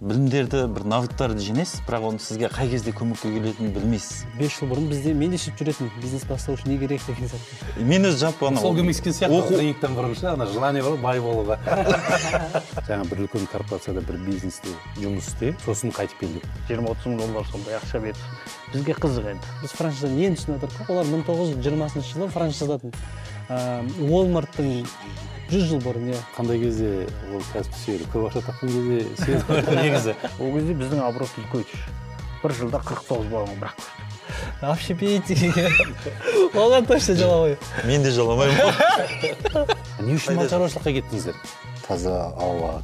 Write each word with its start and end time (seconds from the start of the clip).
білімдерді 0.00 0.62
бір 0.72 0.86
навыктарды 0.88 1.42
жинайсыз 1.44 1.82
бірақ 1.84 2.06
оны 2.08 2.20
сізге 2.24 2.48
қай 2.48 2.70
кезде 2.72 2.92
көмекке 2.96 3.28
келетінін 3.34 3.74
білмейсіз. 3.74 4.22
Бес 4.38 4.54
жыл 4.56 4.70
бұрын 4.70 4.86
бізде 4.88 5.12
мен 5.12 5.34
де 5.34 5.36
сөйтіп 5.36 5.60
жүретінмін 5.60 6.00
бизнес 6.00 6.24
бастау 6.24 6.56
үшін 6.56 6.72
не 6.72 6.78
керек 6.80 7.04
деген 7.04 7.28
сияқты. 7.28 7.84
Мен 7.84 8.08
өзі 8.08 8.22
жалпы 8.22 8.48
ана 8.48 8.62
сол 8.64 8.72
көмектескен 8.78 9.12
сияқты 9.12 9.58
тренингтен 9.58 9.98
бұрын 9.98 10.16
ше 10.16 10.30
ана 10.32 10.46
желание 10.48 10.80
бар 10.82 10.96
ғой 10.96 11.02
бай 11.04 11.20
болуға 11.20 11.58
жаңа 12.88 13.04
бір 13.10 13.26
үлкен 13.26 13.44
корпорацияда 13.52 14.00
бір 14.08 14.16
бизнесте 14.24 14.72
жұмыс 14.96 15.28
істе 15.34 15.52
сосын 15.66 15.92
қайтып 15.92 16.24
кел 16.24 16.32
деп 16.38 16.48
жиырма 16.70 16.94
отыз 16.94 17.12
мың 17.12 17.20
доллар 17.20 17.50
сондай 17.52 17.76
ақша 17.76 18.00
берді. 18.00 18.24
Бізге 18.72 18.96
қызық 18.96 19.28
енді. 19.34 19.52
Біз 19.60 19.76
франшизаны 19.76 20.24
енді 20.30 20.40
түсініп 20.40 20.64
жатырмық 20.64 20.88
қой 20.88 20.96
олар 20.96 21.12
мың 21.12 21.26
тоғыз 21.28 21.52
жүз 21.52 21.64
жиырмасыншы 21.66 22.14
жылы 22.14 22.30
франшизадан 22.32 22.96
уолмарттың 23.50 24.68
жүз 25.50 25.64
жыл 25.70 25.80
бұрын 25.84 26.12
иә. 26.12 26.20
Қандай 26.36 26.60
кезде 26.62 26.90
ол 27.30 27.42
кәсіпті 27.52 27.80
сүйеді? 27.84 28.10
Көп 28.12 28.28
ақша 28.30 28.44
тапқан 28.46 28.68
кезде 28.70 29.76
негізі. 29.82 30.14
Ол 30.38 30.54
кезде 30.56 30.76
біздің 30.78 31.02
оборот 31.06 31.40
үлкейді 31.40 31.82
бір 32.40 32.54
жылда 32.56 32.80
қырық 32.84 33.02
тоғыз 33.08 33.28
балаға 33.32 33.56
бірақ. 33.60 33.88
Общепите 34.62 35.34
оған 36.54 36.86
точно 36.86 37.14
жала 37.16 37.56
мен 37.84 38.02
де 38.02 38.10
жаламаймын 38.10 38.56
не 40.06 40.14
үшін 40.16 40.38
мал 40.38 40.48
шаруашылыққа 40.48 40.94
кеттіңіздер? 40.96 41.40
Таза 41.86 42.14
ауа 42.38 42.82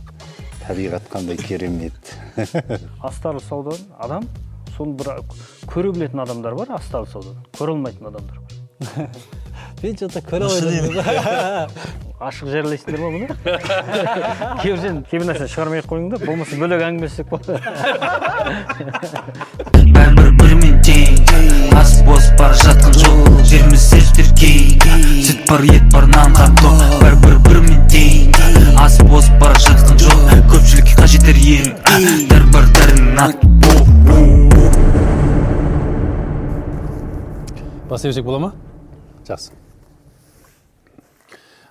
табиғат 0.67 1.07
қандай 1.13 1.39
керемет. 1.41 2.17
Астарлы 3.05 3.41
саудадан 3.45 3.87
адам 3.99 4.29
соны 4.77 4.97
бір 4.99 5.23
көре 5.71 5.93
білетін 5.95 6.25
адамдар 6.27 6.57
бар 6.59 6.75
астарлы 6.81 7.09
саудадан 7.13 7.47
көре 7.57 7.77
алмайтын 7.77 8.11
адамдар 8.11 8.41
бар. 8.41 9.09
Мен 9.83 9.97
че 9.97 10.09
то 10.09 10.21
көре 10.21 10.51
алмаймын 10.51 12.06
ашық 12.17 12.49
жариялайсыңдар 12.49 13.01
ма 13.03 13.09
бұны? 13.13 13.27
Кейбір 14.63 15.03
кейбір 15.11 15.27
нәрсені 15.29 15.51
шығармай 15.53 15.83
ақ 15.83 15.89
қойыңдар 15.91 16.23
болмаса 16.25 16.57
бөлек 16.57 16.85
әңгімелессек 16.87 17.29
болады 17.29 17.61
бәрібір 19.93 20.31
бірімен 20.41 20.79
тең 20.87 21.77
ас 21.77 21.93
босып 22.07 22.39
бара 22.41 22.57
жатқан 22.63 22.97
жоқ 23.03 23.43
жеріміз 23.51 23.85
серфтер 23.91 24.31
кей 24.41 24.79
сүт 25.27 25.45
бар 25.51 25.67
ет 25.75 25.85
бар 25.93 26.09
нан 26.15 26.33
қап 26.39 26.57
тоқ 26.63 26.81
бәрібір 27.03 27.37
бірімен 27.51 27.85
тең 27.93 28.33
ас 28.81 28.97
босып 29.13 29.37
бара 29.43 29.61
жатқан 29.67 30.01
жоқ 30.07 30.33
көпшілікке 30.55 30.97
қажетер 31.03 31.37
ем 31.37 31.69
дәрі 32.33 32.49
бар 32.57 32.73
дәрінің 32.81 33.23
аты 33.27 33.53
бастай 37.93 38.09
берсек 38.09 38.25
бола 38.25 38.39
ма? 38.49 38.55
Жақсы. 39.29 39.66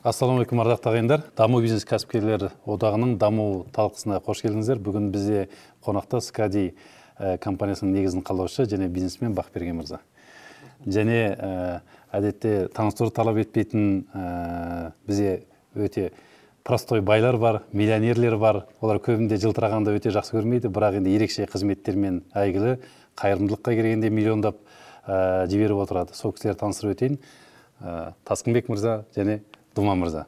Ассалаумағалейкум 0.06 0.60
ардақты 0.62 0.90
ағайындар. 0.92 1.22
Даму 1.34 1.60
бизнес 1.64 1.86
кәсіпкерлер 1.90 2.52
одағының 2.70 3.16
даму 3.18 3.66
талқысына 3.74 4.20
қош 4.22 4.44
келдіңіздер. 4.46 4.78
Бүгін 4.86 5.08
бізде 5.10 5.48
қонақта 5.82 6.20
скади 6.22 6.76
ә, 7.18 7.40
компаниясының 7.42 7.96
негізін 7.96 8.22
қалаушы 8.26 8.68
және 8.70 8.86
бизнесмен 8.86 9.34
бақберген 9.34 9.80
мырза. 9.80 10.04
Және 10.86 11.18
ә, 11.34 11.80
әдетте 12.14 12.68
таныстыру 12.76 13.10
талап 13.10 13.40
етпейтін 13.42 14.06
ә, 14.14 14.92
бізде 15.10 15.40
өте 15.74 16.12
простой 16.64 17.02
байлар 17.02 17.40
бар 17.42 17.64
миллионерлер 17.74 18.38
бар. 18.38 18.68
Олар 18.86 19.02
көбінде 19.02 19.42
жылтырағанды 19.42 19.98
өте 19.98 20.14
жақсы 20.14 20.38
көрмейді 20.38 20.70
бірақ 20.70 21.00
енді 21.02 21.18
ерекше 21.18 21.50
қызметтермен 21.50 22.22
әйгілі 22.38 22.78
қайырымдылыққа 23.18 23.74
келгенде 23.74 24.14
миллиондап 24.14 24.62
ә, 25.08 25.50
жіберіп 25.50 25.82
отырады. 25.82 26.14
Сол 26.14 26.38
кісілерді 26.38 26.62
таныстырып 26.62 26.94
өтейін. 26.94 27.20
Ә, 27.82 28.14
таскынбек 28.24 28.70
мырза 28.70 29.02
және 29.18 29.42
думан 29.76 30.00
мырза. 30.00 30.26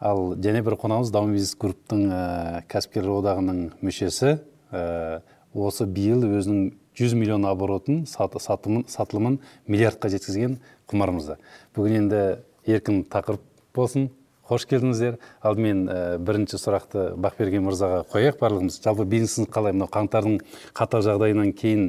Ал 0.00 0.34
және 0.36 0.62
бір 0.64 0.76
қонағымыз 0.80 1.12
даму 1.14 1.32
бизнес 1.32 1.54
групптың 1.56 2.08
ә, 2.10 2.62
кәсіпкерлер 2.68 3.20
одағының 3.20 3.60
мүшесі. 3.84 4.38
Ә, 4.74 5.22
осы 5.54 5.86
биыл 5.86 6.26
өзінің 6.26 6.72
100 6.98 7.14
миллион 7.18 7.46
оборотын 7.48 8.04
сатылымын 8.06 9.38
миллиардқа 9.66 10.10
жеткізген 10.12 10.58
құмар 10.90 11.14
мырза. 11.14 11.38
Бүгін 11.74 12.04
енді 12.04 12.20
еркін 12.66 13.02
тақырып 13.10 13.42
болсын. 13.74 14.10
Қош 14.44 14.66
келдіңіздер. 14.68 15.16
Алдымен 15.40 15.86
ә, 15.88 16.00
бірінші 16.20 16.58
сұрақты 16.60 17.14
бақберген 17.16 17.64
мырзаға 17.64 18.02
қояйық 18.12 18.42
барлығымыз. 18.42 18.76
Жалпы 18.84 19.06
бизнесіңіз 19.08 19.48
қалай? 19.54 19.72
Мынау 19.72 19.88
қаңтардың 19.94 20.36
қатал 20.76 21.06
жағдайынан 21.06 21.54
кейін 21.56 21.86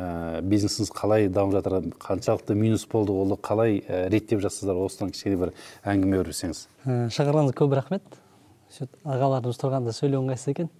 ә, 0.00 0.40
бизнесіңіз 0.40 0.90
қалай 0.96 1.28
дамып 1.28 1.58
жатыр? 1.58 1.92
Қаншалықты 2.00 2.56
минус 2.56 2.86
болды 2.88 3.12
оны 3.12 3.36
қалай 3.36 3.82
ә, 3.84 4.06
реттеп 4.08 4.40
жатсыздар? 4.40 4.78
Осыдан 4.80 5.12
кішкене 5.12 5.36
бір 5.36 5.52
әңгіме 5.84 6.22
өрбітсеңіз 6.22 6.64
шақырғаныңызға 7.12 7.58
көп 7.60 7.76
рахмет. 7.76 8.20
Сөйтіп 8.72 9.10
ағаларымыз 9.12 9.60
тұрғанда 9.60 9.92
сөйлеу 9.92 10.22
ыңғайсыз 10.24 10.52
екен? 10.54 10.70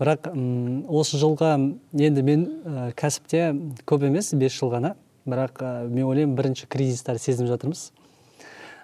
Бірақ 0.00 0.28
м, 0.32 0.84
осы 0.90 1.20
жылға 1.20 1.54
енді 1.94 2.24
мен 2.26 2.44
ә, 2.66 2.86
кәсіпте 2.98 3.52
көп 3.88 4.06
емес 4.08 4.32
бес 4.34 4.56
жыл 4.58 4.72
ғана. 4.72 4.94
Бірақ 5.28 5.62
ә, 5.62 5.72
мен 5.88 6.08
ойлаймын 6.08 6.36
бірінші 6.36 6.66
кризисті 6.66 7.14
сезініп 7.22 7.52
жатырмыз. 7.52 7.84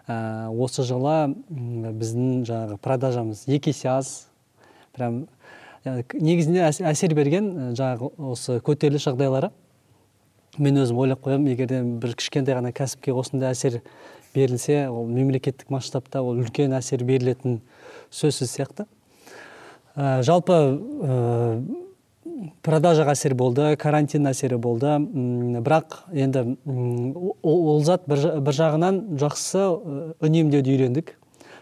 Ә, 0.06 0.48
осы 0.54 0.84
жылы 0.86 1.34
біздің 1.50 2.44
жаңағы 2.48 2.78
продажамыз 2.84 3.42
екі 3.50 3.74
есе 3.74 3.90
аз. 3.90 4.12
Прям 4.94 5.26
негізінде 6.12 6.62
әс- 6.69 6.82
әсер 6.82 7.15
берген 7.15 7.49
ә, 7.53 7.71
жаңағы 7.78 8.12
осы 8.32 8.59
көтеріліс 8.65 9.06
жағдайлары. 9.09 9.50
Мен 10.59 10.81
өзім 10.82 10.99
ойлап 10.99 11.21
қоямын 11.22 11.53
егер 11.53 11.69
де 11.71 11.82
бір 11.82 12.15
кішкентай 12.19 12.56
ғана 12.59 12.72
кәсіпке 12.75 13.12
осындай 13.15 13.53
әсер 13.54 13.81
берілсе 14.34 14.88
ол 14.91 15.06
мемлекеттік 15.06 15.71
масштабта 15.71 16.22
ол 16.22 16.41
үлкен 16.43 16.75
әсер 16.75 17.04
берілетін 17.06 17.60
сөзсіз 18.10 18.50
сияқты. 18.56 18.88
Ә, 19.94 20.22
жалпы 20.26 20.54
ә, 20.54 21.60
продажаға 22.62 23.15
әсер 23.15 23.34
болды 23.34 23.76
карантин 23.81 24.26
әсері 24.31 24.59
болды. 24.59 24.97
Бірақ 25.65 26.03
енді 26.12 26.56
ол, 27.43 27.81
зат 27.87 28.05
бір, 28.10 28.41
бір 28.43 28.59
жағынан 28.59 29.00
жақсы 29.19 29.62
ә, 29.62 30.03
үнемдеуді 30.20 30.75
үйрендік. 30.75 31.15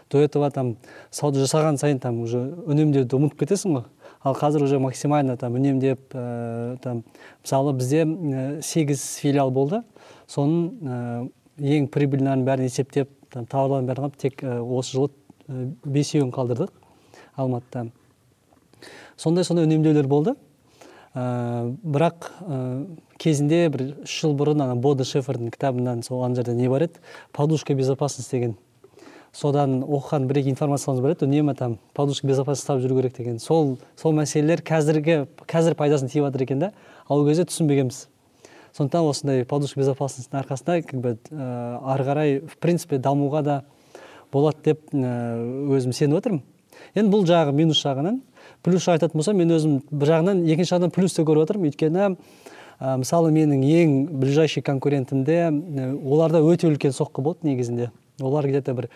До 0.09 0.21
этого 0.23 0.49
там 0.51 0.77
сауда 1.11 1.41
жасаған 1.43 1.77
сайын 1.77 1.99
там 1.99 2.21
уже 2.23 2.39
үнемдеуді 2.39 3.17
ұмытып 3.17 3.41
кетесің 3.41 3.73
ғой. 3.75 3.83
Ал 4.23 4.35
қазір 4.35 4.63
уже 4.63 4.79
максимально 4.79 5.37
там 5.37 5.55
үнемдеп 5.55 6.13
ә, 6.13 6.77
там 6.81 7.03
мысалы 7.43 7.73
бізде 7.73 8.03
ә, 8.05 8.61
сегіз 8.61 9.03
филиал 9.21 9.51
болды. 9.51 9.83
Соның 10.27 10.71
ә, 10.81 11.29
ең 11.57 11.87
прибыльныйларын 11.93 12.45
бәрін 12.47 12.69
есептеп 12.69 13.11
там 13.33 13.45
тауарлардың 13.45 13.91
бәрін 13.91 14.07
алып 14.07 14.17
тек 14.21 14.43
осы 14.43 14.97
жылы 14.97 15.11
бесеуін 15.85 16.31
қалдырдық 16.35 16.73
алматыда. 17.35 17.87
Сондай 19.17 19.43
сондай 19.47 19.65
үнемдеулер 19.65 20.07
болды. 20.07 20.35
Ә, 21.17 21.73
бірақ 21.81 22.29
ә, 22.41 22.57
кезінде 23.17 23.63
бір 23.73 23.83
үш 24.03 24.19
жыл 24.21 24.35
бұрын 24.37 24.61
ана 24.61 24.75
бода 24.77 25.05
шефердің 25.07 25.49
кітабынан 25.55 26.03
сол 26.05 26.21
ана 26.25 26.37
жерде 26.37 26.53
не 26.53 26.69
бар 26.69 26.85
еді? 26.85 27.01
Подушка 27.33 27.73
безопасности 27.73 28.35
деген 28.35 28.57
содан 29.37 29.83
оқыған 29.85 30.25
бір 30.25 30.39
екі 30.41 30.49
информацияларымыз 30.55 31.03
бар 31.03 31.13
еді. 31.13 31.27
Үнемі 31.27 31.53
там 31.57 31.77
подушка 31.93 32.27
безопасности 32.27 32.65
ұстап 32.65 32.81
жүру 32.81 32.97
керек 32.97 33.17
деген. 33.19 33.37
Сол 33.39 33.75
сол 33.99 34.15
мәселелер 34.17 34.63
қазіргі 34.65 35.27
қазір 35.45 35.75
пайдасын 35.77 36.09
тиіп 36.09 36.25
жатыр 36.25 36.45
екен 36.47 36.63
да. 36.63 36.71
Ал 37.07 37.21
ол 37.21 37.27
кезде 37.27 37.45
түсінбегенбіз. 37.45 38.07
Сондықтан 38.77 39.09
осындай 39.09 39.45
подушка 39.45 39.79
безопасностьтың 39.81 40.41
арқасында 40.41 40.81
как 40.85 41.01
бы 41.01 41.17
ә, 41.29 41.77
ары 41.85 42.07
қарай 42.07 42.39
в 42.45 42.57
принципе 42.57 42.97
дамуға 42.97 43.43
да 43.43 43.59
болады 44.33 44.57
деп 44.65 44.81
ә, 44.93 45.37
өзім 45.77 45.93
сеніп 45.93 46.17
отырмын. 46.17 46.41
Енді 46.95 47.13
бұл 47.13 47.25
жағы 47.29 47.53
минус 47.53 47.83
жағынан 47.85 48.19
плюс 48.65 48.87
айтатын 48.89 49.17
болсам 49.17 49.37
мен 49.37 49.53
өзім 49.53 49.79
бір 49.91 50.13
жағынан 50.15 50.43
екінші 50.49 50.75
жағынан 50.75 50.93
плюс 50.93 51.13
те 51.13 51.25
көріп 51.25 51.45
отырмын. 51.45 51.69
Өйткені 51.69 52.03
ә, 52.07 52.97
мысалы 53.01 53.31
менің 53.33 53.63
ең 53.65 53.95
ближайший 54.17 54.65
конкурентімде 54.65 55.39
ә, 55.49 55.93
оларда 56.01 56.41
өте 56.41 56.69
үлкен 56.69 56.93
соққы 56.93 57.21
болды 57.21 57.49
негізінде. 57.49 57.91
Олар 58.21 58.47
где 58.47 58.61
то 58.61 58.73
бір 58.73 58.89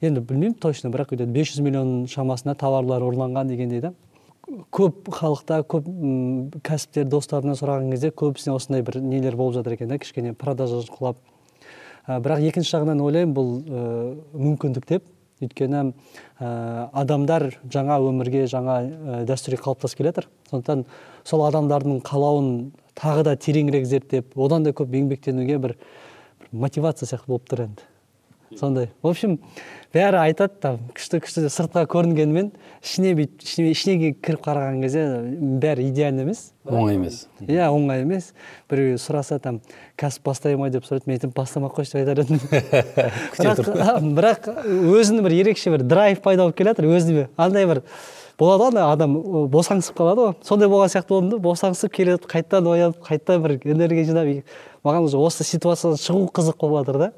енді 0.00 0.20
білмеймін 0.20 0.54
точно 0.60 0.90
бірақ 0.90 1.16
то 1.16 1.26
бес 1.26 1.50
жүз 1.52 1.64
миллион 1.64 2.06
шамасында 2.08 2.54
тауарлар 2.60 3.04
ұрланған 3.04 3.50
дегендей 3.50 3.82
да. 3.84 3.92
Көп 4.72 5.10
халықта 5.14 5.60
көп 5.68 5.86
м, 5.86 6.50
кәсіпкер 6.64 7.04
достарымнан 7.06 7.58
сұраған 7.58 7.92
кезде 7.92 8.10
көбісіне 8.10 8.56
осындай 8.56 8.82
бір 8.82 8.98
нелер 9.04 9.36
болып 9.36 9.58
жатыр 9.60 9.76
екен 9.76 9.92
да 9.92 9.98
кішкене 10.00 10.32
продажа 10.34 10.80
құлап 10.88 11.20
ә, 12.08 12.18
бірақ 12.18 12.42
екінші 12.48 12.76
жағынан 12.76 13.02
ойлаймын 13.04 13.36
бұл 13.36 13.52
ә, 13.60 13.86
мүмкіндік 14.34 14.88
деп. 14.88 15.04
Өйткені 15.40 15.92
ә, 16.40 16.90
адамдар 16.92 17.46
жаңа 17.70 18.00
өмірге 18.04 18.46
жаңа 18.50 18.80
ә, 18.82 19.22
дәстүрге 19.28 19.62
қалыптасып 19.62 20.00
келе 20.00 20.10
жатыр. 20.10 20.28
Сондықтан 20.50 20.84
сол 21.24 21.46
адамдардың 21.46 22.02
қалауын 22.04 22.50
тағы 22.98 23.24
да 23.30 23.36
тереңірек 23.36 23.86
зерттеп 23.88 24.36
одан 24.36 24.66
да 24.66 24.74
көп 24.76 24.92
еңбектенуге 24.98 25.56
бір, 25.62 25.76
бір 26.40 26.60
мотивация 26.66 27.08
сияқты 27.08 27.30
болып 27.30 27.48
тұр 27.48 27.64
енді. 27.68 27.86
Сондай. 28.58 28.90
В 29.02 29.08
общем 29.08 29.38
бәрі 29.94 30.20
айтады 30.22 30.54
там 30.62 30.78
күшті 30.94 31.20
күшті 31.22 31.44
деп 31.44 31.52
сыртқа 31.54 31.84
көрінгенімен 31.90 32.50
ішіне 32.82 33.12
бүйтіп 33.18 33.44
ішіне, 33.44 33.70
ішіне 33.74 34.12
кіріп 34.22 34.42
қараған 34.44 34.80
кезде 34.84 35.04
бәрі 35.62 35.86
идеально 35.90 36.24
емес. 36.26 36.52
Оңай 36.66 36.98
емес. 36.98 37.26
иә 37.46 37.68
оңай 37.70 38.02
емес. 38.04 38.32
Біреу 38.70 38.98
сұраса 38.98 39.40
там 39.42 39.60
кәсіп 39.98 40.26
бастай 40.26 40.56
ма? 40.56 40.70
деп 40.70 40.86
сұрайды 40.86 41.06
мен 41.06 41.18
айтамын 41.18 41.34
бастамай 41.34 41.70
ақ 41.70 41.78
қойшы 41.78 41.94
деп 41.94 42.02
айтар 42.02 42.22
едім. 42.24 42.40
Бірақ, 43.40 44.08
бірақ 44.18 44.50
өзінің 45.00 45.26
бір 45.26 45.36
ерекше 45.40 45.74
бір 45.74 45.86
драйв 45.86 46.22
пайда 46.22 46.46
болып 46.46 46.58
келе 46.58 46.74
жатыр 46.74 46.90
өзіме 46.90 47.28
андай 47.36 47.66
бір 47.66 47.82
болады 48.38 48.70
ғой 48.78 48.92
адам 48.92 49.16
босаңсып 49.50 49.98
қалады 49.98 50.28
ғой. 50.28 50.36
Сондай 50.46 50.70
болған 50.70 50.92
сияқты 50.94 51.14
болдым 51.16 51.34
да 51.34 51.40
босаңсып 51.42 51.92
келеді 51.92 52.30
қайтадан 52.30 52.70
оянып 52.72 53.02
қайтадан 53.04 53.42
бір 53.42 53.58
энергия 53.74 54.04
жинап 54.04 54.30
маған 54.84 55.08
уже 55.08 55.18
осы 55.18 55.44
ситуациядан 55.44 55.98
шығу 56.00 56.30
қызық 56.32 56.56
болып 56.60 56.86
жатыр 56.86 56.98
да. 56.98 57.12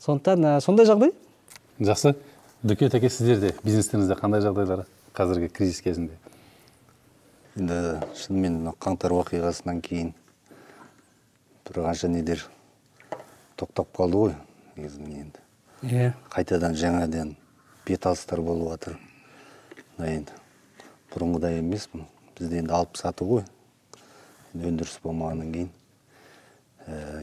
Сондықтан 0.00 0.44
ә, 0.44 0.60
сондай 0.64 0.88
жағдай? 0.88 1.12
Жақсы. 1.80 2.14
Дүкен 2.64 2.92
әке 2.92 3.08
сіздерде 3.12 3.54
бизнестеріңізде 3.64 4.16
қандай 4.20 4.42
жағдайлар 4.44 4.86
қазіргі 5.16 5.48
кризис 5.52 5.80
кезінде? 5.84 6.16
Енді 7.56 8.00
шынымен 8.16 8.58
мына 8.60 8.74
қаңтар 8.80 9.14
оқиғасынан 9.16 9.80
кейін 9.84 10.12
бір 11.68 11.82
қанша 11.86 12.08
нелер 12.12 12.44
тоқтап 13.60 13.88
қалды 13.96 14.20
ғой 14.24 14.34
негізінен 14.76 15.24
енді. 15.24 15.44
Иә. 15.88 16.12
Қайтадан 16.32 16.76
жаңадан 16.76 17.34
беталыстар 17.88 18.40
болып 18.44 18.74
жатыр 18.74 18.98
мына 19.96 20.12
енді 20.18 20.38
бұрынғыдай 21.12 21.60
емес 21.60 21.88
бізде 22.38 22.60
енді 22.60 22.76
алып 22.76 23.00
сату 23.00 23.28
ғой. 23.28 23.44
Өндіріс 24.54 25.00
болмағаннан 25.04 25.52
кейін. 25.52 25.70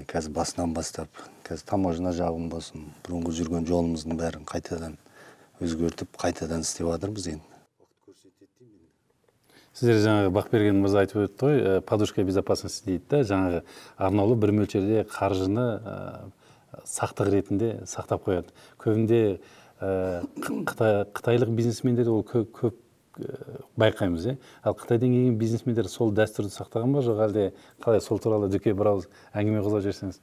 Қазір 0.07 0.31
басынан 0.36 0.74
бастап 0.75 1.09
қазір 1.48 1.65
таможня 1.68 2.13
жағын 2.15 2.48
болсын 2.51 2.88
бұрынғы 3.06 3.33
жүрген 3.39 3.68
жолымыздың 3.68 4.18
бәрін 4.19 4.45
қайтадан 4.48 4.98
өзгертіп 5.63 6.18
қайтадан 6.21 6.62
істеп 6.65 6.88
жатырмыз 6.92 7.27
енді. 7.33 7.44
Сіздер 9.77 10.01
жаңағы 10.01 10.33
бақберген 10.33 10.80
мырза 10.81 11.04
айтып 11.04 11.27
өтті 11.27 11.45
ғой 11.45 11.59
ә, 11.62 11.81
подушка 11.81 12.24
безопасности 12.25 12.86
дейді 12.86 13.06
да 13.12 13.21
жаңағы 13.30 13.63
арнаулы 13.98 14.36
бір 14.42 14.56
мөлшерде 14.57 15.04
қаржыны 15.12 15.68
ә, 15.77 15.95
сақтық 16.86 17.30
ретінде 17.33 17.69
сақтап 17.86 18.25
қояды. 18.25 18.54
Көбінде 18.81 19.39
Қ- 19.77 20.63
қытай, 20.65 21.04
қытайлық 21.13 21.51
бизнесмендерде 21.54 22.09
ол 22.09 22.24
көп, 22.25 22.48
көп 22.50 22.77
байқаймыз 23.77 24.25
иә 24.27 24.35
ал 24.63 24.75
қытайдан 24.77 25.13
келген 25.13 25.37
бизнесмендер 25.37 25.87
сол 25.91 26.11
дәстүрді 26.15 26.53
сақтаған 26.53 26.93
ба? 26.93 27.03
Жоқ 27.05 27.23
әлде 27.27 27.47
қалай 27.83 28.01
сол 28.01 28.19
туралы 28.19 28.49
дүке 28.51 28.73
бір 28.77 28.93
ауыз 28.93 29.07
әңгіме 29.33 29.63
қозғап 29.65 29.85
жіберсеңіз. 29.87 30.21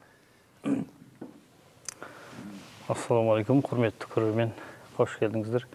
Ассалаумағалейкум 2.93 3.65
құрметті 3.65 4.11
көрермен. 4.13 4.55
Қош 4.99 5.19
келдіңіздер. 5.19 5.67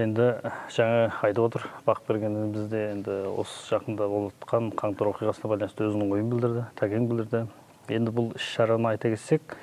Енді 0.00 0.30
жаңа 0.72 1.10
айтып 1.26 1.44
отыр 1.44 1.66
бақберген 1.84 2.52
бізде 2.54 2.84
енді 2.94 3.16
осы 3.34 3.74
жақында 3.74 4.06
болып 4.08 4.36
жатқан 4.38 4.70
қаңтар 4.78 5.10
оқиғасына 5.10 5.50
байланысты 5.50 5.88
өзінің 5.88 6.14
ойын 6.14 6.30
білдірді 6.30 6.62
тәкең 6.78 7.08
білдірді. 7.10 7.42
Енді 7.90 8.14
бұл 8.14 8.30
іс 8.38 8.46
шараны 8.54 8.92
айта 8.94 9.10
кетсек 9.12 9.56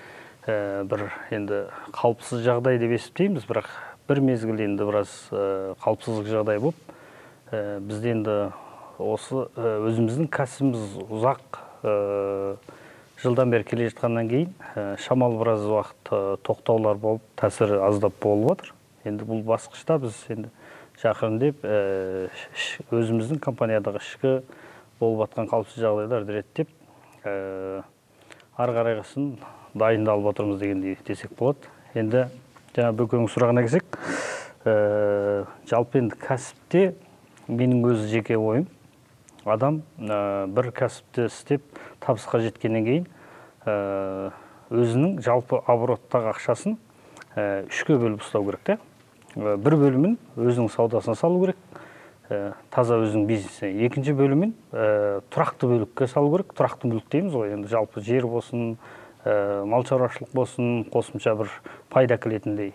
ә, 0.46 0.84
бір 0.84 1.08
енді 1.32 1.64
қауіпсіз 1.96 2.44
жағдай 2.46 2.78
деп 2.84 2.94
есептейміз 3.00 3.48
бірақ 3.48 3.72
бір 4.08 4.22
мезгіл 4.24 4.60
енді 4.64 4.86
біраз 4.88 5.12
ә, 5.32 5.76
қауіпсіздік 5.84 6.30
жағдай 6.32 6.60
болып 6.64 6.78
ә, 7.52 7.80
бізде 7.84 8.14
енді 8.16 8.36
осы 8.98 9.46
ә, 9.58 9.74
өзіміздің 9.90 10.30
кәсібіміз 10.34 10.96
ұзақ 11.08 11.60
жылдан 13.22 13.52
бері 13.54 13.66
келе 13.68 13.90
жатқаннан 13.90 14.30
кейін 14.30 14.98
шамалы 15.02 15.38
біраз 15.42 15.66
уақыт 15.66 16.12
тоқтаулар 16.46 16.98
болып 17.02 17.24
тәсірі 17.40 17.80
аздап 17.88 18.18
болып 18.24 18.64
жатыр 18.64 18.74
енді 19.12 19.28
бұл 19.30 19.44
басқышта 19.48 20.00
біз 20.02 20.18
енді 20.34 20.50
жақырындеп 21.02 21.62
ә, 21.66 22.30
ш- 22.58 22.84
өзіміздің 22.94 23.42
компаниядағы 23.44 24.02
ішкі 24.02 24.34
болып 25.00 25.28
жатқан 25.28 25.50
қауіпсіз 25.52 25.84
жағдайларды 25.84 26.38
реттеп 26.40 26.72
ары 28.58 28.74
қарайғысын 28.78 29.32
дайындалып 29.78 30.32
отырмыз 30.32 30.58
дегендей 30.62 30.98
десек 31.06 31.36
болады. 31.38 31.70
Енді 31.94 32.28
жаңа 32.78 32.96
бөкеңнің 33.02 33.30
сұрағына 33.34 33.66
келсек 33.66 34.00
ә, 34.64 35.46
жалпы 35.70 36.04
енді 36.04 36.20
кәсіпте 36.24 36.84
менің 37.50 37.86
өз 37.92 38.08
жеке 38.12 38.40
ойым 38.40 38.68
адам 39.46 39.82
ә, 40.00 40.48
бір 40.48 40.72
кәсіпті 40.78 41.28
істеп 41.28 41.66
табысқа 42.06 42.42
жеткеннен 42.46 42.86
кейін 42.88 43.08
ә, 43.66 44.32
өзінің 44.72 45.20
жалпы 45.26 45.60
обороттағы 45.66 46.32
ақшасын 46.36 46.78
ә, 47.36 47.66
үшке 47.68 47.98
бөліп 47.98 48.24
ұстау 48.24 48.46
керек 48.48 48.70
та 48.72 48.80
Ә, 49.38 49.54
бір 49.62 49.76
бөлімін 49.78 50.16
өзінің 50.40 50.72
саудасына 50.74 51.14
салу 51.18 51.44
керек 51.44 51.58
ә, 52.30 52.56
таза 52.74 52.98
өзінің 53.04 53.28
бизнесіне. 53.30 53.86
Екінші 53.86 54.16
бөлімін 54.18 54.54
ә, 54.72 55.20
тұрақты 55.34 55.70
бөлікке 55.70 56.08
салу 56.10 56.32
керек. 56.34 56.56
Тұрақты 56.58 56.90
мүлік 56.90 57.06
дейміз 57.14 57.36
ғой. 57.38 57.54
Енді 57.54 57.70
жалпы 57.70 58.02
жер 58.02 58.26
болсын 58.30 58.78
ә, 59.28 59.66
мал 59.68 59.84
шаруашылық 59.86 60.32
болсын 60.34 60.86
қосымша 60.94 61.36
бір 61.40 61.52
пайда 61.92 62.16
әкелетіндей 62.16 62.72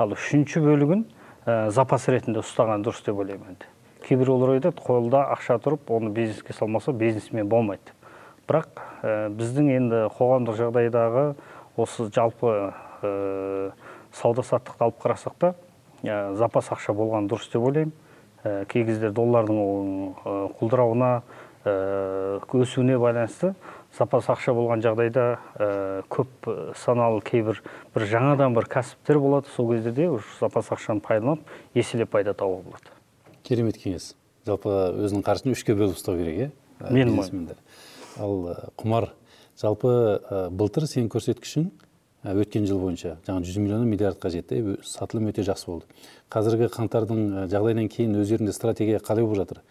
ал 0.00 0.14
үшінші 0.16 0.62
бөлігін 0.64 1.04
ә, 1.44 1.70
запас 1.74 2.08
ретінде 2.08 2.40
ұстаған 2.40 2.84
дұрыс 2.86 3.04
деп 3.04 3.20
ойлаймын 3.20 3.54
енді. 3.54 3.68
Кейбіреулер 4.06 4.54
айтады 4.56 4.80
қолда 4.80 5.26
ақша 5.34 5.58
тұрып 5.60 5.90
оны 5.92 6.10
бизнеске 6.16 6.56
салмаса 6.56 6.92
бизнесмен 6.96 7.48
болмайды. 7.48 7.92
Бірақ 8.48 8.80
ә, 9.02 9.28
біздің 9.36 9.72
енді 9.76 10.04
қоғамдық 10.16 10.56
жағдайдағы 10.60 11.26
осы 11.76 12.08
жалпы 12.14 12.54
ә, 13.02 13.72
сауда 14.16 14.46
саттықты 14.46 14.86
алып 14.88 15.02
қарасақ 15.04 15.36
та 15.38 15.52
ә, 16.02 16.34
запас 16.40 16.72
ақша 16.72 16.96
болған 16.96 17.28
дұрыс 17.28 17.52
деп 17.52 17.60
ойлаймын. 17.60 17.92
Ә, 18.40 18.64
кей 18.64 18.86
кезде 18.88 19.10
доллардың 19.12 20.16
құлдырауына 20.56 21.12
өсуіне 21.60 22.96
байланысты 22.96 23.52
запас 23.98 24.28
ақша 24.30 24.54
болған 24.54 24.82
жағдайда 24.84 25.24
ә, 25.58 25.68
көп 26.08 26.48
саналы 26.78 27.20
кейбір 27.26 27.62
бір 27.94 28.06
жаңадан 28.10 28.54
бір 28.54 28.68
кәсіптер 28.70 29.18
болады. 29.18 29.50
Сол 29.56 29.72
кездерде 29.72 30.08
уж 30.10 30.24
запас 30.40 30.70
ақшаны 30.70 31.00
пайдаланып 31.04 31.46
еселеп 31.74 32.10
пайда 32.10 32.34
табуға 32.34 32.62
болады 32.70 32.96
керемет 33.44 33.78
кеңес. 33.80 34.14
Жалпы 34.46 34.70
өзінің 35.04 35.24
қаржысын 35.26 35.54
үшке 35.56 35.74
бөліп 35.74 35.96
ұстау 35.98 36.18
керек 36.20 36.36
иә? 36.38 36.50
Ә, 36.80 36.92
Менің 36.92 37.16
бизнесмендер. 37.16 37.56
ал 38.18 38.70
құмар 38.78 39.10
жалпы 39.60 39.90
ә, 39.90 40.50
былтыр 40.50 40.86
сенің 40.86 41.10
көрсеткішің 41.10 41.70
өткен 42.20 42.66
жыл 42.68 42.80
бойынша 42.82 43.16
жаңағы 43.26 43.48
жүз 43.48 43.58
миллионнан 43.58 43.88
миллиардқа 43.88 44.30
жетті 44.30 44.60
Е, 44.60 44.76
сатылым 44.84 45.30
өте 45.30 45.42
жақсы 45.42 45.66
болды. 45.66 45.86
Қазіргі 46.30 46.68
қаңтардың 46.74 47.48
жағдайынан 47.48 47.88
кейін 47.88 48.18
өздерінде 48.20 48.52
стратегия 48.52 48.98
қалай 49.00 49.24
болып 49.24 49.40
жатыр? 49.40 49.62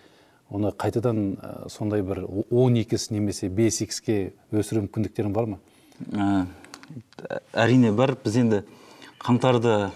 Оны 0.49 0.71
қайтадан 0.73 1.37
ә, 1.37 1.69
сондай 1.69 2.01
бір 2.01 2.25
он 2.49 2.75
икс 2.79 3.09
немесе 3.11 3.49
бес 3.49 3.81
икске 3.85 4.33
өсіру 4.51 4.85
мүмкіндіктерің 4.87 5.33
бар 5.33 5.45
ма? 5.53 5.59
Ә, 6.11 6.47
әрине 7.53 7.91
бар. 7.93 8.15
Біз 8.23 8.37
енді 8.41 8.63
қаңтарды 9.19 9.91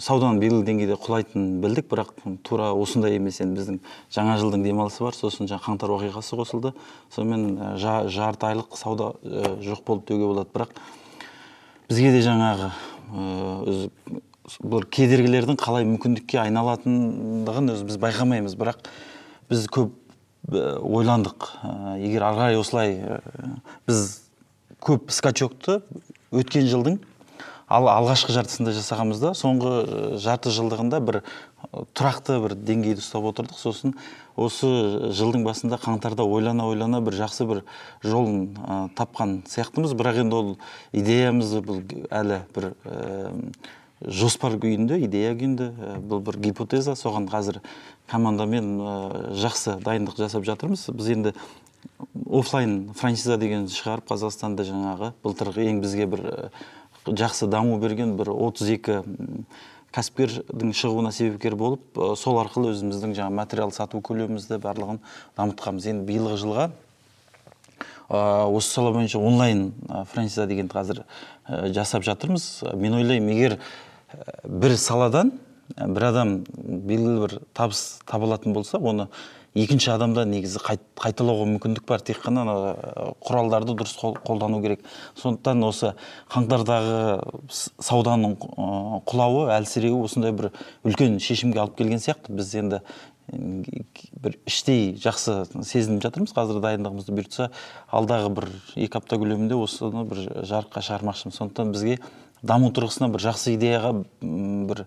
сауданың 0.00 0.40
белгілі 0.40 0.64
деңгейде 0.64 0.96
құлайтынын 1.04 1.60
білдік 1.60 1.88
бірақ 1.90 2.12
тура 2.46 2.72
осындай 2.72 3.18
емес. 3.18 3.40
Енді 3.44 3.60
біздің 3.60 3.80
жаңа 4.14 4.38
жылдың 4.40 4.64
демалысы 4.64 5.04
бар. 5.04 5.16
Сосын 5.18 5.50
жаңа 5.50 5.64
қаңтар 5.66 5.92
оқиғасы 5.98 6.38
қосылды. 6.38 6.72
Сонымен 7.14 7.76
жа- 7.82 8.06
жарты 8.08 8.52
айлық 8.52 8.78
сауда 8.78 9.12
ә, 9.22 9.56
жоқ 9.60 9.84
болды 9.84 10.14
деуге 10.14 10.30
болады. 10.32 10.48
Бірақ 10.54 10.76
бізге 11.90 12.12
де 12.14 12.22
жаңағы 12.24 12.70
өзі 13.14 13.90
бір 14.60 14.86
кедергілердің 14.92 15.56
қалай 15.60 15.84
мүмкіндікке 15.88 16.40
айналатындығын 16.42 17.74
өзі 17.74 17.86
біз 17.88 17.98
байқамаймыз. 18.00 18.56
Бірақ 18.60 18.86
біз 19.50 19.66
көп 19.72 19.94
ә, 20.50 20.78
ойландық. 20.80 21.48
Ә, 21.62 21.96
егер 22.02 22.26
ары 22.28 22.40
қарай 22.40 22.60
осылай 22.60 22.96
ә, 23.00 23.20
біз 23.88 24.06
көп 24.84 25.10
скачокты 25.14 25.80
өткен 26.34 26.68
жылдың. 26.68 27.00
Ал 27.74 27.88
алғашқы 27.88 28.34
жартысында 28.34 28.74
жасағанбыз 28.76 29.22
да 29.22 29.30
соңғы 29.32 30.18
жарты 30.20 30.50
жылдығында 30.52 30.98
бір 31.00 31.20
тұрақты 31.96 32.36
бір 32.42 32.52
деңгейді 32.60 33.00
ұстап 33.00 33.24
отырдық. 33.30 33.56
Сосын 33.56 33.94
осы 34.36 34.68
жылдың 35.16 35.46
басында 35.46 35.78
қаңтарда 35.80 36.26
ойлана 36.28 36.66
ойлана 36.68 37.00
бір 37.02 37.16
жақсы 37.22 37.46
бір 37.48 37.62
жолын 38.04 38.52
ә, 38.60 38.76
тапқан 38.98 39.40
сияқтымыз. 39.48 39.96
Бірақ 39.96 40.20
енді 40.26 40.36
ол 40.36 40.52
идеямыз 40.92 41.56
бұл 41.64 41.80
әлі 42.12 42.42
бір 42.54 42.68
ә, 42.84 43.40
жоспар 44.04 44.58
күйінде 44.60 45.00
идея 45.08 45.32
күйінде 45.32 45.70
ә, 45.72 45.96
бұл 46.04 46.20
бір 46.28 46.42
гипотеза. 46.44 46.98
Соған 47.00 47.30
қазір 47.32 47.62
командамен 48.10 48.70
ә, 48.80 48.94
жақсы 49.40 49.78
дайындық 49.84 50.18
жасап 50.18 50.44
жатырмыз. 50.46 50.88
Біз 50.94 51.10
енді 51.14 51.34
оффлайн 52.30 52.92
франшиза 52.96 53.38
деген 53.40 53.68
шығарып 53.72 54.08
қазақстанда 54.12 54.66
жаңағы 54.68 55.12
былтырғы 55.24 55.68
ең 55.70 55.80
бізге 55.84 56.08
бір 56.10 56.24
ә, 56.24 56.48
жақсы 57.06 57.48
даму 57.52 57.78
берген 57.82 58.16
бір 58.18 58.32
32 58.34 59.00
м, 59.00 59.46
кәсіпкердің 59.94 60.72
шығуына 60.76 61.12
себепкер 61.14 61.56
болып 61.56 61.96
ә, 61.96 62.14
сол 62.16 62.40
арқылы 62.42 62.74
өзіміздің 62.74 63.16
жаңа 63.16 63.34
материал 63.42 63.72
сату 63.72 64.00
көлемімізді 64.04 64.60
барлығын 64.64 65.00
дамытқанбыз. 65.38 65.88
Енді 65.94 66.08
биылғы 66.08 66.40
жылға 66.44 66.70
осы 68.08 68.68
сала 68.68 68.92
бойынша 68.92 69.18
онлайн 69.18 69.72
франшиза 70.12 70.46
дегенді 70.46 70.74
қазір 70.74 71.02
жасап 71.72 72.04
жатырмыз. 72.04 72.62
Мен 72.76 72.98
ойлаймын 72.98 73.32
егер 73.32 73.58
бір 74.44 74.76
саладан 74.76 75.32
бір 75.78 76.10
адам 76.10 76.36
белгілі 76.58 77.20
бір 77.24 77.38
табыс 77.56 78.00
таба 78.06 78.28
алатын 78.28 78.52
болса 78.52 78.78
оны 78.78 79.08
екінші 79.54 79.92
адамда 79.94 80.24
негізі 80.26 80.58
қайт- 80.58 80.82
қайталауға 80.98 81.46
мүмкіндік 81.46 81.86
бар. 81.86 82.02
Тек 82.02 82.18
қана 82.24 82.42
ана, 82.42 83.14
құралдарды 83.22 83.76
дұрыс 83.78 83.94
қол- 84.00 84.18
қолдану 84.18 84.60
керек. 84.60 84.82
Сондықтан 85.14 85.62
осы 85.62 85.92
қаңтардағы 86.28 87.22
сауданың 87.78 88.34
құлауы 89.06 89.46
әлсіреуі 89.54 90.02
осындай 90.08 90.32
бір 90.32 90.50
үлкен 90.84 91.20
шешімге 91.22 91.62
алып 91.62 91.78
келген 91.78 92.02
сияқты. 92.02 92.34
Біз 92.34 92.54
енді 92.58 92.80
бір 93.30 94.36
іштей 94.44 94.98
жақсы 94.98 95.46
сезініп 95.62 96.02
жатырмыз. 96.02 96.34
Қазір 96.34 96.58
дайындығымызды 96.58 97.14
бұйыртса 97.14 97.50
алдағы 97.94 98.34
бір 98.34 98.50
екі 98.74 98.98
апта 98.98 99.16
көлемінде 99.22 99.54
осыны 99.54 100.02
бір 100.04 100.42
жарыққа 100.42 100.82
шығармақшымыз. 100.82 101.38
Сондықтан 101.38 101.70
бізге 101.72 102.00
даму 102.42 102.74
тұрғысынан 102.74 103.14
бір 103.14 103.30
жақсы 103.30 103.54
идеяға 103.54 103.94
бір 104.20 104.86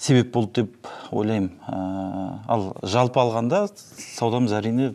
себеп 0.00 0.30
болды 0.34 0.62
деп 0.62 0.88
ойлаймын. 1.12 1.50
Ә, 1.68 1.80
ал 2.48 2.70
жалпы 2.88 3.20
алғанда 3.20 3.66
саудамыз 4.16 4.54
әрине 4.56 4.92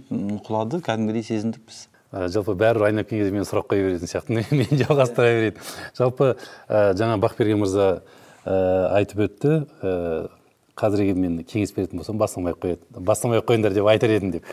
құлады 0.48 0.80
кәдімгідей 0.86 1.24
сезіндік 1.28 1.66
біз. 1.68 1.84
Ә, 2.16 2.28
жалпы 2.34 2.56
бәрібір 2.58 2.88
айналып 2.90 3.10
келген 3.12 3.26
кезде 3.28 3.36
мен 3.38 3.46
сұрақ 3.50 3.68
қоя 3.70 3.86
беретін 3.90 4.10
сияқтымын 4.10 4.50
мен 4.62 4.82
жалғастыра 4.82 5.28
берейін. 5.36 5.60
Жалпы 5.98 6.32
ә, 6.34 6.96
жаңа 6.98 7.20
бақберген 7.22 7.62
мырза 7.62 7.90
ә, 8.46 8.58
айтып 8.98 9.22
өтті. 9.28 9.54
Ә, 9.86 9.94
қазір 10.76 11.06
егер 11.06 11.16
мен 11.22 11.38
кеңес 11.48 11.72
беретін 11.76 12.02
болсам 12.02 12.18
бастамай 12.20 12.52
ақ 12.52 12.66
қояды 12.66 13.04
бастамай 13.06 13.40
ақ 13.40 13.46
қойыңдар 13.48 13.72
деп 13.78 13.86
айтар 13.88 14.12
едім 14.18 14.34
деп. 14.34 14.50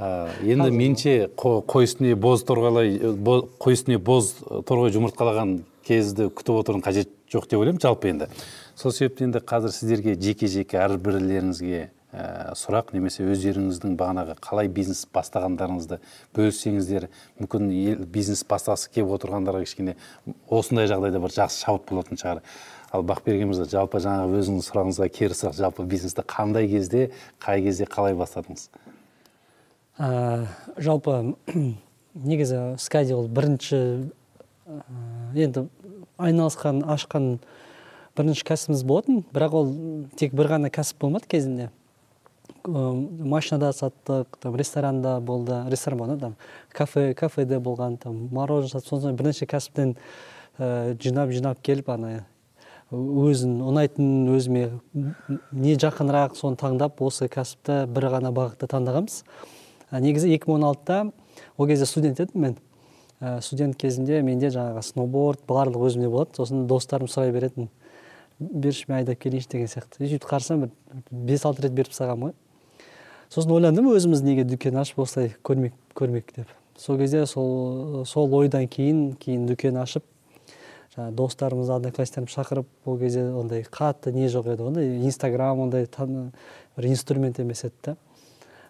Ә, 0.00 0.08
енді 0.42 0.72
меніңше 0.74 1.12
қо- 1.38 1.60
қой 1.70 1.86
үстіне 1.86 2.16
боз 2.18 2.42
торғайлай 2.48 2.96
бо- 3.22 3.44
қой 3.62 3.76
үстіне 3.76 4.00
боз 4.02 4.32
торғай 4.66 4.90
жұмыртқалаған 4.96 5.60
кезді 5.86 6.26
күтіп 6.34 6.58
отырудың 6.64 6.82
қажет 6.82 7.12
жоқ 7.30 7.46
деп 7.46 7.60
ойлаймын. 7.62 7.78
Жалпы 7.82 8.10
енді 8.10 8.26
сол 8.76 8.92
себептен 8.92 9.30
енді 9.30 9.42
қазір 9.44 9.72
сіздерге 9.74 10.14
жеке 10.20 10.48
жеке 10.48 10.78
әрбірлеріңізге 10.80 11.80
ә, 12.12 12.52
сұрақ 12.58 12.92
немесе 12.96 13.24
өздеріңіздің 13.24 13.96
бағанағы 14.00 14.36
қалай 14.44 14.68
бизнес 14.72 15.04
бастағандарыңызды 15.12 15.98
бөліссеңіздер 16.36 17.08
мүмкін 17.40 17.70
ел, 17.72 18.04
бизнес 18.04 18.44
бастағысы 18.48 18.90
келіп 18.92 19.14
отырғандарға 19.16 19.64
кішкене 19.66 19.96
осындай 20.48 20.88
жағдайда 20.90 21.20
бір 21.22 21.36
жақсы 21.36 21.64
шабыт 21.64 21.88
болатын 21.90 22.20
шығар. 22.20 22.42
Ал 22.92 23.04
бақберген 23.08 23.48
мырза 23.48 23.64
жалпы 23.72 24.02
жаңағы 24.04 24.40
өзіңіздің 24.42 24.66
сұрағыңызға 24.66 25.08
кері 25.16 25.38
сұрақ 25.38 25.56
жалпы 25.56 25.86
бизнесті 25.88 26.24
қандай 26.28 26.68
кезде 26.68 27.06
қай 27.40 27.64
кезде 27.64 27.88
қалай 27.88 28.16
бастадыңыз? 28.18 28.68
Ә, 29.96 30.46
жалпы 30.76 31.34
негізі 32.14 32.74
скади 32.80 33.16
ол 33.16 33.28
бірінші 33.32 33.80
ә, 34.68 34.82
енді 35.32 35.68
айналысқан 36.20 36.84
ашқан 36.92 37.38
бірінші 38.16 38.44
кәсібіміз 38.48 38.82
болатын. 38.88 39.22
Бірақ 39.34 39.54
ол 39.56 39.70
тек 40.18 40.34
бір 40.34 40.52
ғана 40.54 40.70
кәсіп 40.72 41.00
болмады 41.04 41.28
кезінде. 41.30 41.70
Машинада 42.66 43.72
саттық 43.74 44.38
там 44.40 44.56
ресторанда 44.56 45.20
болды. 45.20 45.62
Ресторан 45.70 45.98
болды 45.98 46.18
там 46.20 46.36
кафе 46.72 47.14
кафеде 47.14 47.58
болған 47.58 47.96
там 47.98 48.28
мороженое 48.30 48.78
сатып 48.78 48.88
сосын 48.88 49.16
бірнеше 49.16 49.46
кәсіптен 49.46 49.96
ә, 50.58 50.96
жинап 51.02 51.30
жинап 51.30 51.62
келіп 51.62 51.88
ана 51.90 52.24
өзін 52.92 53.56
ұнайтын 53.64 54.28
өзіме 54.36 54.66
не 54.92 55.74
жақынырақ 55.80 56.36
соны 56.36 56.58
таңдап 56.60 57.00
осы 57.02 57.28
кәсіпті 57.32 57.86
бір 57.88 58.10
ғана 58.12 58.32
бағытта 58.36 58.68
таңдағанбыз. 58.68 59.22
Негізі 59.92 60.28
2016-та 60.36 61.06
ол 61.56 61.66
кезде 61.66 61.86
студент 61.86 62.20
едім 62.20 62.46
мен. 62.46 62.56
Студент 63.40 63.76
кезінде 63.80 64.20
менде 64.22 64.50
жаңағы 64.52 64.82
сноуборд 64.84 65.40
барлығы 65.48 65.88
өзімде 65.88 66.10
болады. 66.12 66.36
Сосын 66.36 66.66
достарым 66.68 67.08
сұрай 67.08 67.32
беретін. 67.32 67.70
Берші 68.50 68.86
мен 68.88 68.98
айдап 68.98 69.18
келейінші 69.22 69.48
деген 69.52 69.70
сияқты. 69.70 70.00
Сөйтіп 70.02 70.26
қарасам 70.28 70.66
бір 70.66 70.70
бес 71.10 71.44
алты 71.46 71.66
рет 71.66 71.74
беріп 71.76 71.92
тастағанмын 71.92 72.32
ғой. 72.32 72.34
Сосын 73.32 73.54
ойландым 73.54 73.88
өзіміз 73.92 74.22
неге 74.26 74.44
дүкен 74.44 74.76
ашып 74.80 74.98
осылай 75.04 75.34
көрмек 75.44 75.76
көрмек 75.96 76.34
деп. 76.36 76.48
Сол 76.76 76.98
кезде 76.98 77.24
сол 77.26 78.04
сол 78.06 78.34
ойдан 78.34 78.68
кейін 78.68 79.14
кейін 79.20 79.46
дүкен 79.48 79.78
ашып 79.80 80.04
жаңағы 80.94 81.16
достарымызды 81.16 81.76
одноклассниктарымызды 81.78 82.36
шақырып 82.36 82.68
ол 82.84 82.98
кезде 83.00 83.24
ондай 83.32 83.64
қатты 83.64 84.12
не 84.12 84.28
жоқ 84.28 84.52
еді 84.52 84.66
ондай 84.68 84.96
инстаграм 85.00 85.60
ондай 85.60 85.88
бір 86.76 86.88
инструмент 86.88 87.40
емес 87.40 87.64
еді 87.64 87.74
да. 87.84 87.96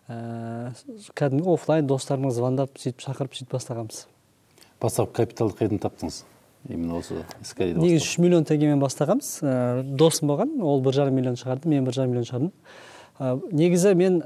Ііі 0.09 1.13
кәдімгі 1.19 1.55
оффлайн 1.55 1.87
достарымызға 1.87 2.39
звондап 2.39 2.79
сөйтіп 2.79 3.03
шақырып 3.07 3.37
сөйтіп 3.39 3.55
бастағанбыз. 3.55 4.07
Бастапқы 4.83 5.23
капиталды 5.23 5.59
қайдан 5.61 5.83
таптыңыз? 5.83 6.25
Именно 6.69 6.99
осы 7.01 7.25
скайда 7.43 7.81
негізі 7.81 8.05
үш 8.05 8.19
миллион 8.23 8.47
теңгемен 8.49 8.81
бастағанбыз. 8.83 9.31
Ә, 9.43 9.83
досым 9.83 10.31
болған 10.31 10.59
ол 10.63 10.83
бір 10.85 10.97
жарым 10.97 11.17
миллион 11.19 11.39
шығарды 11.41 11.71
мен 11.71 11.87
бір 11.87 11.97
жарым 11.97 12.15
миллион 12.15 12.29
шығардым. 12.29 12.53
Ә, 13.19 13.33
негізі 13.53 13.95
мен 13.99 14.21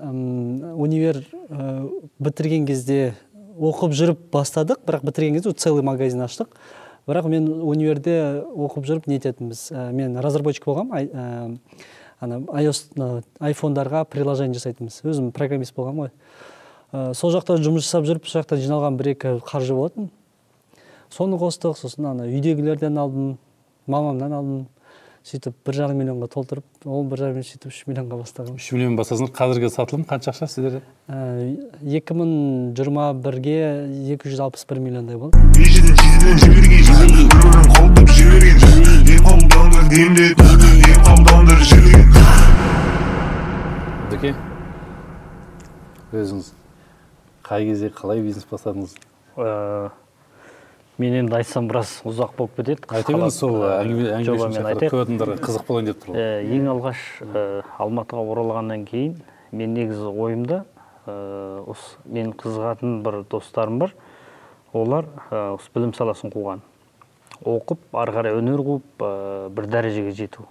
универ 0.76 1.22
ә, 1.48 1.88
бітірген 2.18 2.66
кезде 2.68 3.14
оқып 3.56 3.94
жүріп 3.96 4.26
бастадық 4.34 4.82
бірақ 4.86 5.06
бітірген 5.08 5.38
кезде 5.38 5.52
целый 5.52 5.84
магазин 5.86 6.24
аштық. 6.26 6.52
Бірақ 7.06 7.28
мен 7.30 7.48
универде 7.62 8.42
оқып 8.42 8.86
жүріп 8.88 9.06
не 9.06 9.20
ететінбіз. 9.20 9.68
Ә, 9.70 9.90
мен 9.92 10.18
разработчик 10.20 10.66
болғанмын 10.66 11.06
ә, 11.06 11.56
ана 12.20 12.40
iOS 12.62 12.88
айфондарға 13.40 14.04
приложение 14.10 14.58
жасайтынбыз. 14.58 15.00
Өзім 15.06 15.32
программист 15.36 15.76
болғанмын 15.76 16.08
ғой. 16.08 16.12
Ә, 16.92 17.14
сол 17.14 17.32
жақта 17.34 17.58
жұмыс 17.62 17.86
жасап 17.86 18.06
жүріп 18.08 18.26
сол 18.26 18.42
жақтан 18.42 18.62
жиналған 18.62 18.98
бір 18.98 19.12
екі 19.14 19.36
қаржы 19.46 19.76
болатын. 19.76 20.10
Соны 21.10 21.38
қостық 21.40 21.76
сосын 21.78 22.12
ана 22.12 22.26
үйдегілерден 22.30 22.98
алдым 22.98 23.36
мамамнан 23.86 24.32
алдым 24.32 24.64
сөйтіп 25.26 25.56
бір 25.66 25.74
жарым 25.74 25.98
миллионға 25.98 26.28
толтырып 26.30 26.86
ол 26.86 27.02
бір 27.10 27.18
жарым 27.24 27.40
миллион 27.40 27.48
сөйтіп 27.48 27.72
үш 27.72 27.80
миллионға 27.88 28.18
бастағанбыз 28.20 28.62
үш 28.62 28.68
миллион 28.76 28.94
бастасаңыз 28.98 29.32
қазіргі 29.34 29.70
сатылым 29.74 30.04
қанша 30.06 30.30
ақша 30.30 30.46
сіздерде? 30.52 30.80
Екі 31.82 32.14
мың 32.14 32.30
жиырма 32.78 33.08
бірге 33.18 33.56
екі 34.14 34.30
жүз 34.30 34.44
алпыс 34.46 34.62
бір 34.70 34.78
миллиондай 34.84 35.18
болды. 35.18 35.34
Дүке 44.14 44.30
өзіңіз 46.14 46.54
қай 47.50 47.66
кезде 47.66 47.90
қалай 47.90 48.22
бизнес 48.22 48.46
бастадыңыз? 48.46 48.94
Ә, 49.36 49.90
мен 50.98 51.14
енді 51.20 51.36
айтсам 51.36 51.68
біраз 51.68 52.00
ұзақ 52.08 52.36
болып 52.38 52.56
кетеді. 52.56 52.86
Айта 52.88 53.12
беріңіз 53.12 53.36
сол 53.36 53.56
қызық 55.44 55.66
болайын 55.68 55.90
деп 55.90 56.00
тұр 56.02 56.14
ғой. 56.14 56.22
Ә, 56.22 56.40
ең 56.56 56.70
алғаш 56.72 57.02
алматыға 57.76 58.22
оралғаннан 58.32 58.86
кейін 58.88 59.18
мен 59.52 59.74
негізі 59.76 60.08
ойымда 60.08 60.62
осы 61.06 62.00
мен 62.04 62.32
қызығатын 62.32 63.02
бір 63.04 63.22
достарым 63.30 63.78
бар. 63.82 63.92
Олар 64.72 65.06
осы 65.30 65.70
білім 65.74 65.92
саласын 65.96 66.32
қуған. 66.32 66.64
Оқып 67.44 67.78
ары 67.92 68.12
қарай 68.16 68.38
өнер 68.38 68.62
қуып 68.64 69.04
ә, 69.04 69.48
бір 69.52 69.68
дәрежеге 69.68 70.12
жету. 70.16 70.46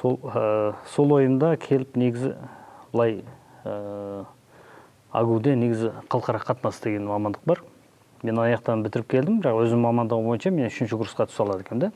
Сол 0.00 0.16
ә, 0.24 0.72
сол 0.94 1.12
ойымда 1.12 1.56
келіп 1.60 1.96
негізі 2.00 2.34
былай 2.92 3.20
ә, 3.64 4.24
агуде 5.12 5.54
негізі 5.56 5.92
халықаралық 6.08 6.48
қатынас 6.48 6.80
деген 6.82 7.06
мамандық 7.10 7.44
бар. 7.44 7.62
Мен 8.22 8.38
аяқтан 8.38 8.82
бітіріп 8.84 9.08
келдім 9.10 9.40
бірақ 9.42 9.64
өзім 9.64 9.82
мамандығым 9.86 10.28
бойынша 10.30 10.52
мен 10.54 10.68
үшінші 10.70 10.98
курсқа 11.00 11.26
түсе 11.26 11.42
алады 11.42 11.64
екенмін 11.66 11.80
да. 11.88 11.92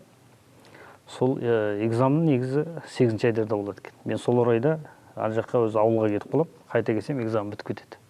Сол 1.06 1.37
экзамен 1.38 2.25
негізі 2.26 2.64
сегізінші 2.90 3.28
айдарда 3.30 3.56
болады 3.56 3.83
екен. 3.85 3.95
Мен 4.04 4.18
сол 4.18 4.40
орайда 4.42 4.78
ар 5.14 5.30
жаққа 5.37 5.66
өзі 5.68 5.78
ауылға 5.78 6.09
кетіп 6.16 6.33
қалып 6.35 6.56
қайта 6.73 6.97
келсем 6.97 7.21
экзамен 7.23 7.52
бітіп 7.54 7.71
кетеді. 7.71 8.00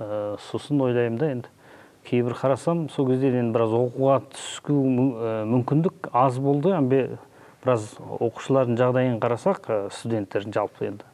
Ә, 0.00 0.38
сосын 0.50 0.80
ойлаймын 0.80 1.18
да 1.20 1.30
енді 1.34 1.48
кейбір 2.08 2.32
қарасам 2.40 2.88
сол 2.90 3.10
кезде 3.10 3.28
енді 3.28 3.52
біраз 3.52 3.76
оқуға 3.76 4.22
түсу 4.32 4.80
мү- 4.80 5.44
мүмкіндік 5.52 6.08
аз 6.16 6.38
болды. 6.40 6.72
Біраз 7.60 7.90
оқушылардың 8.00 8.78
жағдайын 8.80 9.20
қарасақ 9.20 9.90
студенттердің 9.92 10.56
жалпы 10.56 10.86
енді 10.88 11.09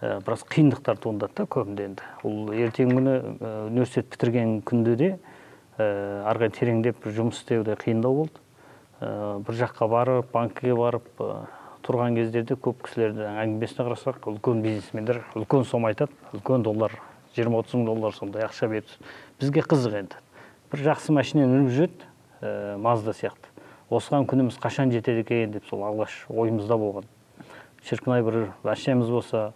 ә, 0.00 0.20
біраз 0.24 0.44
қиындықтар 0.50 0.98
туындады 1.00 1.34
да 1.40 1.46
көбінде 1.48 1.86
енді. 1.90 2.06
Ол 2.26 2.52
ертеңгі 2.52 2.98
күні 2.98 3.14
ә, 3.16 3.52
университет 3.68 4.10
бітірген 4.12 4.60
күнде 4.66 4.96
де 4.96 5.10
ә, 5.78 6.24
ары 6.28 6.46
қарай 6.46 6.52
тереңдеп 6.56 7.06
жұмыс 7.06 7.40
істеу 7.40 7.64
де 7.64 7.76
қиындау 7.80 8.22
болды. 8.22 8.42
Ә, 9.00 9.38
бір 9.46 9.58
жаққа 9.62 9.88
барып 9.88 10.32
банкіге 10.34 10.76
барып 10.76 11.08
ә, 11.20 11.46
тұрған 11.86 12.16
кездерде 12.18 12.56
көп 12.60 12.84
кісілердің 12.86 13.40
әңгімесіне 13.42 13.86
қарасақ 13.88 14.30
үлкен 14.32 14.62
бизнесмендер 14.64 15.22
үлкен 15.38 15.64
сома 15.64 15.92
айтады 15.92 16.12
үлкен 16.34 16.64
доллар 16.66 16.96
жиырма 17.36 17.60
отыз 17.62 17.76
мың 17.76 17.84
доллар 17.86 18.16
сондай 18.16 18.46
ақша 18.46 18.68
берді 18.72 18.96
бізге 19.40 19.62
қызық 19.62 20.00
енді. 20.00 20.22
Бір 20.72 20.82
жақсы 20.88 21.14
машинаны 21.14 21.60
мініп 21.60 21.74
жүреді 21.76 22.08
ә, 22.40 22.76
мазда 22.82 23.14
сияқты. 23.14 23.52
Осыған 23.86 24.26
күніміз 24.26 24.56
қашан 24.58 24.90
жетеді 24.90 25.22
екен 25.22 25.52
деп 25.54 25.68
сол 25.68 25.84
алғаш 25.86 26.24
ойымызда 26.26 26.74
болған. 26.80 27.06
Шіркін 27.86 28.16
ай 28.16 28.24
бір 28.26 28.38
машинамыз 28.64 29.12
болса 29.12 29.52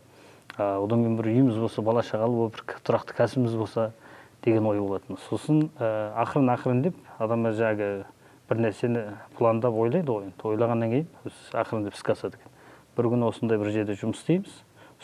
одан 0.60 1.04
кейін 1.04 1.16
бір 1.18 1.28
үйіміз 1.32 1.58
болса 1.60 1.82
бала 1.82 2.02
шағалы 2.06 2.36
болып 2.36 2.56
бір 2.58 2.80
тұрақты 2.86 3.16
кәсібіміз 3.16 3.56
болса 3.56 3.90
деген 4.44 4.66
ой 4.66 4.80
болатын. 4.80 5.18
Сосын 5.28 5.68
ә, 5.78 6.12
ақырын 6.24 6.52
ақырын 6.54 6.82
деп 6.86 6.96
адам 7.18 7.46
жаңағы 7.48 7.90
бір 8.50 8.62
нәрсені 8.66 9.04
пландап 9.38 9.74
ойлайды 9.74 10.10
ғой. 10.10 10.30
Енді 10.30 10.48
ойлағаннан 10.52 10.90
кейін 10.90 11.08
өз 11.28 11.42
ақырындап 11.54 11.96
іске 11.96 12.12
асады 12.16 12.40
екен. 12.40 12.52
Бір 12.96 13.10
күні 13.12 13.28
осындай 13.28 13.60
бір 13.60 13.70
жерде 13.74 13.96
жұмыс 14.00 14.20
істейміз. 14.20 14.56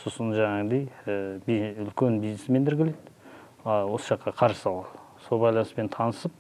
Сосын 0.03 0.35
жаңағыдай 0.37 0.89
ә, 1.07 1.41
би- 1.47 1.75
үлкен 1.87 2.21
бизнесмендер 2.21 2.77
келеді 2.77 3.15
а, 3.65 3.85
осы 3.87 4.13
жаққа 4.15 4.35
қаржы 4.37 4.61
салуға 4.61 5.05
сол 5.29 5.41
байланыспен 5.41 5.89
танысып 5.89 6.33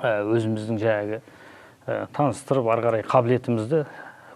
ә, 0.00 0.22
өзіміздің 0.24 0.80
жаңағы 0.80 1.20
ә, 1.20 2.06
таныстырып 2.16 2.70
ары 2.72 2.86
қарай 2.86 3.04
қабілетімізді 3.06 3.82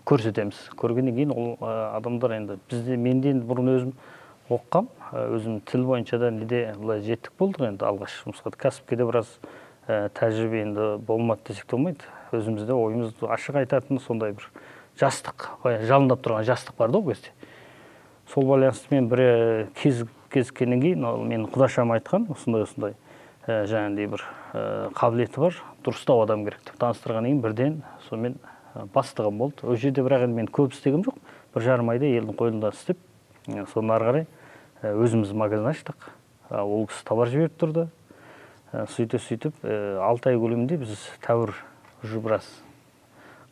көрсетеміз. 0.08 0.58
Көргеннен 0.78 1.16
кейін 1.16 1.32
ол 1.34 1.56
адамдар 1.60 2.36
енді 2.38 2.58
бізде 2.70 2.96
мен 2.96 3.20
де 3.20 3.34
енді 3.34 3.46
бұрын 3.48 3.70
өзім 3.74 3.92
оқығам. 4.50 4.88
Өзім 5.12 5.60
тіл 5.66 5.84
бойынша 5.86 6.18
да 6.18 6.30
неде 6.34 6.74
былай 6.78 7.02
жеттік 7.04 7.34
болдық 7.38 7.68
енді 7.68 7.86
алғаш 7.86 8.16
жұмысқа. 8.24 8.52
Кәсіпке 8.58 8.96
де 8.98 9.06
біраз 9.06 9.30
ә, 9.86 10.08
тәжірибе 10.16 10.62
енді 10.64 10.88
болмады 11.06 11.50
десек 11.50 11.66
те 11.66 11.76
болмайды. 11.76 12.08
Өзімізде 12.32 12.74
ойымызды 12.74 13.26
ашық 13.30 13.60
айтатын 13.62 14.00
сондай 14.02 14.32
бір 14.32 14.48
жастық 15.00 15.50
былай 15.62 15.84
жалындап 15.86 16.24
тұрған 16.24 16.46
жастық 16.48 16.78
бар 16.78 16.90
да 16.90 16.98
ол 16.98 17.08
кезде. 17.10 17.34
Сол 18.32 18.46
байланысты 18.46 18.94
мен 18.94 19.08
бір 19.10 19.68
кез 19.78 20.04
кезіккеннен 20.30 20.82
кейін 20.82 21.04
ол 21.04 21.24
менің 21.26 21.50
құдашам 21.50 21.90
айтқан 21.96 22.28
осындай 22.30 22.62
осындай 22.66 22.94
ә, 23.46 23.64
жаңағыдай 23.66 24.10
бір 24.14 24.22
ә, 24.54 24.90
қабілеті 24.94 25.42
бар. 25.42 25.58
Дұрыстау 25.82 26.22
адам 26.22 26.44
керек 26.46 26.62
деп 26.66 26.78
таныстырғаннан 26.78 27.30
кейін 27.30 27.42
бірден 27.42 27.82
сонымен 28.08 28.36
бастығым 28.94 29.38
болды. 29.38 29.66
Ол 29.66 29.76
жерде 29.76 30.02
бірақ 30.04 30.26
енді 30.28 30.36
мен 30.40 30.48
көп 30.50 30.74
істегем 30.74 31.02
жоқ. 31.06 31.16
Бір 31.54 31.64
жарым 31.66 31.90
айда 31.90 32.06
елдің 32.06 32.36
қолында 32.38 32.70
істеп 32.74 32.98
ә, 33.48 33.66
содан 33.72 33.90
ары 33.96 34.06
қарай 34.06 34.26
ә, 34.82 34.94
өзіміз 34.94 35.32
магазин 35.34 35.66
аштық. 35.70 36.10
Ол 36.50 36.86
кісі 36.90 37.04
товар 37.08 37.30
жіберіп 37.32 37.58
тұрды. 37.58 37.86
Сөйтіп 38.70 39.62
ә, 39.64 39.98
алты 40.06 40.30
ай 40.30 40.38
көлемінде 40.38 40.78
біз 40.78 41.02
тәуір 41.26 41.54
уже 42.04 42.20
біраз 42.22 42.46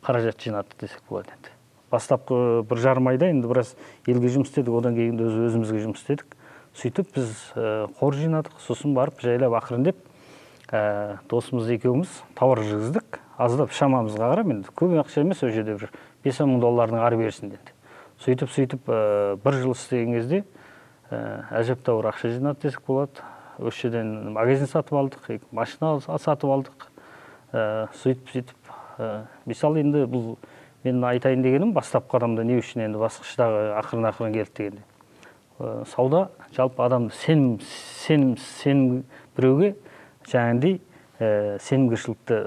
қаражат 0.05 0.39
жинадық 0.39 0.79
десек 0.79 1.03
болады 1.09 1.35
енді. 1.35 1.51
Бастапқы 1.91 2.63
бір 2.69 2.79
жарым 2.79 3.09
айда 3.11 3.27
енді 3.33 3.49
біраз 3.51 3.75
елге 4.07 4.31
жұмыс 4.31 4.53
істедік. 4.53 4.77
Одан 4.79 4.95
кейін 4.95 5.19
өз 5.19 5.39
өзімізге 5.49 5.83
жұмыс 5.83 6.03
істедік. 6.03 6.37
Сөйтіп 6.79 7.11
біз 7.17 7.33
қор 7.99 8.15
жинадық. 8.15 8.59
Сосын 8.63 8.93
барып 8.95 9.19
жайлап 9.25 9.57
ақырындеп 9.59 9.99
ә, 10.71 11.17
досымыз 11.27 11.67
екеуміз 11.75 12.21
тауар 12.37 12.61
жүргіздік. 12.63 13.19
Аздап 13.39 13.73
шамамызға 13.73 14.33
қарап 14.35 14.53
енді 14.53 14.75
көп 14.75 14.95
ақша 15.03 15.23
емес 15.23 15.43
ол 15.43 15.55
жерде 15.55 15.79
бір 15.79 15.91
бес 16.23 16.41
он 16.43 16.55
мың 16.55 16.63
доллардың 16.67 17.01
ары 17.01 17.17
берісінде 17.23 17.59
сөйтіп 18.19 18.51
сөйтіп 18.51 18.89
ә, 18.91 19.37
бір 19.39 19.57
жыл 19.61 19.71
істеген 19.71 20.17
кезде 20.17 20.41
ә, 21.09 21.19
әжептәуір 21.61 22.09
ақша 22.11 22.33
жинады 22.35 22.67
десек 22.67 22.83
болады. 22.87 23.23
Осы 23.59 23.87
жерден 23.87 24.33
магазин 24.35 24.67
сатып 24.67 24.97
алдық 24.99 25.45
машина 25.55 25.99
сатып 26.03 26.51
алдық. 26.51 26.87
Ә, 27.53 27.87
сөйтіп 28.01 28.33
сөйтіп 28.33 28.73
ә, 28.99 29.09
мысалы 29.47 29.83
енді 29.85 30.03
бұл 30.11 30.35
мен 30.83 31.03
айтайын 31.03 31.43
дегенім 31.43 31.73
бастапқы 31.75 32.19
адамда 32.19 32.43
не 32.43 32.59
үшін 32.59 32.85
енді 32.89 32.99
басқыштағы 32.99 33.63
ақырын 33.79 34.11
ақырын 34.11 34.35
келді 34.35 34.55
дегенде. 34.59 34.83
Ә, 35.59 35.85
сауда 35.93 36.27
жалпы 36.55 36.83
адамды 36.83 37.15
сенім 37.23 37.59
сенім 38.03 38.35
сенім 38.59 39.03
біреуге 39.37 39.75
жаңағыдай 40.27 40.79
ә, 41.19 41.59
сенімгершілікті 41.63 42.41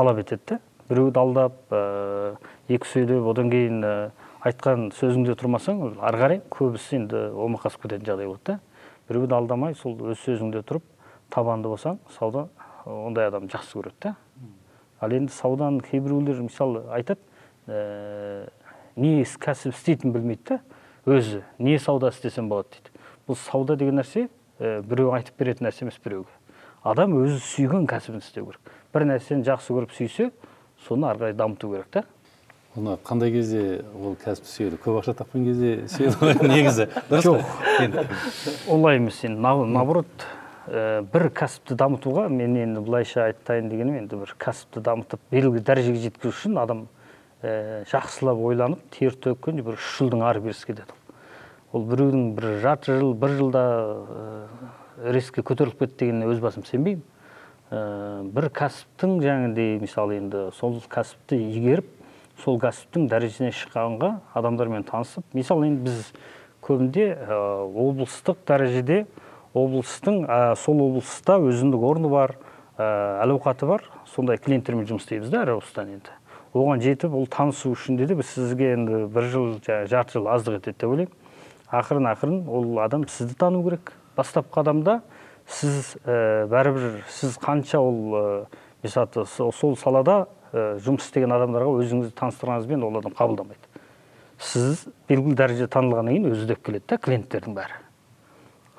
талап 0.00 0.18
етеді 0.18 0.40
да 0.48 0.58
біреуді 0.88 1.20
алдап 1.20 1.52
ә, 1.68 2.36
екі 2.72 2.88
сөйлеп 2.88 3.26
одан 3.28 3.50
кейін 3.52 3.82
ә, 3.84 3.90
айтқан 4.40 4.86
сөзіңде 4.96 5.34
тұрмасаң 5.36 5.82
ары 6.00 6.20
қарай 6.22 6.40
көбісі 6.48 7.02
енді 7.02 7.20
омақасып 7.36 7.84
кететін 7.84 8.08
жағдай 8.08 8.30
болады 8.30 8.46
да. 8.46 8.56
Біреуді 9.10 9.36
алдамай 9.36 9.76
сол 9.76 9.98
өз 10.00 10.22
сөзіңде 10.24 10.64
тұрып 10.64 10.86
табанды 11.28 11.68
болсаң 11.68 12.00
сауда 12.16 12.46
ондай 12.88 13.28
адам 13.28 13.50
жақсы 13.52 13.76
көреді 13.76 14.00
да. 14.06 14.14
Ал 15.04 15.12
енді 15.12 15.36
сауданы 15.36 15.84
кейбіреулер 15.84 16.40
мысалы 16.48 16.86
айтады 16.96 17.20
ә, 17.68 18.48
не 18.96 19.20
кәсіп 19.22 19.76
істейтінін 19.76 20.16
білмейді 20.16 20.56
да. 20.56 20.60
Өзі 21.04 21.44
не 21.58 21.78
сауда 21.78 22.08
істесем 22.08 22.48
болады 22.48 22.72
дейді. 22.78 22.96
Бұл 23.28 23.36
сауда 23.36 23.76
деген 23.76 24.00
нәрсе 24.00 24.30
ә, 24.58 24.80
біреу 24.80 25.12
айтып 25.12 25.36
беретін 25.38 25.68
нәрсе 25.68 25.84
емес 25.84 26.00
біреуге. 26.02 26.32
Адам 26.82 27.12
өзі 27.20 27.36
сүйген 27.44 27.84
кәсібін 27.88 28.24
істеу 28.24 28.46
керек. 28.48 28.70
Бір 28.94 29.04
нәрсені 29.10 29.44
жақсы 29.46 29.74
көріп 29.76 29.92
сүйсе 29.96 30.30
соны 30.86 31.06
ары 31.10 31.18
қарай 31.20 31.34
дамыту 31.36 31.70
керек 31.70 31.90
та. 31.94 32.04
Оны 32.76 32.96
қандай 33.04 33.32
кезде 33.34 33.82
ол 33.98 34.14
кәсіпті 34.22 34.50
сүйеді? 34.50 34.78
Көп 34.82 35.00
ақша 35.00 35.14
тапқан 35.18 35.44
кезде 35.46 35.72
сүйеді 35.90 36.18
ғой 36.20 36.48
негізі. 36.54 36.86
Дұрыс 37.10 37.26
Жоқ. 37.26 38.04
олай 38.70 38.96
емес 39.00 39.18
енді 39.24 39.40
на- 39.42 39.66
наоборот 39.66 40.06
ә, 40.68 41.02
бір 41.02 41.28
кәсіпті 41.34 41.74
дамытуға 41.80 42.28
мен 42.30 42.54
енді 42.56 42.80
былайша 42.86 43.24
айтайын 43.30 43.68
дегенім 43.72 43.96
енді 44.04 44.20
бір 44.22 44.34
кәсіпті 44.38 44.82
дамытып 44.86 45.20
белгілі 45.32 45.62
дәрежеге 45.66 45.98
жеткізу 46.06 46.30
үшін 46.30 46.60
адам 46.62 46.84
ә, 47.42 47.82
жақсылап 47.90 48.38
ойланып 48.38 48.82
тер 48.94 49.16
төккенде 49.18 49.64
бір 49.66 49.74
үш 49.80 49.90
жылдың 49.98 50.22
ары 50.30 50.40
берісі 50.44 50.70
кетеді 50.70 50.94
ол 51.72 51.84
біреудің 51.90 52.32
бір 52.38 52.48
жарты 52.62 52.98
жыл 53.00 53.14
бір 53.18 53.34
жылда 53.40 53.64
ә, 53.66 55.10
рискке 55.10 55.42
көтеріліп 55.42 55.78
кетті 55.82 56.04
дегеніне 56.06 56.30
өз 56.30 56.38
басым 56.42 56.64
сенбеймін. 56.68 57.02
Ә, 57.70 57.80
бір 58.34 58.50
кәсіптің 58.54 59.16
жаңағыдай 59.24 59.80
мысалы 59.82 60.18
енді 60.20 60.44
сол 60.58 60.78
кәсіпті 60.90 61.38
игеріп 61.38 61.88
сол 62.42 62.60
кәсіптің 62.60 63.08
дәрежесіне 63.10 63.54
шыққанға 63.56 64.14
адамдармен 64.34 64.86
танысып 64.88 65.24
мысалы 65.36 65.70
енді 65.70 65.88
біз 65.88 66.12
көбінде 66.66 67.10
ә, 67.14 67.40
облыстық 67.70 68.44
дәрежеде 68.48 69.04
облыстың 69.54 70.24
ә, 70.26 70.54
сол 70.56 70.80
облыста 70.84 71.38
өзіндік 71.42 71.82
орны 71.82 72.10
бар 72.10 72.36
ә, 72.78 73.22
әл 73.24 73.34
ауқаты 73.34 73.66
бар. 73.66 73.84
Сондай 74.14 74.38
клиенттермен 74.38 74.86
жұмыс 74.88 75.06
істейміз 75.06 75.30
да 75.32 75.44
әр 75.44 75.56
облыстан 75.56 75.94
енді. 75.96 76.14
Оған 76.54 76.82
жетіп 76.82 77.14
ол 77.14 77.26
танысу 77.30 77.72
үшін 77.74 77.98
де 77.98 78.08
біз 78.14 78.30
сізге 78.34 78.72
енді 78.74 79.04
бір 79.14 79.28
жыл 79.30 79.50
жарты 79.64 80.18
жыл 80.18 80.28
аздық 80.30 80.60
етеді 80.60 80.78
деп 80.78 80.90
ойлаймын. 80.90 81.16
Ақырын 81.70 82.10
ақырын 82.10 82.40
ол 82.50 82.80
адам 82.82 83.06
сізді 83.08 83.36
тану 83.38 83.62
керек. 83.66 83.92
Бастапқы 84.16 84.62
адамда 84.62 85.00
сіз 85.50 85.94
ә, 86.04 86.46
бәрібір 86.50 87.00
сіз 87.10 87.36
қанша 87.42 87.80
ол 87.82 88.46
мысалы 88.84 89.26
сол 89.26 89.52
сол 89.52 89.76
салада 89.76 90.24
ә, 90.52 90.78
жұмыс 90.82 91.08
істеген 91.08 91.34
адамдарға 91.34 91.74
өзіңізді 91.82 92.14
таныстырғаныңызбен 92.20 92.84
ол 92.86 92.98
адам 93.00 93.14
қабылдамайды. 93.18 93.66
Сіз 94.40 94.86
белгілі 95.08 95.36
дәрежеде 95.36 95.68
танылғаннан 95.74 96.16
кейін 96.16 96.30
өзі 96.30 96.46
іздеп 96.46 96.62
келеді 96.64 96.86
да 96.88 96.98
клиенттердің 97.02 97.56
бәрі. 97.58 97.80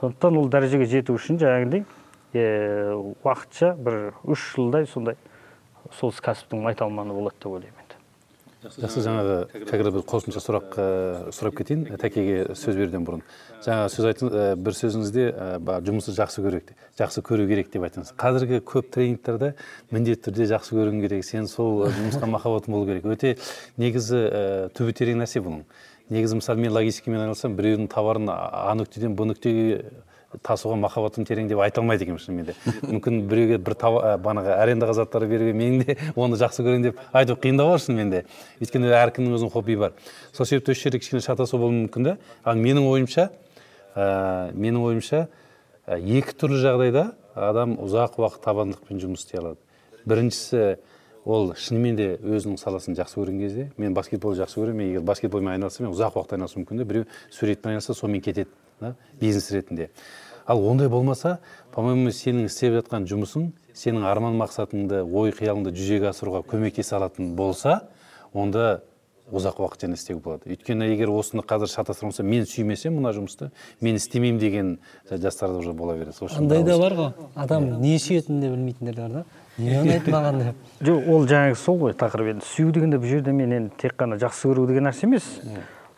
Сондықтан 0.01 0.39
ол 0.39 0.49
дәрежеге 0.49 0.87
жету 0.89 1.15
үшін 1.19 1.37
жаңағыдай 1.41 1.85
ә, 2.33 2.95
уақытша 3.21 3.75
бір 3.77 3.99
үш 4.23 4.47
жылдай 4.55 4.87
сондай 4.89 5.19
сол 5.99 6.11
кәсіптің 6.11 6.63
майталманы 6.65 7.13
болады 7.13 7.37
деп 7.37 7.51
ойлаймын. 7.51 7.80
Жақсы 8.61 9.01
жаңағы 9.01 9.35
қазір 9.65 9.87
бір 9.95 10.03
қосымша 10.05 10.41
сұрақ 10.43 10.75
ә, 10.77 10.85
сұрап 11.33 11.55
кетейін. 11.57 11.87
Тәкеге 11.97 12.53
сөз 12.53 12.77
беруден 12.77 13.05
бұрын. 13.07 13.23
Жаңа 13.65 13.87
сөз 13.89 14.07
айттыңыз 14.11 14.35
ә, 14.37 14.43
бір 14.61 14.77
сөзіңізде 14.77 15.25
жұмысты 15.87 16.13
жақсы 16.17 16.43
көрек 16.45 16.69
жақсы 16.99 17.23
көру 17.25 17.47
керек 17.49 17.71
деп 17.73 17.87
айттыңыз 17.87 18.13
қазіргі 18.21 18.61
көп 18.69 18.91
тренингтерде 18.93 19.55
міндетті 19.89 20.29
түрде 20.29 20.49
жақсы 20.53 20.77
көруің 20.77 21.01
керек. 21.07 21.25
Сен 21.25 21.49
сол 21.49 21.87
жұмысқа 21.89 22.29
махаббатың 22.29 22.77
болу 22.77 22.85
керек. 22.85 23.09
Өте 23.09 23.33
негізі 23.81 24.21
түбі 24.77 24.93
терең 24.93 25.23
нәрсе 25.23 25.41
бұның. 25.41 25.65
Негізі 26.13 26.37
мысалы 26.37 26.61
мен 26.61 26.75
логистикамен 26.75 27.25
айналысамын 27.25 27.57
біреудің 27.57 27.89
товарын 27.89 28.29
а 28.29 28.75
нүктеден 28.77 29.15
б 29.15 29.25
нүктеге 29.31 29.81
тасуға 30.39 30.77
махаббатым 30.79 31.25
терең 31.27 31.49
деп 31.49 31.59
айта 31.59 31.81
алмайды 31.81 32.05
екенмін 32.05 32.21
шынымен 32.23 32.45
де. 32.47 32.55
Мүмкін 32.87 33.21
біреуге 33.27 33.57
бір 33.59 33.75
ә, 33.75 34.15
бағанағы 34.21 34.53
арендаға 34.55 34.95
заттар 35.01 35.25
беруге 35.27 35.53
менің 35.57 35.83
де 35.83 35.97
оны 36.15 36.39
жақсы 36.39 36.63
көремін 36.63 36.87
деп 36.87 37.01
айту 37.11 37.35
қиындау 37.35 37.73
бар 37.73 37.83
шынымен 37.83 38.13
де. 38.13 38.23
Өйткені 38.61 38.93
әркімнің 38.95 39.35
өзінің 39.37 39.51
хоббиі 39.51 39.79
бар. 39.81 39.97
Сол 40.31 40.45
себепті 40.45 40.71
осы 40.71 40.87
жерде 40.87 41.01
кішкене 41.03 41.21
шатасу 41.25 41.59
болуы 41.59 41.83
мүмкін 41.83 42.07
да 42.07 42.17
ал 42.43 42.55
менің 42.55 42.87
ойымша 42.87 43.27
ә, 43.95 44.53
менің 44.55 44.85
ойымша 44.87 45.25
ә, 45.87 45.99
екі 45.99 46.37
түрлі 46.39 46.61
жағдайда 46.63 47.11
адам 47.35 47.75
ұзақ 47.83 48.17
уақыт 48.21 48.43
табандылықпен 48.45 49.03
жұмыс 49.03 49.25
істей 49.25 49.41
алады. 49.43 49.59
Біріншісі 50.05 50.79
ол 51.25 51.51
шынымен 51.53 51.95
де 51.95 52.07
өзінің 52.17 52.57
саласын 52.57 52.95
жақсы 52.97 53.19
көрген 53.19 53.43
кезде 53.43 53.67
мен 53.77 53.93
баскетбол 53.93 54.33
жақсы 54.39 54.57
көремін 54.57 54.79
мен 54.79 54.89
егер 54.89 55.03
баскетболмен 55.05 55.53
айналыссам 55.53 55.85
мен 55.85 55.93
ұзақ 55.93 56.17
уақыт 56.17 56.33
айналысуым 56.33 56.65
мүмкін 56.65 56.81
да 56.81 56.87
біреу 56.89 57.05
суретпен 57.29 57.75
айналысса 57.75 57.93
сонымен 57.93 58.23
кетеді. 58.25 58.49
Да 58.81 58.95
бизнес 59.21 59.51
ретінде. 59.51 59.89
Ал 60.45 60.65
ондай 60.67 60.89
болмаса 60.89 61.39
по 61.71 61.81
моему 61.81 62.09
сенің 62.09 62.49
істеп 62.49 62.73
жатқан 62.81 63.07
жұмысың 63.07 63.51
сенің 63.73 64.05
арман 64.09 64.35
мақсатыңды 64.41 65.03
ой 65.05 65.31
қиялыңды 65.31 65.71
жүзеге 65.77 66.11
асыруға 66.11 66.43
көмектесе 66.49 66.97
алатын 66.97 67.35
болса 67.35 67.83
онда 68.33 68.81
ұзақ 69.31 69.61
уақыт 69.63 69.85
және 69.85 69.95
істеуге 69.95 70.21
болады. 70.23 70.49
Өйткені 70.51 70.89
егер 70.91 71.11
осыны 71.13 71.43
қазір 71.47 71.69
шатастырған 71.71 72.11
болса 72.11 72.23
мен 72.27 72.45
сүймесем 72.49 72.97
мына 72.97 73.13
жұмысты 73.15 73.51
мен 73.81 73.95
істемеймін 73.95 74.39
деген 74.39 74.71
жастарда 75.09 75.61
уже 75.61 75.73
бола 75.73 75.95
береді. 75.95 76.17
Сол 76.17 76.27
үшін 76.27 76.43
андай 76.43 76.63
да 76.67 76.77
бар 76.79 76.95
ғой. 76.97 77.11
Адам 77.35 77.69
не 77.81 77.95
сүйетінін 77.95 78.41
де 78.41 78.49
білмейтіндер 78.51 78.95
де 78.95 79.01
бар 79.01 79.11
да. 79.11 79.23
Не 79.57 79.77
ұнайды 79.79 80.11
маған 80.11 80.41
деп. 80.43 80.65
Жоқ 80.87 81.07
ол 81.13 81.27
жаңағы 81.31 81.59
сол 81.63 81.79
ғой 81.85 81.95
тақырып 81.95 82.33
енді. 82.35 82.47
Сүю 82.51 82.73
дегенде 82.75 82.99
бұл 82.99 83.13
жерде 83.13 83.35
мен 83.35 83.55
енді 83.55 83.77
тек 83.79 83.95
қана 83.99 84.19
жақсы 84.19 84.51
көру 84.51 84.67
деген 84.67 84.89
нәрсе 84.89 85.07
емес. 85.07 85.27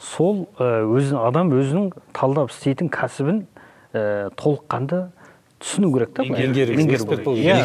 Сол 0.04 0.48
ә, 0.60 0.84
өзі 0.84 1.18
адам 1.24 1.52
өзінің 1.56 1.92
талдап 2.16 2.52
істейтін 2.52 2.90
кәсібін 2.94 3.44
ә, 3.94 4.30
толыққанды 4.40 5.06
түсіну 5.64 5.94
керек 5.94 6.12
та. 6.18 6.26
Иә. 6.28 7.62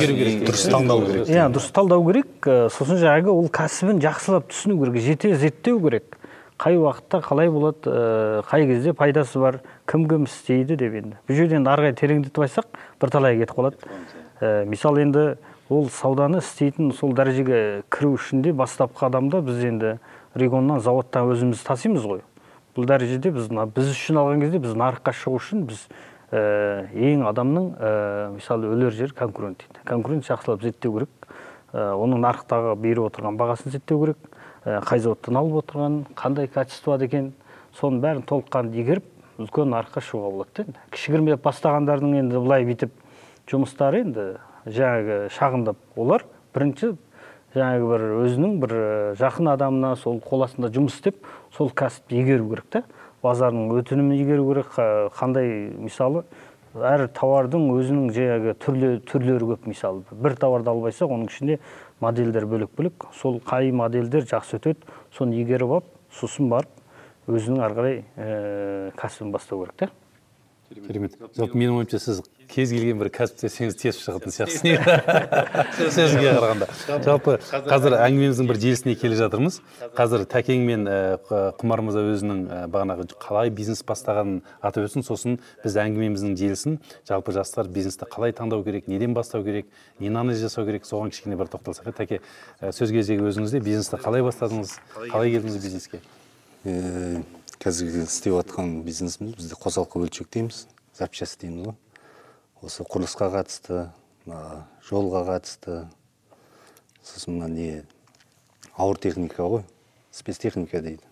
Дұрыс 0.46 0.68
таңдау 0.70 1.02
керек. 1.08 1.26
Иә 1.26 1.48
дұрыс 1.50 1.72
талдау 1.74 2.06
керек. 2.06 2.30
Ә, 2.46 2.68
сосын 2.70 3.00
жаңағы 3.02 3.34
ол 3.34 3.50
кәсібін 3.50 3.98
жақсылап 4.04 4.46
түсіну 4.52 4.78
керек 4.84 5.02
жете 5.02 5.34
зерттеу 5.34 5.82
керек. 5.82 6.14
Қай 6.58 6.78
уақытта 6.78 7.20
қалай 7.22 7.50
болады 7.54 8.42
қай 8.48 8.66
кезде 8.66 8.94
пайдасы 8.94 9.38
бар 9.38 9.60
кім 9.86 10.08
кім 10.10 10.24
істейді 10.26 10.78
деп 10.78 10.94
енді. 10.98 11.18
Бұл 11.28 11.38
жерде 11.38 11.58
енді 11.58 11.70
ары 11.70 11.84
қарай 11.86 11.98
тереңдетіп 12.00 12.42
айтсақ 12.46 12.80
бірталай 12.98 13.38
кетіп 13.38 13.54
қалады. 13.58 13.78
Ә, 14.40 14.64
мысалы 14.66 15.04
енді 15.04 15.36
ол 15.70 15.86
сауданы 15.86 16.40
істейтін 16.42 16.90
сол 16.98 17.14
дәрежеге 17.14 17.84
кіру 17.94 18.16
үшін 18.16 18.42
де 18.42 18.50
бастапқы 18.50 19.06
адамда 19.06 19.42
біз 19.46 19.62
енді 19.70 19.98
полигоннан 20.34 20.80
заводтан 20.82 21.30
өзіміз 21.30 21.62
тасимыз 21.62 22.02
ғой. 22.10 22.26
Бұл 22.78 22.86
дәрежеде 22.86 23.32
біз 23.34 23.48
біз 23.50 23.88
үшін 23.90 24.20
алған 24.20 24.44
кезде 24.44 24.60
біз 24.62 24.76
нарыққа 24.78 25.10
шығу 25.18 25.40
үшін 25.40 25.64
біз 25.66 25.80
ә, 26.30 26.86
ең 26.94 27.24
адамның 27.26 27.64
ә, 27.74 27.90
мысалы 28.36 28.70
өлер 28.70 28.94
жері 28.94 29.16
конкурент 29.18 29.64
дейді. 29.64 29.82
Конкурент 29.88 30.28
жақсылап 30.28 30.62
зерттеу 30.62 30.94
керек. 30.94 31.10
Ә, 31.72 31.90
оның 31.98 32.22
нарықтағы 32.22 32.76
беріп 32.78 33.08
отырған 33.08 33.38
бағасын 33.40 33.74
зерттеу 33.74 33.98
керек. 34.04 34.30
Ә, 34.62 34.78
қай 34.86 35.02
заводтан 35.02 35.40
алып 35.40 35.58
отырған 35.64 35.98
қандай 36.14 36.46
качествода 36.46 37.08
екен. 37.08 37.32
Соның 37.80 37.98
бәрін 38.04 38.22
толыққанды 38.30 38.78
игеріп 38.78 39.10
үлкен 39.42 39.74
нарыққа 39.74 40.04
шығуға 40.04 40.30
болады 40.36 40.54
да 40.54 40.68
енді. 40.68 40.86
Кішігірім 40.94 41.32
бастағандардың 41.42 42.16
енді 42.22 42.44
былай 42.44 42.68
бүйтіп 42.68 42.94
жұмыстары 43.50 44.04
енді 44.04 44.30
жаңағы 44.70 45.20
шағындап 45.34 45.98
олар. 45.98 46.24
Бірінші 46.54 46.94
жаңағы 47.54 47.86
бір 47.92 48.06
өзінің 48.26 48.56
бір 48.62 48.74
жақын 49.18 49.52
адамына 49.54 49.94
сол 49.96 50.18
қол 50.24 50.44
астында 50.44 50.68
жұмыс 50.74 50.98
істеп 50.98 51.22
сол 51.56 51.70
кәсіпті 51.70 52.20
игеру 52.22 52.48
керек 52.50 52.68
та 52.70 52.82
базарының 53.22 53.72
өтінімін 53.80 54.20
игеру 54.22 54.46
керек. 54.52 54.72
Қа- 54.76 55.10
қандай 55.18 55.70
мысалы 55.78 56.24
әр 56.74 57.08
тауардың 57.08 57.68
өзінің 57.74 58.10
жаңағы 58.14 58.54
түрлі 58.62 58.90
түрлері 59.08 59.52
көп 59.54 59.68
мысалы. 59.72 60.02
бір 60.12 60.36
тауарды 60.36 60.70
алып 60.70 60.92
оның 61.02 61.28
ішінде 61.28 61.58
модельдер 62.00 62.46
бөлек 62.46 62.70
бөлек. 62.76 63.06
Сол 63.12 63.40
қай 63.40 63.72
модельдер 63.72 64.22
жақсы 64.22 64.58
өтеді 64.60 64.76
соны 65.10 65.40
игеріп 65.42 65.70
алып 65.70 65.84
сосын 66.12 66.48
барып 66.48 66.68
өзінің 67.28 67.60
ары 67.64 67.74
қарай 67.74 67.96
ә, 68.16 68.92
кәсібін 68.96 69.32
бастау 69.32 69.64
керек 69.64 69.76
та 69.76 69.88
керемет. 70.86 71.14
Жалпы 71.36 71.58
менің 71.58 71.80
ойымша 71.80 71.98
сіз 72.02 72.20
кез 72.48 72.72
келген 72.72 72.98
бір 73.00 73.10
кәсіп 73.12 73.42
десеңіз 73.42 73.76
тез 73.78 73.98
шығатын 74.02 74.34
сияқтысыз. 74.34 74.62
сөзге 75.96 76.32
қарағанда. 76.36 76.68
Жалпы 77.04 77.36
қазір 77.68 77.96
әңгімеміздің 77.98 78.48
бір 78.48 78.60
желісіне 78.62 78.94
келе 78.98 79.18
жатырмыз. 79.20 79.60
қазір 79.96 80.24
тәкең 80.32 80.64
мен 80.68 80.88
құмар 81.28 81.82
мырза 81.84 82.04
өзінің 82.14 82.42
бағанағы 82.72 83.08
қалай 83.20 83.52
бизнес 83.54 83.84
бастағанын 83.86 84.42
атап 84.60 84.88
өтсін. 84.88 85.06
Сосын 85.06 85.38
біз 85.64 85.78
әңгімеміздің 85.84 86.36
желісін 86.40 86.78
жалпы 87.08 87.36
жастар 87.36 87.68
бизнесті 87.68 88.08
қалай 88.10 88.32
таңдау 88.36 88.64
керек 88.64 88.88
неден 88.88 89.14
бастау 89.14 89.44
керек 89.44 89.68
нені 90.00 90.16
анализ 90.16 90.42
жасау 90.42 90.66
керек 90.66 90.88
соған 90.88 91.12
кішкене 91.14 91.36
бір 91.38 91.52
тоқталсақ. 91.52 91.92
Иә 91.92 91.96
тәке 92.02 92.20
сөз 92.72 92.92
кезегі 92.92 93.28
өзіңізде 93.30 93.62
бизнесті 93.64 94.00
қалай 94.02 94.24
бастадыңыз 94.26 94.78
қалай 95.08 95.36
келдіңіз? 95.36 95.58
бизнеске? 95.62 96.00
Қазіргі 97.58 98.04
істеп 98.06 98.36
жатқан 98.36 98.84
бизнесіміз 98.86 99.34
бізде 99.34 99.56
қосалқы 99.58 99.98
бөлшек 99.98 100.28
дейміз 100.30 100.68
запчасть 100.94 101.40
дейміз 101.42 101.66
ғой. 101.66 101.74
Осы 102.62 102.86
құрылысқа 102.86 103.26
қатысты 103.34 103.88
мына 104.26 104.68
жолға 104.86 105.24
қатысты 105.26 105.80
сосын 107.02 107.40
мына 107.40 107.48
не 107.50 107.82
ауыр 108.76 109.02
техника 109.02 109.42
ғой 109.42 109.66
спецтехника 110.14 110.78
дейді. 110.84 111.02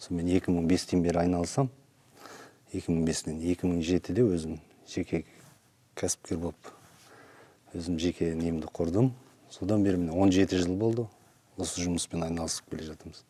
Сонымен 0.00 0.32
екі 0.38 0.56
мың 0.56 0.64
бестен 0.72 1.04
бері 1.04 1.26
айналысам 1.26 1.68
екі 2.72 2.96
мың 2.96 3.04
бестен 3.04 3.44
екі 3.44 3.68
мың 3.68 3.84
жетіде 3.84 4.24
өзім 4.24 4.58
жеке 4.88 5.26
кәсіпкер 5.96 6.40
болып 6.40 6.74
өзім 7.76 8.00
жеке 8.00 8.32
немді 8.32 8.72
құрдым. 8.72 9.12
Содан 9.52 9.84
бері 9.84 10.00
міне 10.00 10.16
он 10.16 10.32
жеті 10.32 10.56
жыл 10.56 10.76
болды 10.76 11.04
осы 11.60 11.84
жұмыспен 11.84 12.24
айналысып 12.24 12.72
келе 12.72 12.94
жатырмыз. 12.94 13.26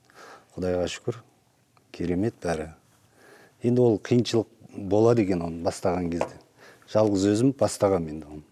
Құдайға 0.55 0.87
шүкір. 0.95 1.25
Керемет 1.97 2.37
бәрі 2.43 2.69
енді 3.65 3.83
ол 3.83 3.97
қиыншылық 4.05 4.51
болады 4.93 5.25
екен 5.25 5.43
оны 5.47 5.63
бастаған 5.65 6.11
кезде. 6.13 6.37
Жалғыз 6.93 7.25
өзім 7.33 7.55
бастағанмын 7.59 8.13
енді 8.13 8.29
оны. 8.37 8.45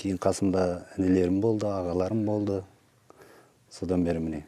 Кейін 0.00 0.18
қасымда 0.18 0.64
інілерім 0.96 1.38
болды 1.44 1.68
ағаларым 1.68 2.24
болды. 2.26 2.62
Содан 3.70 4.04
бері 4.06 4.24
міне 4.24 4.42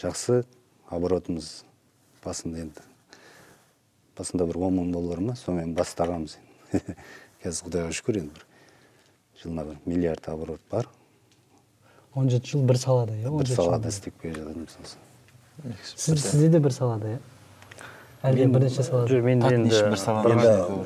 жақсы 0.00 0.42
оборотымыз 0.90 1.62
басында 2.24 2.64
енді. 2.64 2.82
Басында 4.16 4.48
бір 4.48 4.64
он 4.66 4.80
мың 4.80 4.92
доллар 4.96 5.22
ма 5.22 5.36
сонымен 5.36 5.76
бастағанбыз 5.78 6.38
енді. 6.40 6.96
Қазір 7.44 7.68
құдайға 7.68 7.96
шүкір 8.00 8.22
енді 8.24 8.34
бір 8.34 8.46
жылына 9.42 9.64
бір 9.68 9.76
миллиард 9.84 10.28
оборот 10.28 10.60
бар. 10.70 10.88
он 12.14 12.30
жеті 12.30 12.50
жыл 12.50 12.62
бір 12.64 12.78
салада 12.80 13.12
иә 13.12 13.30
бір 13.30 13.50
салада 13.52 13.88
істеп 13.88 14.16
келе 14.22 14.40
жатырмыз 14.40 14.76
осы. 14.82 14.96
Сіз 15.84 16.22
сізде 16.22 16.48
де 16.48 16.60
бір 16.60 16.74
салада 16.74 17.16
иә? 17.16 17.18
Әлде 18.26 18.46
бірнеше 18.50 18.82
салада 18.82 19.12
жоқ 19.12 19.24
менде 19.26 19.50
енді 19.54 19.80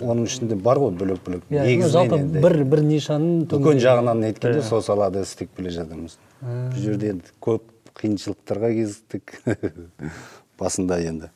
оның 0.04 0.24
ішінде 0.28 0.56
бар 0.60 0.80
ғой 0.82 0.92
бөлек 0.98 1.22
бөлек. 1.24 1.44
Иә 1.50 1.64
негізінен 1.64 1.92
жалпы 1.94 2.40
бір 2.44 2.56
бір 2.68 2.82
нишаның 2.84 3.44
үлкен 3.46 3.80
жағынан 3.82 4.24
неткенде 4.26 4.62
сол 4.66 4.82
салада 4.84 5.22
істеп 5.24 5.54
келе 5.56 5.72
жатырмыз. 5.74 6.18
Бұл 6.42 6.82
жерде 6.82 7.14
енді 7.14 7.32
көп 7.40 7.64
қиыншылықтарға 8.00 8.72
кезіктік 8.76 9.38
басында 10.60 11.00
енді 11.06 11.30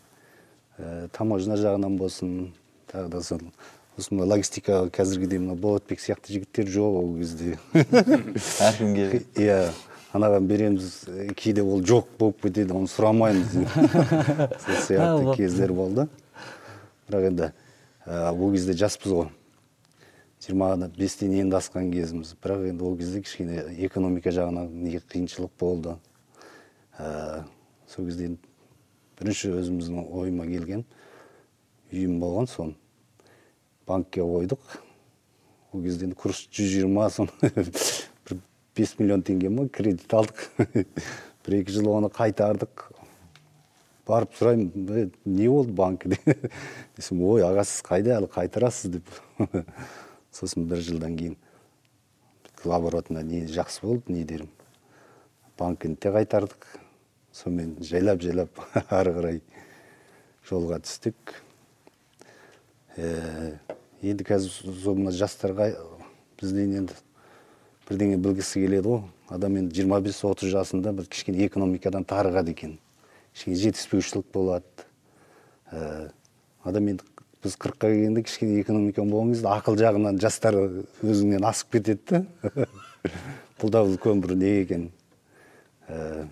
таможня 1.17 1.57
жағынан 1.61 1.97
болсын 1.99 2.53
тағы 2.91 3.09
да 3.15 3.23
сол. 3.23 3.41
Осы 3.97 4.11
мына 4.11 4.27
логистика 4.27 4.89
қазіргідей 4.91 5.39
мына 5.39 5.55
болатбек 5.55 6.01
сияқты 6.03 6.35
жігіттер 6.35 6.67
жоқ 6.67 6.97
ол 6.99 7.13
кезде. 7.21 7.59
Әркімге 7.73 9.23
иә. 9.39 9.59
Анаған 10.15 10.47
береміз 10.47 10.91
кейде 11.37 11.63
ол 11.63 11.83
жоқ 11.83 12.13
болып 12.19 12.45
кетеді 12.45 12.77
оны 12.79 12.91
сұрамаймыз 12.91 13.55
сол 14.65 14.77
сияқты 14.87 15.35
кездер 15.37 15.73
болды. 15.75 16.07
Бірақ 17.09 17.27
енді 17.33 17.51
ол 18.07 18.53
кезде 18.55 18.77
жаспыз 18.79 19.17
ғой. 19.17 19.33
Жиырма 20.45 20.77
бестен 20.97 21.35
енді 21.35 21.59
асқан 21.59 21.91
кезіміз. 21.93 22.37
Бірақ 22.43 22.69
енді 22.71 22.87
ол 22.87 22.97
кезде 23.01 23.25
кішкене 23.25 23.65
экономика 23.89 24.31
жағынан 24.31 24.71
не 24.71 25.01
қиыншылық 25.01 25.51
болды. 25.59 25.97
Ә, 26.99 27.43
сол 27.91 28.07
кезде 28.07 28.31
енді 28.31 28.39
бірінші 29.19 29.51
өзіміздің 29.59 30.07
ойыма 30.15 30.47
келген 30.47 30.87
үйім 31.91 32.21
болған 32.23 32.47
соны 32.51 32.79
банкке 33.87 34.23
қойдық. 34.23 34.63
Ол 35.73 35.83
кезде 35.83 36.07
енді 36.07 36.17
курс 36.23 36.47
жүз 36.55 36.71
жиырма 36.77 37.11
соны 37.11 37.31
бес 38.75 38.97
миллион 38.99 39.23
теңге 39.23 39.51
ма 39.55 39.69
кредит 39.69 40.11
алдық. 40.15 40.49
Бір 41.45 41.57
екі 41.61 41.75
жыл 41.77 41.91
оны 41.93 42.11
қайтардық. 42.13 42.89
Барып 44.09 44.35
сұраймын 44.37 44.91
«Е, 44.99 45.05
не 45.25 45.49
болды 45.49 45.73
банкіде 45.73 46.19
десем 46.97 47.23
ой 47.25 47.45
аға 47.47 47.65
сіз 47.65 47.85
қайда 47.87 48.19
әлі 48.19 48.29
қайтарасыз? 48.33 48.99
деп. 48.99 49.15
Сосын 50.35 50.67
бір 50.69 50.83
жылдан 50.85 51.17
кейін 51.17 51.39
оборотына 52.65 53.23
не 53.25 53.45
жақсы 53.49 53.85
болды 53.87 54.13
не? 54.13 54.25
дерім 54.25 54.51
банкіні 55.59 55.97
де 56.01 56.13
қайтардық. 56.13 56.69
Сонымен 57.33 57.79
жайлап 57.81 58.21
жайлап 58.23 58.61
ары 58.91 59.15
қарай 59.17 59.41
жолға 60.49 60.81
түстік. 60.85 61.39
Ә, 62.97 63.59
енді 64.03 64.27
қазір 64.27 64.53
сол 64.83 65.01
мына 65.01 65.15
жастарға 65.15 65.73
бізден 66.41 66.77
енді 66.83 66.99
бірдеңе 67.89 68.19
білгісі 68.21 68.63
келеді 68.65 68.89
ғой. 68.89 69.03
Адам 69.33 69.57
енді 69.61 69.85
25-30 69.85 70.53
жасында 70.53 70.93
бір 70.97 71.09
кішкене 71.11 71.47
экономикадан 71.49 72.05
тарығады 72.09 72.55
екен. 72.55 72.79
Кішкене 73.35 73.57
жетіспеушілік 73.61 74.29
болады. 74.33 74.87
Ә, 75.73 76.11
адам 76.65 76.89
енді 76.93 77.05
біз 77.45 77.57
қырыққа 77.61 77.91
келгенде 77.91 78.25
кішкене 78.25 78.63
экономика 78.63 79.05
болған 79.05 79.35
кезде 79.35 79.51
ақыл 79.53 79.77
жағынан 79.81 80.21
жастар 80.23 80.57
өзіңнен 81.05 81.45
асып 81.45 81.77
кетеді 81.77 82.25
да. 82.25 82.69
Бұл 83.61 83.73
да 83.73 83.85
үлкен 83.85 84.23
бір 84.25 84.37
не 84.41 84.53
екен. 84.63 84.89
Ә, 85.89 86.27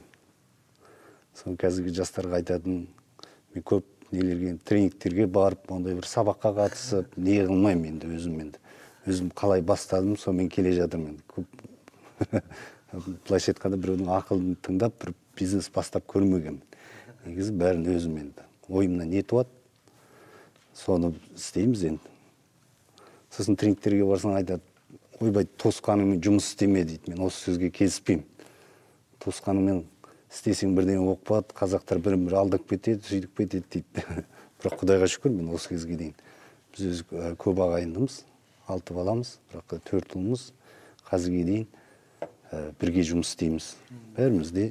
соны 1.37 1.59
қазіргі 1.61 1.93
жастарға 2.01 2.41
айтатын 2.41 2.87
мен 3.53 3.65
көп 3.67 3.85
нелерге 4.13 4.57
тренингтерге 4.65 5.27
барып 5.27 5.71
ондай 5.73 5.97
бір 5.99 6.09
сабаққа 6.09 6.55
қатысып 6.57 7.17
не 7.17 7.41
қылмаймын 7.45 7.95
енді 7.95 8.13
өзім 8.17 8.41
енді. 8.47 8.62
Өзім 9.07 9.33
қалай 9.35 9.63
бастадым 9.63 10.17
сонымен 10.17 10.51
келе 10.53 10.75
жатырмын 10.77 11.19
көп 11.33 11.47
былайша 13.27 13.53
айтқанда 13.53 13.81
біреудің 13.83 14.13
ақылын 14.19 14.57
тыңдап 14.63 14.99
бір 15.03 15.15
бизнес 15.39 15.71
бастап 15.73 16.07
көрмегенмін 16.13 16.63
негізі 17.27 17.55
бәрін 17.57 17.87
өзім 17.95 18.19
енді. 18.19 18.47
Ойымнан 18.69 19.11
не 19.11 19.23
туады 19.23 19.51
соны 20.75 21.13
істейміз 21.37 21.85
енді. 21.93 22.13
Сосын 23.33 23.57
тренингтерге 23.57 24.05
барсаң 24.09 24.37
айтады 24.39 24.63
ойбай 25.23 25.47
туысқаныңмен 25.61 26.21
жұмыс 26.25 26.53
істеме 26.53 26.85
дейді. 26.85 27.13
Мен 27.13 27.27
осы 27.27 27.47
сөзге 27.47 27.71
келіспеймін. 27.75 28.27
Туысқаныңмен 29.23 29.85
істесең 30.33 30.75
бірдеңе 30.77 31.05
болып 31.05 31.25
қалады 31.29 31.57
қазақтар 31.59 32.03
бірін 32.03 32.27
бірі 32.27 32.41
алдап 32.43 32.67
кетеді 32.69 33.05
сөйтіп 33.07 33.43
кетеді 33.43 33.65
дейді. 33.77 34.27
Бірақ 34.63 34.83
құдайға 34.83 35.11
шүкір 35.15 35.35
мен 35.37 35.53
осы 35.55 35.75
кезге 35.75 35.99
дейін 36.01 36.15
біз 36.73 36.87
өзі 36.89 37.35
көп 37.39 37.63
ағайындымыз. 37.67 38.23
Алты 38.71 38.95
баламыз 38.95 39.37
бірақ 39.53 39.81
төрт 39.89 40.15
ұлмыз 40.19 40.51
қазірге 41.09 41.43
дейін 41.49 41.67
ә, 42.53 42.73
бірге 42.81 43.05
жұмыс 43.07 43.33
істейміз. 43.33 43.73
Бәріміз 44.17 44.53
де 44.53 44.69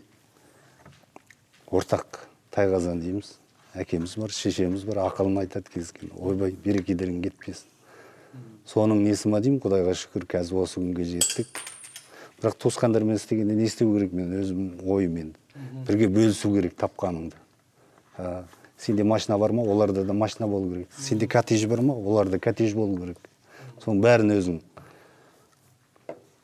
ортақ 1.72 2.22
тайқазан 2.54 3.02
дейміз. 3.02 3.38
Әкеміз 3.74 4.18
бар 4.20 4.34
шешеміз 4.36 4.84
бар 4.88 5.04
ақылын 5.08 5.42
айтады 5.46 5.72
кез 5.72 5.92
келген. 5.96 6.18
Ойбай 6.20 6.52
берекелерің 6.52 7.22
кетпесін. 7.24 7.70
Соның 8.68 9.04
несі 9.06 9.32
ма 9.32 9.40
деймін? 9.44 9.62
Құдайға 9.64 9.96
шүкір 9.98 10.28
қазір 10.30 10.64
осы 10.64 10.80
күнге 10.80 11.06
жеттік. 11.08 11.62
Бірақ 12.42 12.58
туысқандармен 12.60 13.20
істегенде 13.20 13.56
не 13.56 13.70
істеу 13.70 13.94
керек 13.96 14.14
мен? 14.18 14.34
Өзімнің 14.42 14.84
ойым 14.92 15.18
енді 15.22 15.38
бірге 15.88 16.08
бөлісу 16.08 16.52
керек 16.56 16.78
тапқаныңды 16.80 17.36
А, 18.18 18.44
сенде 18.78 19.04
машина 19.04 19.38
бар 19.38 19.52
ма? 19.52 19.64
Оларда 19.64 20.04
да 20.04 20.14
машина 20.14 20.48
болу 20.48 20.74
керек. 20.74 20.88
Сенде 20.98 21.28
коттедж 21.28 21.66
бар 21.66 21.82
ма? 21.82 21.94
Оларда 21.94 22.40
коттедж 22.40 22.74
болу 22.76 22.98
керек. 22.98 23.18
Соның 23.82 24.02
бәрін 24.06 24.36
өзің 24.38 24.62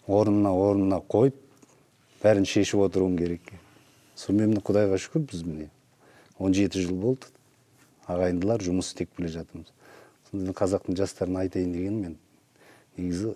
орнына 0.07 0.51
орнына 0.51 1.01
қойып 1.13 1.35
бәрін 2.23 2.45
шешіп 2.49 2.85
отыруың 2.87 3.17
керек 3.19 3.51
сонымен 4.17 4.53
міне 4.53 4.63
құдайға 4.65 4.97
шүкір 5.01 5.25
біз 5.31 5.43
міне 5.45 5.69
17 6.39 6.85
жыл 6.85 6.95
болды. 7.01 7.29
Ағайындылар 8.07 8.61
жұмыс 8.63 8.91
істеп 8.93 9.09
келе 9.17 9.29
жатырмыз. 9.33 9.71
Сонда 10.29 10.53
қазақтың 10.55 10.95
жастарына 10.97 11.43
айтайын 11.43 11.73
дегенім 11.73 11.99
мен 12.05 12.15
негізі 12.97 13.33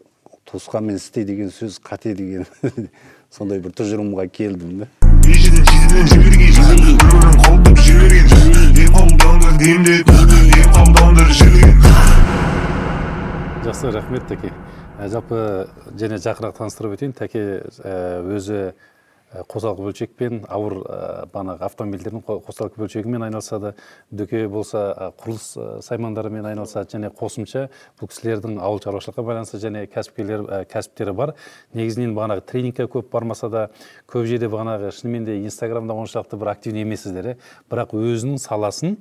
туысқанмен 0.50 0.96
істе 1.02 1.26
деген 1.26 1.52
сөз 1.52 1.80
қате 1.84 2.14
деген 2.16 2.46
сондай 3.36 3.60
бір 3.60 3.76
тұжырымға 3.76 4.28
келдім 4.32 4.84
да. 4.84 4.88
Жақсы 13.66 13.92
рахмет 13.92 14.26
тәке 14.30 14.52
Ә, 15.02 15.08
жалпы 15.10 15.68
және 15.98 16.18
жақынырақ 16.22 16.58
таныстырып 16.60 16.94
өтейін. 16.98 17.14
Тәке 17.18 17.42
ә, 17.82 17.94
өзі 18.36 18.58
ә, 19.32 19.44
қосалқы 19.50 19.82
бөлшекпен 19.88 20.44
ауыр 20.52 20.76
банағы 21.34 21.66
автомобильдердің 21.66 22.22
қо- 22.28 22.38
қосалқы 22.46 22.78
бөлшегімен 22.78 23.24
айналысады. 23.26 23.74
Дүке 24.12 24.44
болса 24.52 25.14
құрылыс 25.24 25.82
саймандарымен 25.88 26.46
айналысады 26.52 26.92
және 26.98 27.10
қосымша 27.18 27.70
бұл 27.98 28.12
кісілердің 28.12 28.60
ауыл 28.62 28.82
шаруашылыққа 28.84 29.26
байланысты 29.26 29.62
және 29.64 29.88
кәсіпкерлер 29.90 30.68
кәсіптері 30.70 31.16
бар. 31.16 31.34
Негізінен 31.74 32.14
бағанағы 32.14 32.46
тренингке 32.46 32.86
көп 32.86 33.10
бармаса 33.10 33.50
да 33.50 33.70
көп 34.12 34.28
жерде 34.30 34.52
бағанағы 34.52 34.92
шынымен 34.92 35.26
де 35.26 35.40
инстаграмда 35.46 35.96
оншалықты 35.98 36.38
бір 36.38 36.54
активный 36.54 36.86
емессіздер 36.86 37.38
бірақ 37.72 37.96
өзінің 37.96 38.38
саласын 38.38 39.00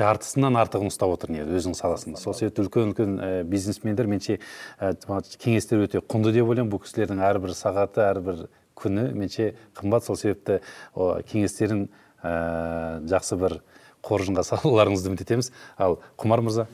жартысынан 0.00 0.56
артығын 0.60 0.90
ұстап 0.90 1.12
отыр 1.12 1.34
не 1.34 1.44
өзінің 1.44 1.76
саласында. 1.76 2.20
Сол 2.20 2.34
себепті 2.36 2.64
үлкен 2.64 2.90
үлкен 2.90 3.16
бизнесмендер 3.50 4.08
жаңағы 4.10 5.36
кеңестер 5.40 5.84
өте 5.84 6.00
құнды 6.00 6.32
деп 6.34 6.48
ойлаймын. 6.48 6.72
Бұл 6.72 6.82
кісілердің 6.84 7.20
әрбір 7.28 7.54
сағаты 7.56 8.04
әрбір 8.06 8.46
күні 8.80 9.10
меніңше 9.12 9.52
қымбат. 9.76 10.06
Сол 10.06 10.16
себепті 10.16 10.60
о, 10.94 11.20
кеңестерін 11.28 11.88
ә, 12.22 13.00
жақсы 13.10 13.36
бір 13.40 13.58
қоржынға 14.06 14.46
салуларыңызды 14.48 15.12
үміт 15.12 15.24
етеміз 15.26 15.52
ал 15.76 15.98
құмар 16.20 16.44
мырза? 16.46 16.66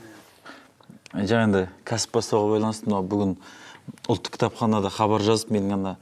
Жаңа 1.16 1.46
енді 1.48 1.64
кәсіп 1.88 2.14
бастауға 2.18 2.56
байланысты 2.56 2.86
мынау 2.86 3.06
бүгін 3.06 3.36
ұлттық 4.10 4.36
кітапханада 4.36 4.90
хабар 4.94 5.24
жазып 5.26 5.50
менің 5.54 5.74
ана 5.78 5.96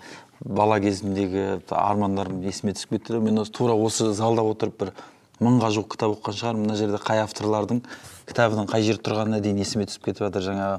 бала 0.44 0.80
кезімдегі 0.80 1.62
армандарым 1.70 2.42
есіме 2.44 2.74
түсіп 2.76 2.96
кетті 2.96 3.20
мен 3.24 3.40
осы 3.40 3.52
тура 3.54 3.76
осы 3.76 4.10
залда 4.16 4.44
отырып 4.44 4.80
бір 4.80 4.92
мыңға 5.42 5.70
жуық 5.74 5.88
кітап 5.94 6.14
оқыған 6.14 6.36
шығармын 6.38 6.66
мына 6.68 6.76
жерде 6.78 7.00
қай 7.02 7.22
авторлардың 7.24 7.80
кітабының 8.28 8.68
қай 8.70 8.84
жерде 8.86 9.02
тұрғанына 9.08 9.40
дейін 9.42 9.62
есіме 9.64 9.86
түсіп 9.88 10.06
кетіп 10.06 10.28
жатыр. 10.28 10.44
Жаңағы 10.46 10.78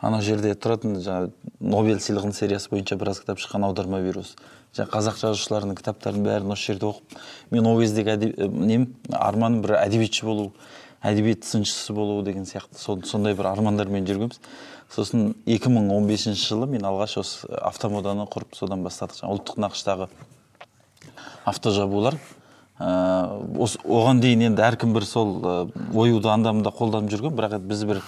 анау 0.00 0.24
жерде 0.24 0.54
тұратын 0.56 0.96
жаңағы 1.04 1.30
нобель 1.60 2.00
сыйлығының 2.00 2.36
сериясы 2.36 2.72
бойынша 2.72 2.96
біраз 3.00 3.20
кітап 3.20 3.42
шыққан 3.42 3.66
аударма 3.68 4.00
бюросы. 4.02 4.34
Жаңағы 4.72 4.96
қазақ 4.96 5.20
жазушыларының 5.20 5.78
кітаптарын 5.78 6.24
бәрін 6.24 6.54
осы 6.56 6.72
жерде 6.72 6.88
оқып 6.88 7.18
мен 7.52 7.68
ол 7.68 7.80
кездегі 7.82 8.32
нем? 8.48 8.88
Арманым 9.12 9.60
бір 9.62 9.76
әдебиетші 9.82 10.24
болу 10.24 10.52
әдебиет 11.02 11.44
сыншысы 11.44 11.92
болу 11.92 12.22
деген 12.22 12.46
сияқты. 12.46 12.78
Сондай 12.78 13.34
бір 13.34 13.50
армандармен 13.52 14.06
жүргенбіз. 14.06 14.40
Сосын 14.92 15.34
2015 15.46 16.38
жылы 16.38 16.68
мен 16.70 16.84
алғаш 16.86 17.18
осы 17.20 17.48
автомоданы 17.60 18.26
құрып 18.30 18.54
содан 18.56 18.84
бастадық. 18.86 19.18
Жаңағы 19.18 19.38
ұлттық 19.38 19.60
нақыштағы 19.66 20.08
автожабулар. 21.44 22.18
Осы 22.80 23.78
оған 23.84 24.20
дейін 24.22 24.46
енді 24.48 24.62
әркім 24.64 24.94
бір 24.96 25.04
сол 25.06 25.34
ә, 25.44 25.54
оюды 25.94 26.28
анда 26.32 26.52
мында 26.56 26.72
қолданып 26.74 27.12
жүрген 27.12 27.36
бірақ 27.36 27.58
біз 27.68 27.84
бір 27.84 28.00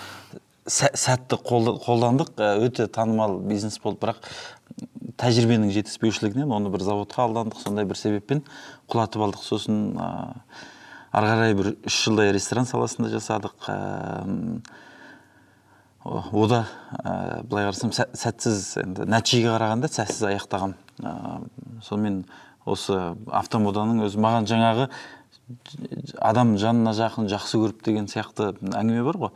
сә- 0.67 0.95
сәтті 0.97 1.37
қолда- 1.45 1.77
қолдандық 1.85 2.33
ә, 2.41 2.55
өте 2.65 2.87
танымал 2.89 3.39
бизнес 3.45 3.79
болды. 3.79 4.01
Бірақ 4.01 4.23
тәжірибенің 5.21 5.71
жетіспеушілігінен 5.77 6.51
оны 6.51 6.73
бір 6.73 6.83
заводқа 6.83 7.27
алдандық 7.29 7.61
сондай 7.63 7.85
бір 7.87 7.97
себеппен 8.01 8.43
құлатып 8.91 9.23
алдық. 9.29 9.45
Сосын 9.45 9.93
ә, 9.95 10.09
ары 11.13 11.29
қарай 11.29 11.55
бір 11.55 11.75
үш 11.87 12.01
жылдай 12.09 12.33
ресторан 12.35 12.67
саласында 12.67 13.13
жасадық. 13.13 13.69
Ә, 13.69 14.63
ода 16.33 16.65
ә, 17.05 17.45
былай 17.47 17.69
қарасам 17.69 17.93
сә- 17.95 18.11
сәтсіз 18.17 18.79
енді 18.83 19.07
нәтижеге 19.09 19.53
қарағанда 19.55 19.93
сәтсіз 19.93 20.27
аяқтағам. 20.33 20.75
Ә, 21.05 21.15
сонымен 21.85 22.25
осы 22.65 22.99
автомоданың 23.29 24.05
өзі 24.07 24.21
маған 24.25 24.49
жаңағы 24.49 24.89
адам 26.25 26.57
жанына 26.61 26.95
жақын 26.97 27.29
жақсы 27.29 27.61
көріп 27.61 27.85
деген 27.85 28.09
сияқты 28.09 28.53
әңгіме 28.55 29.05
бар 29.05 29.21
ғой. 29.27 29.33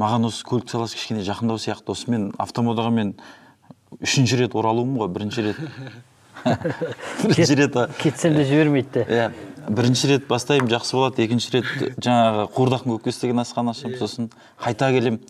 Маған 0.00 0.28
осы 0.30 0.44
көлік 0.48 0.72
саласы 0.72 0.96
кішкене 0.96 1.24
жақындау 1.26 1.60
сияқты. 1.60 1.92
Осымен 1.92 2.30
автомодаға 2.40 2.92
мен 2.94 3.14
үшінші 4.00 4.40
рет 4.40 4.56
оралуым 4.56 4.96
ғой 5.02 5.12
бірінші 5.12 5.48
рет. 5.50 5.60
Бірінші 7.22 7.54
рет 7.60 7.76
кетсем 8.00 8.34
де 8.34 8.44
жібермейді 8.48 8.88
де. 8.94 9.04
Иә 9.04 9.30
бірінші 9.68 10.08
рет 10.14 10.26
бастаймын 10.26 10.70
жақсы 10.72 10.96
болады. 10.96 11.22
Екінші 11.22 11.58
рет 11.58 11.68
жаңағы 12.02 12.48
қуырдақтың 12.56 12.96
көкесі 12.96 13.26
деген 13.26 13.42
асхана 13.44 13.76
ашамын 13.76 13.98
сосын. 14.00 14.30
Қайта 14.60 14.90
келем 14.94 15.20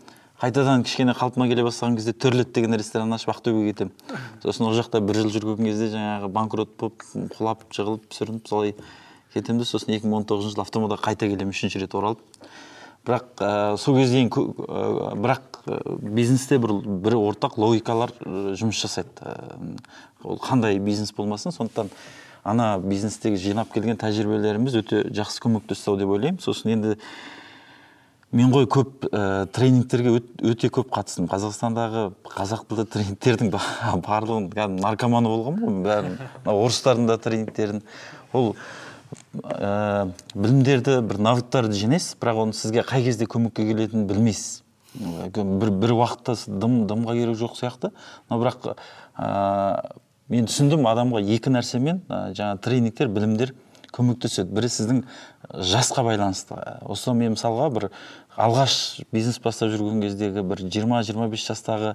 қайтадан 0.42 0.83
кішкене 0.83 1.12
қалпыма 1.14 1.46
келе 1.46 1.62
бастаған 1.62 1.94
кезде 1.94 2.12
төрлет 2.18 2.50
деген 2.50 2.74
ресторан 2.74 3.14
ашып 3.14 3.31
ақтөбеге 3.31 3.70
кетемін. 3.70 3.92
Сосын 4.42 4.66
ол 4.66 4.74
жақта 4.74 4.98
бір 4.98 5.20
жыл 5.20 5.31
жүрген 5.37 5.68
кезде 5.68 5.87
жаңағы 5.92 6.31
банкрот 6.35 6.72
болып 6.81 7.05
құлап 7.37 7.62
жығылып 7.70 8.09
сүрініп 8.11 8.48
солай 8.50 8.72
кетемін 9.35 9.62
де 9.62 9.68
сосын 9.68 9.94
2019 9.94 10.48
жылы 10.48 10.64
автомодаға 10.64 11.12
қайта 11.12 11.28
келемін 11.31 11.55
үшінші 11.55 11.85
рет 11.85 11.94
оралып. 11.94 12.24
Бірақ 13.07 13.38
ә, 13.38 13.76
сол 13.78 14.00
ә, 14.02 15.12
бірақ 15.22 15.61
ә, 15.62 15.78
бизнесте 16.02 16.59
бір 16.59 16.74
бір 16.83 17.16
ортақ 17.20 17.55
логикалар 17.62 18.11
жұмыс 18.26 18.83
жасайды. 18.83 19.37
Ол 20.24 20.42
қандай 20.42 20.81
бизнес 20.83 21.14
болмасын 21.14 21.55
сондықтан 21.55 21.90
ана 22.42 22.81
бизнестегі 22.83 23.38
жинап 23.38 23.70
келген 23.74 23.98
тәжірибелеріміз 23.98 24.81
өте 24.83 25.05
жақсы 25.14 25.42
көмектесті 25.46 25.90
ау 25.90 25.98
деп 25.98 26.11
ойлаймын. 26.14 26.42
Сосын 26.42 26.74
енді 26.74 26.96
мен 28.33 28.53
ғой 28.53 28.66
көп 28.71 29.07
ә, 29.12 29.47
тренингтерге 29.53 30.14
өт- 30.18 30.45
өте 30.53 30.71
көп 30.73 30.88
қатыстым. 30.95 31.29
Қазақстандағы 31.31 32.07
қазақ 32.33 32.64
тілді 32.71 32.87
тренингтердің 32.95 33.51
ба- 33.53 33.61
барлығын 34.07 34.49
кәдімгі 34.53 34.83
наркоманы 34.85 35.33
болғанмын 35.33 35.66
ғой 35.68 35.83
бәрін. 35.87 36.16
Орыстардың 36.49 37.11
да 37.11 37.18
тренингтерін. 37.21 37.83
Ол 38.33 38.55
ә, 39.45 40.09
білімдерді 40.35 41.01
бір 41.05 41.21
навыктарды 41.29 41.77
жинайсыз 41.77 42.16
бірақ 42.21 42.45
оны 42.47 42.57
сізге 42.57 42.85
қай 42.88 43.05
кезде 43.05 43.29
көмекке 43.29 43.66
келетінін 43.68 44.07
білмейсіз. 44.09 44.62
Бір, 44.92 45.71
бір 45.71 45.95
уақытта 45.97 46.37
дым 46.49 46.83
дымға 46.88 47.14
керек 47.16 47.37
жоқ 47.40 47.59
сияқты. 47.61 47.92
Но 48.31 48.40
бірақ 48.40 48.73
ә, 49.16 49.92
мен 50.33 50.49
түсіндім 50.49 50.88
адамға 50.88 51.21
екі 51.37 51.53
нәрсемен 51.53 52.01
ә, 52.09 52.33
жаңағы 52.33 52.64
тренингтер 52.64 53.12
білімдер 53.12 53.53
көмектеседі. 53.92 54.50
Бірі 54.52 54.68
сіздің 54.72 55.00
жасқа 55.52 56.05
байланысты. 56.07 56.59
Осы 56.88 57.14
мен 57.16 57.37
мысалға 57.37 57.70
бір 57.74 57.88
алғаш 58.37 59.02
бизнес 59.12 59.38
бастап 59.42 59.72
жүрген 59.72 60.00
кездегі 60.05 60.44
бір 60.48 60.64
20-25 60.64 61.46
жастағы 61.50 61.94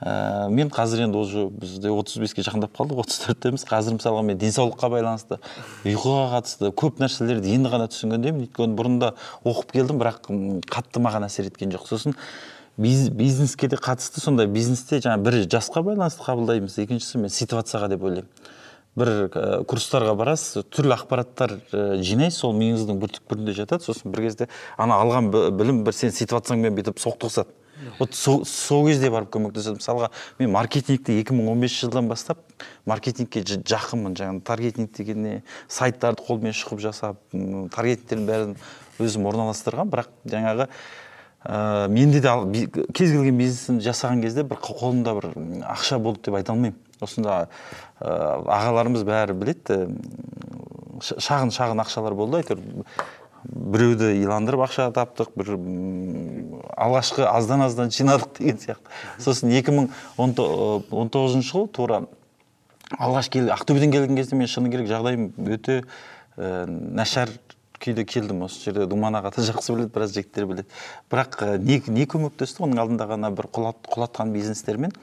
ә, 0.00 0.48
мен 0.52 0.70
қазір 0.72 1.04
енді 1.06 1.20
уже 1.20 1.46
бізде 1.52 1.92
35-ке 1.92 2.44
жақындап 2.46 2.72
қалдық 2.76 3.04
34-теміз 3.04 3.64
қазір 3.68 3.96
мысалға 3.98 4.24
мен 4.28 4.40
денсаулыққа 4.40 4.90
байланысты 4.92 5.38
ұйқыға 5.84 6.26
қатысты 6.34 6.72
көп 6.72 7.00
нәрселерді 7.04 7.54
енді 7.56 7.72
ғана 7.72 7.88
түсінгендеймін. 7.92 8.48
Өйткені 8.48 8.76
бұрында 8.76 9.12
оқып 9.44 9.72
келдім 9.76 10.00
бірақ 10.02 10.28
қатты 10.72 11.04
маған 11.04 11.28
әсер 11.28 11.48
еткен 11.48 11.72
жоқ. 11.72 11.88
Сосын 11.88 12.16
биз- 12.76 13.08
бизнеске 13.10 13.68
де 13.68 13.76
қатысты 13.76 14.20
сондай 14.20 14.46
бизнесте 14.52 15.00
жаңа 15.00 15.20
бір 15.24 15.42
жасқа 15.48 15.84
байланысты 15.84 16.24
қабылдаймыз. 16.28 16.76
Екіншісі 16.84 17.24
мен 17.24 17.32
ситуацияға 17.32 17.88
деп 17.92 18.04
ойлаймын. 18.04 18.28
Бір 18.96 19.10
ә, 19.28 19.64
курстарға 19.68 20.14
барасыз 20.16 20.64
түрлі 20.72 20.94
ақпараттар 20.96 21.58
ә, 21.72 21.84
жинайсыз 22.00 22.40
сол 22.44 22.54
миыңыздың 22.56 22.98
бір 23.02 23.12
түкпірінде 23.18 23.54
жатады 23.58 23.84
сосын 23.84 24.10
бір 24.14 24.26
кезде 24.28 24.48
ана 24.78 24.96
алған 25.02 25.30
бі- 25.34 25.50
білім 25.58 25.82
бір 25.84 25.92
сен 25.96 26.10
ситуацияңмен 26.16 26.74
бүйтіп 26.78 26.98
соқтығысады. 27.02 27.52
Вот 27.98 28.14
сол 28.16 28.86
кезде 28.88 29.10
барып 29.12 29.28
көмектеседі 29.36 29.76
мысалға 29.76 30.08
мен 30.38 30.50
маркетингті 30.54 31.12
2015 31.20 31.74
жылдан 31.82 32.08
бастап 32.08 32.38
маркетингке 32.88 33.42
жақынмын. 33.44 34.14
Жаңағы 34.16 34.40
таргетинг 34.48 34.94
деген 34.96 35.22
не 35.22 35.34
сайттарды 35.68 36.24
қолмен 36.24 36.56
шұқып 36.56 36.80
жасап 36.80 37.20
таргетингтердің 37.76 38.24
бәрін 38.30 38.56
өзім 39.04 39.28
орналастырған 39.28 39.92
бірақ 39.92 40.08
жаңағы 40.24 40.68
ә, 41.44 41.88
менде 41.92 42.22
де 42.24 42.66
кез 42.96 43.12
келген 43.12 43.36
бизнесін 43.38 43.82
жасаған 43.84 44.24
кезде 44.24 44.42
бір 44.42 44.56
қо- 44.56 44.78
қолымда 44.80 45.14
бір 45.20 45.28
ақша 45.76 45.98
болды 46.00 46.24
деп 46.30 46.34
айта 46.40 46.52
алмаймын. 46.56 46.80
Осында 47.04 47.48
ағаларымыз 48.00 49.04
бәрі 49.08 49.36
біледі 49.38 49.78
шағын 51.00 51.52
шағын 51.54 51.80
ақшалар 51.84 52.16
болды 52.16 52.42
әйтеуір. 52.42 52.84
Біреуді 53.46 54.10
иландырып 54.24 54.64
ақша 54.66 54.88
таптық 54.96 55.32
бір 55.38 55.52
алғашқы 56.76 57.24
аздан 57.28 57.62
аздан 57.62 57.92
жинадық 57.94 58.32
деген 58.40 58.58
сияқты. 58.58 58.90
Сосын 59.22 59.52
2019 59.54 61.44
жылы 61.46 61.68
тура 61.68 62.02
алғаш 62.98 63.30
кел 63.30 63.52
ақтөбеден 63.54 63.92
келген 63.94 64.18
кезде 64.18 64.36
мен 64.36 64.50
шыны 64.50 64.70
керек 64.72 64.90
жағдайым 64.90 65.30
өте 65.46 65.84
ә, 66.36 66.66
нашар 66.66 67.30
күйде 67.78 68.04
келдім. 68.08 68.42
Осы 68.46 68.66
жерде 68.66 68.86
думан 68.90 69.14
аға 69.14 69.32
да 69.36 69.46
жақсы 69.46 69.74
біледі 69.74 69.94
біраз 69.94 70.14
жігіттер 70.16 70.46
біледі. 70.50 70.68
Бірақ 71.12 71.38
не, 71.62 71.80
не 71.86 72.06
көмектесті? 72.10 72.64
Оның 72.66 72.82
алдында 72.82 73.08
ғана 73.10 73.30
бір 73.30 73.50
құлат, 73.52 73.82
құлатқан 73.92 74.34
бизнестермен. 74.34 74.94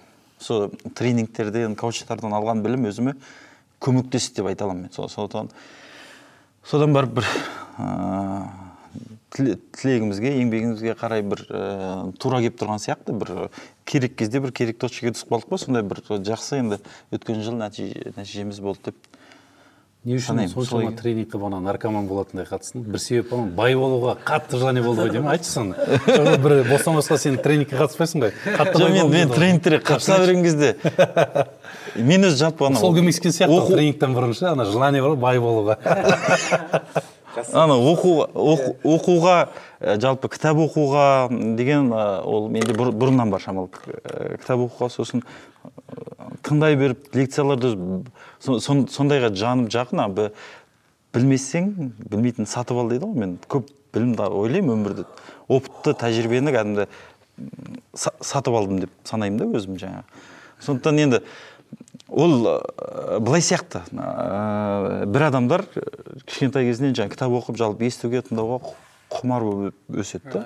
Сол 0.44 0.70
тренингтерден 0.96 1.78
коучтардан 1.80 2.36
алған 2.36 2.62
білім 2.66 2.90
өзіме 2.92 3.16
көмектесті 3.84 4.42
деп 4.42 4.52
айта 4.52 4.68
аламын 4.68 4.88
мен. 4.88 4.92
Со- 4.96 5.10
содан 5.12 5.50
содан 6.64 6.94
барып 6.96 7.18
бір 7.20 7.28
ә, 7.80 8.44
тіле- 9.34 9.58
тілегімізге 9.80 10.36
еңбегімізге 10.44 10.96
қарай 11.00 11.24
бір 11.24 11.46
ә, 11.50 12.12
тура 12.20 12.40
келіп 12.44 12.60
тұрған 12.62 12.84
сияқты. 12.84 13.16
Бір 13.18 13.50
керек 13.86 14.16
кезде 14.20 14.40
бір 14.44 14.54
керек 14.56 14.80
точкаға 14.84 15.16
түсіп 15.18 15.34
қалдық 15.34 15.50
па 15.50 15.60
сондай 15.60 15.84
бір 15.84 16.04
жақсы 16.08 16.60
енді 16.62 16.80
өткен 17.12 17.44
жыл 17.44 17.58
нәтиже, 17.60 18.14
нәтижеміз 18.16 18.62
болды 18.64 18.92
деп 18.92 18.96
не 20.04 20.18
үшін 20.18 20.42
соншама 20.52 20.66
солай. 20.66 20.96
тренингке 21.00 21.38
бағана 21.40 21.62
наркоман 21.64 22.08
болатындай 22.10 22.46
қатыстың 22.50 22.84
бір 22.92 23.00
себеп 23.00 23.30
бар 23.32 23.46
бай 23.56 23.76
болуға 23.80 24.18
қатты 24.26 24.60
желание 24.60 24.84
болды 24.84 25.06
ғой 25.06 25.14
деймін. 25.14 25.30
Айтшы 25.32 25.52
соны. 25.52 25.76
Бір 26.44 26.64
бостан 26.68 26.98
босқа 27.00 27.18
сен 27.18 27.38
тренингке 27.40 27.80
қатыспайсың 27.80 28.26
ғой. 28.26 28.34
Қатты 28.44 28.84
жоқ 28.84 28.92
мен 28.92 29.10
мен 29.14 29.32
тренингтерге 29.32 29.80
қатыса 29.80 30.20
берген 30.20 30.44
кезде 30.44 30.76
мен 31.96 32.28
өзі 32.28 32.36
жалпы 32.44 32.68
ана 32.68 32.84
сол 32.84 32.96
көмектескен 32.98 33.32
сияқты 33.32 33.64
тренингтен 33.72 34.16
бұрын 34.18 34.36
ше 34.36 34.52
ана 34.52 34.68
желание 34.68 35.02
бар 35.02 35.16
ғой 35.16 35.22
бай 35.24 35.40
болуға. 35.40 35.80
ана 37.54 37.74
оқу- 37.80 38.28
оқуға 38.84 39.36
ә, 39.82 39.98
жалпы 40.00 40.30
кітап 40.30 40.58
оқуға 40.58 41.30
деген 41.58 41.92
ол 41.94 42.50
менде 42.50 42.74
бұр- 42.74 42.94
бұрыннан 42.94 43.30
бар 43.32 43.42
шамалы 43.42 43.70
Ә, 44.04 44.38
кітап 44.38 44.60
оқуға 44.68 44.90
сосын 44.90 45.24
ә, 45.24 46.34
тыңдай 46.44 46.76
беріп 46.78 47.14
лекцияларды 47.16 47.74
со- 48.40 48.60
сон- 48.60 48.88
сондайға 48.88 49.34
жаным 49.34 49.70
жақын 49.70 50.32
білмесең 51.14 51.92
білмейтін 52.10 52.46
сатып 52.50 52.78
ал 52.78 52.90
дейді 52.90 53.06
ғой 53.06 53.16
мен. 53.16 53.38
Көп 53.48 53.68
білімді 53.94 54.26
ойлаймын 54.34 54.74
өмірде 54.80 55.04
опытты 55.48 55.94
тәжірибені 55.94 56.54
кәдімгі 56.56 56.88
сатып 57.94 58.54
алдым 58.58 58.80
деп 58.82 58.90
санаймын 59.06 59.38
да 59.38 59.46
өзім 59.60 59.78
жаңағы. 59.78 60.04
Сондықтан 60.64 61.00
енді 61.04 61.22
ол 62.08 62.36
ә, 62.48 63.20
былай 63.20 63.42
сияқты. 63.42 63.84
Ә, 63.92 65.06
бір 65.10 65.28
адамдар 65.30 65.66
ә, 65.74 65.86
кішкентай 66.28 66.68
кезінен 66.70 66.96
жаңағы 66.98 67.16
кітап 67.16 67.38
оқып 67.40 67.60
жалпы 67.60 67.88
естуге 67.88 68.24
тыңдауға 68.26 68.60
құмар 69.14 69.48
болып 69.48 70.02
өседі 70.04 70.34
да. 70.34 70.44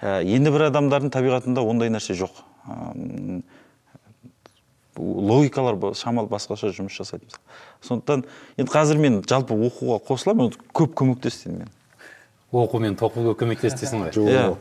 Ә, 0.00 0.22
енді 0.24 0.52
бір 0.54 0.68
адамдардың 0.70 1.12
табиғатында 1.14 1.64
ондай 1.64 1.92
нәрсе 1.92 2.16
жоқ. 2.18 2.42
Ә, 2.66 3.42
логикалар 4.96 5.78
шамалы 5.96 6.28
басқаша 6.28 6.68
жұмыс 6.76 6.96
жасайды 6.98 7.24
мысалы. 7.24 7.44
сондықтан 7.82 8.24
енді 8.60 8.72
қазір 8.72 8.98
мен 9.00 9.22
жалпы 9.24 9.56
оқуға 9.56 10.00
қосыламын 10.04 10.52
көп 10.76 10.92
көмектесті 11.00 11.48
мен. 11.54 11.70
Оқу 12.52 12.80
мен 12.82 12.96
тоқуға 13.00 13.32
көмектесті 13.40 13.86
дейсің 13.86 14.04
ғой. 14.12 14.58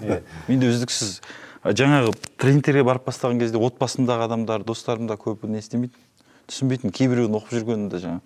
Иә. 0.00 0.22
Менде 0.48 0.70
үздіксіз 0.72 1.20
жаңағы 1.64 2.12
тренингтерге 2.40 2.84
барып 2.84 3.06
бастаған 3.08 3.40
кезде 3.40 3.58
отбасымдағы 3.58 4.28
адамдар 4.28 4.64
достарым 4.64 5.08
да 5.08 5.16
көбі 5.20 5.48
не 5.48 5.62
істемейтін 5.64 5.96
түсінбейтін 6.50 6.92
кейбіреуін 6.92 7.38
оқып 7.38 7.56
жүргенімде 7.56 8.02
жаңағы 8.02 8.20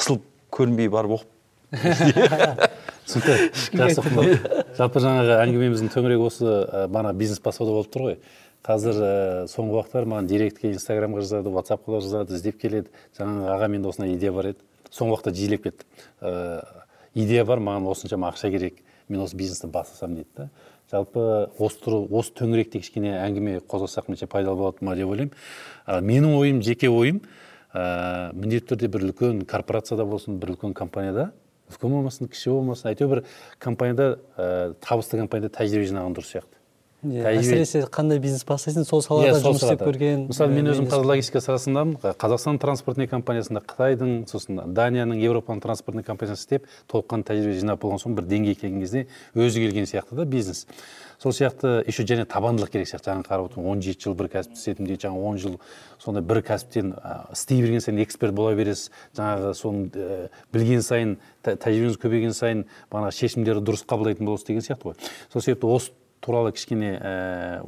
қысылып 0.00 0.24
көрінбей 0.54 0.88
барып 0.92 1.18
оқып 1.18 1.30
түсінікті. 3.04 3.34
Жақсы 3.76 4.00
ұқтым 4.00 4.30
жалпы 4.78 5.02
жаңағы 5.04 5.36
әңгімеміздің 5.42 5.90
төңірегі 5.92 6.24
осы 6.24 6.46
ә, 6.48 6.86
бағана 6.88 7.12
бизнес 7.16 7.42
бастауда 7.44 7.74
болып 7.74 7.90
тұр 7.92 8.06
ғой. 8.08 8.16
Қазір 8.64 9.00
ә, 9.04 9.10
соңғы 9.50 9.80
уақыттар 9.80 10.08
маған 10.08 10.28
директке 10.30 10.70
инстаграмға 10.72 11.24
жазады 11.24 11.52
ватсапқа 11.52 12.00
жазады 12.00 12.38
іздеп 12.38 12.60
келеді. 12.62 12.88
Жаңағы 13.18 13.50
аға 13.54 13.68
менде 13.68 13.90
осындай 13.90 14.14
идея 14.16 14.32
бар 14.32 14.52
еді. 14.54 14.64
Соңғы 14.88 15.18
уақытта 15.18 15.34
жиілеп 15.36 15.66
кетті 15.66 15.88
ә, 16.22 16.64
идея 17.14 17.44
бар 17.44 17.60
маған 17.60 17.90
осыншама 17.92 18.30
ақша 18.32 18.50
керек. 18.54 18.80
Мен 19.08 19.26
осы 19.26 19.36
бизнесті 19.36 19.68
бастасам 19.68 20.16
дейді 20.16 20.30
да. 20.36 20.48
Жалпы 20.92 21.24
осы 21.58 21.94
осы 22.10 22.34
төңіректе 22.38 22.80
кішкене 22.82 23.14
әңгіме 23.20 23.60
қозғасақ 23.70 24.10
меніңше 24.10 24.28
пайдалы 24.30 24.60
болады 24.60 24.84
ма 24.84 24.96
деп 24.98 25.12
ойлаймын. 25.12 25.32
Менің 25.86 26.36
ойым 26.38 26.60
жеке 26.64 26.90
ойым 26.92 27.22
ә, 27.74 28.32
міндетті 28.34 28.74
түрде 28.74 28.90
бір 28.92 29.08
үлкен 29.10 29.44
корпорацияда 29.48 30.06
болсын 30.08 30.38
бір 30.42 30.54
үлкен 30.54 30.74
компанияда 30.76 31.30
үлкен 31.72 31.96
болмасын 31.96 32.30
кіші 32.30 32.52
болмасын 32.54 32.92
әйтеуір 32.92 33.14
бір 33.16 33.24
компанияда 33.58 34.10
ә, 34.36 34.74
табысты 34.84 35.18
компанияда 35.18 35.56
тәжірибе 35.58 35.88
жинаған 35.90 36.18
дұрыс 36.18 36.34
сияқты. 36.36 36.60
Иә, 37.04 37.34
әсіресе 37.36 37.82
қандай 37.92 38.18
бизнес 38.22 38.46
бастайсың 38.48 38.86
сол 38.88 39.02
Иә, 39.02 39.04
салада 39.04 39.34
сол 39.36 39.52
жұмыс 39.52 39.64
істеп 39.66 39.82
көрген 39.84 40.22
мысалы 40.30 40.54
мен 40.56 40.70
өзім 40.72 40.86
қазір 40.88 41.08
логистика 41.10 41.42
саласындамын. 41.44 41.98
Қазақстан 42.16 42.58
транспортный 42.62 43.08
компаниясында 43.10 43.60
қытайдың 43.60 44.14
сосын 44.30 44.62
данияның 44.72 45.20
еуропаның 45.20 45.60
транспортный 45.66 46.06
компаниясында 46.06 46.40
істеп 46.40 46.68
толыққанды 46.88 47.28
тәжірибе 47.28 47.58
жинап 47.60 47.82
болған 47.84 48.00
соң 48.00 48.16
бір 48.16 48.28
деңгейге 48.30 48.60
келген 48.62 48.80
кезде 48.80 49.06
өзі 49.36 49.66
келген 49.66 49.88
сияқты 49.90 50.16
да 50.16 50.24
бизнес. 50.24 50.66
Сол 51.20 51.32
сияқты 51.32 51.82
еще 51.86 52.04
және 52.08 52.24
табандылық 52.24 52.72
керек 52.72 52.88
сияқты. 52.88 53.12
Жаңа 53.12 53.28
қарап 53.28 53.50
отырмын 53.50 53.70
он 53.70 53.82
жеті 53.84 54.08
жыл 54.08 54.16
бір 54.18 54.30
кәсіпті 54.32 54.58
істедім 54.58 54.88
дейді 54.88 55.06
жаңа 55.06 55.20
он 55.28 55.38
жыл 55.38 55.58
сондай 56.02 56.24
бір 56.24 56.40
кәсіптен 56.44 56.94
істей 57.32 57.60
берген 57.62 57.80
сайын 57.84 58.02
эксперт 58.02 58.34
бола 58.34 58.54
бересіз. 58.58 58.90
Жаңағы 59.16 59.52
соның 59.54 59.90
ә, 59.94 60.28
білген 60.52 60.82
сайын 60.82 61.16
тә- 61.44 61.56
тәжірибеңіз 61.56 62.00
көбейген 62.02 62.34
сайын 62.34 62.64
бағанағы 62.92 63.14
шешімдерді 63.20 63.64
дұрыс 63.64 63.86
қабылдайтын 63.86 64.26
боласыз 64.26 64.48
деген 64.50 64.66
сияқты 64.66 64.90
ғой. 64.90 64.98
Сол 65.32 65.42
себепті 65.46 65.70
осы 65.70 65.92
туралы 66.24 66.52
кішкене 66.56 66.94
ә, 66.96 67.12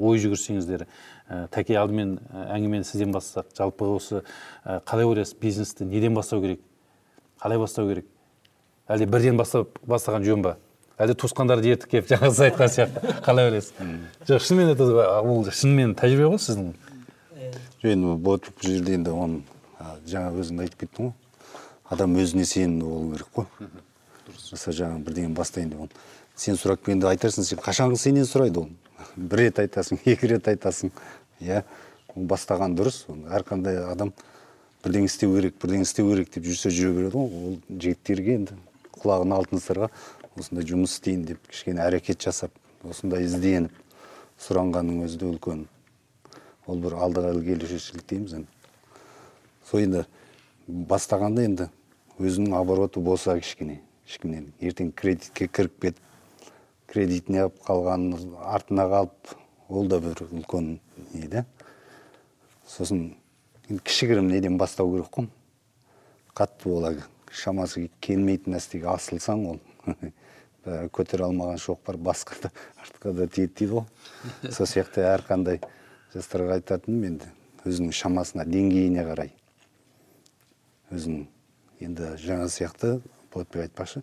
ой 0.00 0.18
жүгірсеңіздер. 0.22 0.86
Ә, 1.28 1.46
тәке 1.52 1.76
алдымен 1.78 2.16
ә, 2.32 2.46
әңгімені 2.56 2.86
сізден 2.88 3.12
бастасақ. 3.14 3.52
Жалпы 3.56 3.88
осы 3.92 4.22
ә, 4.64 4.80
қалай 4.88 5.06
ойлайсыз 5.06 5.36
бизнесті 5.40 5.84
неден 5.84 6.16
бастау 6.16 6.40
керек? 6.42 6.62
Қалай 7.42 7.60
бастау 7.60 7.90
керек? 7.90 8.08
Әлде 8.88 9.08
бірден 9.10 9.36
бастап 9.36 9.76
бастаған 9.86 10.24
жөн 10.24 10.44
ба? 10.46 10.56
Әлде 10.96 11.12
туысқандарды 11.20 11.74
ертіп 11.74 11.90
келіп 11.92 12.06
жаңа 12.08 12.30
сіз 12.30 12.44
айтқан 12.46 12.70
сияқты. 12.72 13.16
Қалай 13.26 13.50
ойлайсыз? 13.50 13.74
Жоқ 14.30 14.44
шынымен 14.46 14.70
это 14.72 14.86
ол 15.20 15.44
шынымен 15.50 15.92
тәжірибе 15.98 16.30
ғой 16.30 16.40
сіздің. 16.40 16.70
Жоқ 17.82 17.90
енді 17.90 18.14
бұл 18.14 18.38
бұл 18.40 18.64
жерде 18.64 18.94
енді 18.96 19.12
оны 19.12 19.42
жаңа 20.08 20.32
өзің 20.40 20.62
айтып 20.64 20.86
кеттің 20.86 21.10
ғой. 21.10 21.12
Адам 21.92 22.16
өзіне 22.16 22.46
сенімді 22.48 22.88
болу 22.88 23.12
керек 23.12 23.28
қой. 23.36 23.68
Мысалы 24.52 24.76
жаңағы 24.78 25.04
бірдеңе 25.04 25.34
бастайын 25.36 25.74
деп 25.74 25.84
оны. 25.84 26.00
Сен 26.36 26.58
сұрап 26.60 26.82
келгенде 26.84 27.08
айтарсың 27.08 27.46
сен 27.48 27.60
қашанғы 27.64 27.98
сенен 28.00 28.26
сұрайды 28.28 28.60
ол? 28.60 28.70
Бір 29.16 29.46
рет 29.46 29.60
айтасың 29.62 30.00
екі 30.12 30.32
рет 30.34 30.48
айтасың. 30.52 30.92
Иә 31.40 31.62
ол 32.14 32.28
бастаған 32.28 32.76
дұрыс. 32.76 33.04
Әрқандай 33.32 33.80
адам 33.90 34.12
бірдеңе 34.84 35.08
істеу 35.08 35.34
керек 35.36 35.56
бірдеңе 35.62 35.88
істеу 35.88 36.10
керек 36.12 36.32
деп 36.34 36.44
жүрсе 36.44 36.72
жүре 36.74 36.92
береді 36.98 37.16
ғой. 37.16 37.30
Ол 37.30 37.56
жігіттерге 37.70 38.36
енді 38.40 38.58
құлағын 39.00 39.34
алтын 39.36 39.64
сырға 39.64 39.90
осындай 40.36 40.68
жұмыс 40.68 40.98
істейін 40.98 41.24
деп 41.30 41.40
кішкене 41.48 41.84
әрекет 41.86 42.20
жасап 42.20 42.52
осындай 42.84 43.24
ізденіп 43.24 43.72
сұранғанның 44.44 45.06
өзі 45.06 45.22
де 45.22 45.30
үлкен. 45.30 45.64
Ол 46.66 46.80
бір 46.82 46.98
алдыға 47.00 47.32
ілгерілеушілік 47.32 48.04
дейміз 48.10 48.36
енді. 48.40 48.48
Сол 49.64 49.84
енді 49.86 50.04
бастағанда 50.66 51.46
енді 51.46 51.70
өзінің 52.20 52.56
обороты 52.58 53.00
болса 53.00 53.38
кішкене 53.40 53.80
ешкімнен 54.06 54.50
ертең 54.60 54.92
кредитке 54.96 55.48
кіріп 55.48 55.80
кетіп 55.82 56.05
кредитіне 56.96 57.44
алып 57.44 57.58
қалған 57.66 58.08
артына 58.40 58.86
қалып 58.88 59.36
ол 59.68 59.88
да 59.90 60.00
бір 60.00 60.22
үлкен 60.30 60.78
не 61.12 61.28
да 61.28 61.44
сосын 62.66 63.10
кішігірім 63.68 64.30
неден 64.30 64.56
бастау 64.56 64.94
керек 64.94 65.10
қой. 65.12 65.28
Қатты 66.36 66.70
бола 66.70 66.92
шамасы 67.32 67.88
келмейтін 68.00 68.56
нәрсеге 68.56 68.88
асылсаң 68.94 69.44
ол. 69.50 69.60
Көтере 70.96 71.26
алмаған 71.26 71.60
шоқпар 71.62 71.98
басқа 72.00 72.38
да 72.42 72.50
артқа 72.82 73.12
да 73.12 73.26
тиеді 73.26 73.52
дейді 73.58 73.72
ғой. 73.74 73.84
Сол 74.56 74.66
сияқты 74.70 75.04
әрқандай 75.06 75.60
жастарға 76.14 76.56
айтатыным 76.60 77.04
енді 77.10 77.28
өзінің 77.66 77.92
шамасына 77.92 78.46
деңгейіне 78.48 79.04
қарай. 79.06 79.34
Өзінің 80.94 81.26
енді 81.86 82.14
жаңа 82.22 82.48
сияқты 82.48 83.00
болатбек 83.34 83.66
айтпақшы. 83.66 84.02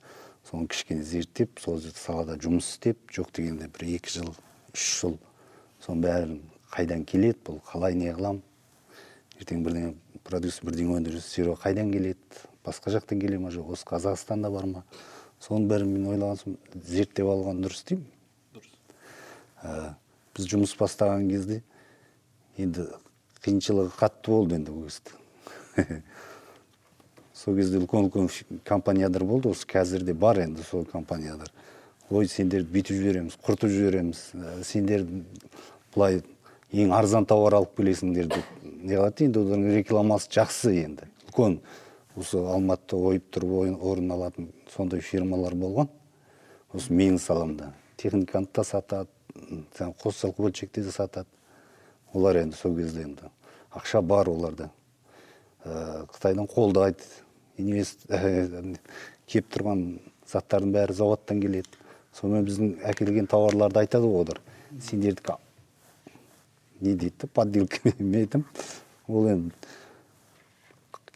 Соны 0.49 0.67
кішкене 0.67 1.03
зерттеп 1.03 1.59
сол 1.63 1.81
салада 1.81 2.37
жұмыс 2.41 2.73
істеп 2.75 2.99
жоқ 3.13 3.31
дегенде 3.35 3.69
бір 3.73 3.95
екі 3.97 4.17
жыл 4.19 4.33
үш 4.73 4.87
жыл 5.01 5.19
соның 5.85 6.03
бәрін 6.07 6.39
қайдан 6.73 7.05
келеді 7.05 7.39
бұл 7.47 7.61
қалай 7.69 7.95
не 7.97 8.11
қыламын 8.13 8.41
ертең 9.41 9.63
бірдеңе 9.65 9.93
продюсер 10.23 10.65
бірдеңе 10.67 11.19
сериал 11.21 11.57
қайдан 11.59 11.91
келеді? 11.91 12.17
Басқа 12.63 12.93
жақтан 12.95 13.19
келе 13.19 13.37
ма 13.39 13.51
жоқ? 13.51 13.73
Осы 13.75 13.85
қазақстанда 13.89 14.51
бар 14.51 14.65
ма? 14.65 14.83
Соның 15.43 15.67
бәрін 15.67 15.91
мен 15.91 16.07
ойлаған 16.13 16.39
соң 16.39 16.55
зерттеп 16.87 17.27
алған 17.27 17.59
дұрыс 17.63 17.83
деймін 17.89 18.05
ә, 19.63 19.95
біз 20.35 20.47
жұмыс 20.53 20.75
бастаған 20.79 21.27
кезде 21.31 21.61
енді 22.57 22.87
қиыншылығы 23.43 23.91
қатты 23.99 24.31
болды 24.31 24.55
енді 24.59 24.71
ол 24.71 24.87
кезде. 24.87 25.19
сол 27.43 27.55
кезде 27.57 27.79
үлкен 27.81 28.07
үлкен 28.07 28.29
компаниялар 28.63 29.23
болды. 29.27 29.49
Осы 29.51 29.67
қазір 29.67 30.03
де 30.07 30.13
бар 30.13 30.39
енді 30.39 30.63
сол 30.63 30.85
компаниялар. 30.85 31.51
Ой 32.09 32.27
сендерді 32.27 32.71
бүйтіп 32.71 32.99
жібереміз 32.99 33.37
құртып 33.43 33.69
жібереміз. 33.69 34.21
Ә, 34.33 34.63
сендер 34.63 35.03
былай 35.95 36.21
ең 36.71 36.93
арзан 36.95 37.25
тауар 37.27 37.57
алып 37.59 37.75
келесіңдер 37.77 38.29
деп 38.31 38.61
не 38.63 38.95
қылады 38.95 39.27
енді 39.27 39.41
олардың 39.41 39.75
рекламасы 39.77 40.31
жақсы 40.31 40.75
енді. 40.85 41.09
Үлкен 41.27 41.59
осы 42.15 42.39
алматыда 42.39 43.01
ойып 43.09 43.27
тұрып 43.33 43.81
орын 43.81 44.13
алатын 44.15 44.51
сондай 44.71 45.01
фирмалар 45.03 45.55
болған. 45.55 45.89
Осы 46.73 46.93
менің 46.93 47.19
саламда 47.19 47.73
техниканы 47.97 48.47
да 48.53 48.63
сатады 48.63 49.09
жаңағы 49.77 49.99
қосалқы 50.03 50.47
бөлшекте 50.47 50.83
де 50.83 50.91
сатады. 50.91 51.27
Олар 52.13 52.39
енді 52.43 52.55
сол 52.55 52.77
кезде 52.77 53.03
енді 53.03 53.29
ақша 53.73 54.01
бар 54.01 54.29
оларда. 54.29 54.69
Ә, 55.65 56.05
қытайдан 56.11 56.47
қолдайды 56.47 57.03
инвест 57.61 58.05
келіп 59.29 59.49
тұрған 59.53 59.85
заттардың 60.29 60.73
бәрі 60.73 60.97
заводтан 60.97 61.41
келеді. 61.43 61.79
Сонымен 62.13 62.45
біздің 62.47 62.73
әкелген 62.89 63.29
тауарларды 63.29 63.81
айтады 63.81 64.09
ғой 64.09 64.25
олар. 64.25 64.41
Сендердікі 64.81 65.37
не 66.83 66.95
дейді 66.99 67.29
подделка 67.33 67.79
айтамын 67.99 68.45
ол 69.07 69.29
енді 69.31 69.53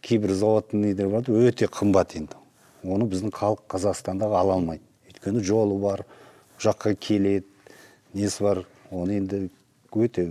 кейбір 0.07 0.33
заводтың 0.39 0.85
недері 0.85 1.11
бар 1.17 1.29
өте 1.49 1.67
қымбат 1.67 2.15
енді. 2.19 2.37
Оны 2.83 3.07
біздің 3.11 3.33
халық 3.35 3.65
қазақстандағы 3.67 4.37
ала 4.39 4.55
алмайды. 4.55 4.83
Өйткені 5.09 5.43
жолы 5.43 5.77
бар 5.81 6.05
жаққа 6.63 6.95
келеді 6.95 7.45
несі 8.13 8.43
бар 8.45 8.63
оны 8.91 9.17
енді 9.19 9.49
өте 9.91 10.29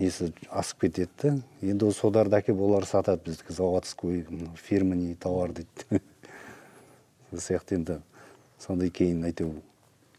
несі 0.00 0.32
асып 0.50 0.86
кетеді 0.86 1.36
енді 1.62 1.90
содарды 1.94 2.38
әкеліп 2.40 2.62
олар 2.66 2.86
сатады 2.88 3.22
біздікі 3.28 3.54
заводской 3.54 4.24
фирменный 4.58 5.14
товар 5.14 5.52
дейді. 5.54 6.00
Сол 7.30 7.42
сияқты 7.44 7.78
енді 7.78 8.00
сондай 8.58 8.90
кейін 8.90 9.22
әйтеуір 9.28 9.62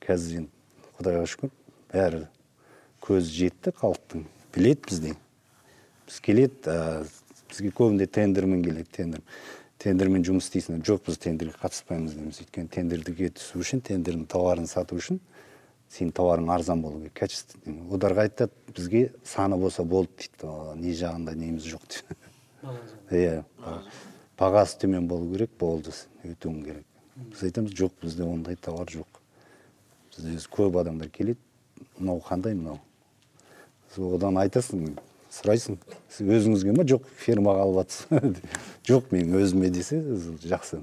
қазір 0.05 0.43
енді 0.43 0.51
құдайға 0.99 1.27
шүкір. 1.27 1.51
Бәрі 1.91 2.23
көзі 3.03 3.35
жетті 3.35 3.75
халықтың. 3.75 4.25
Біледі 4.55 4.89
бізде. 4.89 5.13
Біз 6.07 6.19
келеді 6.23 6.71
ә, 6.71 7.05
бізге 7.51 7.71
көбінде 7.75 8.07
тендермен 8.07 8.63
келеді 8.63 8.89
тендер. 8.95 9.23
Тендермен 9.81 10.23
жұмыс 10.25 10.47
істейсіңдер 10.47 10.87
жоқ 10.87 11.07
біз 11.09 11.19
тендерге 11.19 11.59
қатыспаймыз 11.59 12.15
дейміз. 12.15 12.39
Өйткені 12.45 12.71
тендерге 12.71 13.31
түсу 13.35 13.59
үшін 13.59 13.83
тендердің 13.85 14.27
товарын 14.31 14.69
сату 14.71 14.97
үшін 15.01 15.19
сенің 15.91 16.11
товарың 16.17 16.49
арзан 16.51 16.81
болу 16.81 16.99
керек 16.99 17.13
качественный 17.19 17.81
оларға 17.89 18.25
айтады 18.27 18.51
бізге 18.75 19.13
саны 19.23 19.57
болса 19.57 19.83
болды 19.83 20.11
дейді. 20.17 20.47
«О, 20.47 20.75
не 20.75 20.93
жағында 20.93 21.35
неміз 21.35 21.67
жоқ 21.73 21.85
дейді. 21.89 22.17
Иә 23.11 23.43
ба- 23.59 23.83
бағасы 24.39 24.79
төмен 24.81 25.07
болу 25.07 25.31
керек 25.33 25.51
болды 25.59 25.93
өтуің 26.23 26.63
керек. 26.65 26.85
Біз 27.15 27.43
айтамыз 27.47 27.71
жоқ 27.71 27.93
бізде 28.01 28.23
ондай 28.23 28.55
товар 28.55 28.87
жоқ. 28.91 29.21
Бізде 30.15 30.37
көп 30.51 30.79
адамдар 30.81 31.09
келеді 31.09 31.39
мынау 31.97 32.21
қандай 32.25 32.55
мынау? 32.55 32.79
Одан 33.95 34.35
айтасың 34.41 34.97
сұрайсың 35.31 35.77
сіз 36.11 36.27
өзіңізге 36.37 36.73
ма 36.75 36.83
жоқ 36.87 37.05
фирмаға 37.19 37.63
алып 37.63 37.85
жатсыз. 37.85 38.41
Жоқ 38.87 39.11
мен 39.11 39.31
өзіме 39.39 39.69
десе 39.71 40.01
жақсы. 40.43 40.81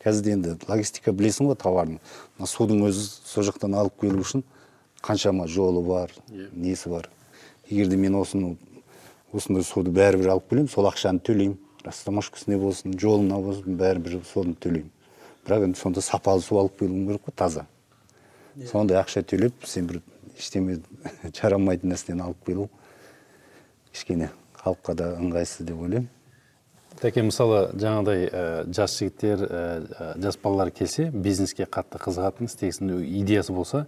Қазір 0.00 0.32
енді 0.34 0.56
логистика 0.68 1.12
білесің 1.12 1.50
ғой 1.50 1.58
товардың 1.60 1.98
мына 2.38 2.48
судың 2.48 2.84
өзі 2.88 3.04
сол 3.28 3.44
жақтан 3.48 3.76
алып 3.76 4.00
келу 4.00 4.24
үшін 4.24 4.44
қаншама 5.02 5.46
жолы 5.48 5.82
бар 5.84 6.12
несі 6.52 6.88
бар. 6.88 7.08
Егер 7.68 7.88
де 7.88 7.96
мен 7.96 8.16
осыны 8.16 8.56
осындай 9.32 9.64
суды 9.64 9.92
бәрібір 9.94 10.34
алып 10.34 10.48
келемін 10.50 10.70
сол 10.72 10.88
ақшаны 10.90 11.20
төлеймін. 11.24 11.58
Растаможкасына 11.84 12.58
болсын 12.60 12.96
жолына 12.98 13.38
болсын 13.40 13.76
бәрібір 13.80 14.20
соны 14.28 14.56
төлеймін. 14.60 14.90
Бірақ 15.46 15.68
енді 15.68 15.80
сонда 15.80 16.02
сапалы 16.04 16.42
су 16.44 16.58
алып 16.60 16.78
келуім 16.80 17.06
керек 17.08 17.28
қой 17.28 17.36
таза. 17.36 17.66
Сондай 18.68 19.00
ақша 19.00 19.22
төлеп 19.24 19.64
сен 19.64 19.86
бір 19.88 20.02
ештеме 20.36 20.80
жарамайтын 21.38 21.94
нәрсені 21.94 22.24
алып 22.26 22.44
келу 22.46 22.68
кішкене 23.92 24.30
халыққа 24.60 24.94
да 24.94 25.12
ыңғайсыз 25.16 25.66
деп 25.66 25.80
ойлаймын. 25.80 26.10
Тәке 27.00 27.22
мысалы 27.24 27.70
жаңағыдай 27.80 28.26
ә, 28.28 28.42
жас 28.76 28.96
жігіттер 28.98 29.44
ә, 29.46 29.60
жас 30.20 30.36
балалар 30.40 30.70
келсе 30.74 31.08
бизнеске 31.10 31.64
қатты 31.64 32.00
қызығатын 32.02 32.50
істегісін 32.50 32.92
идеясы 33.22 33.54
болса 33.56 33.86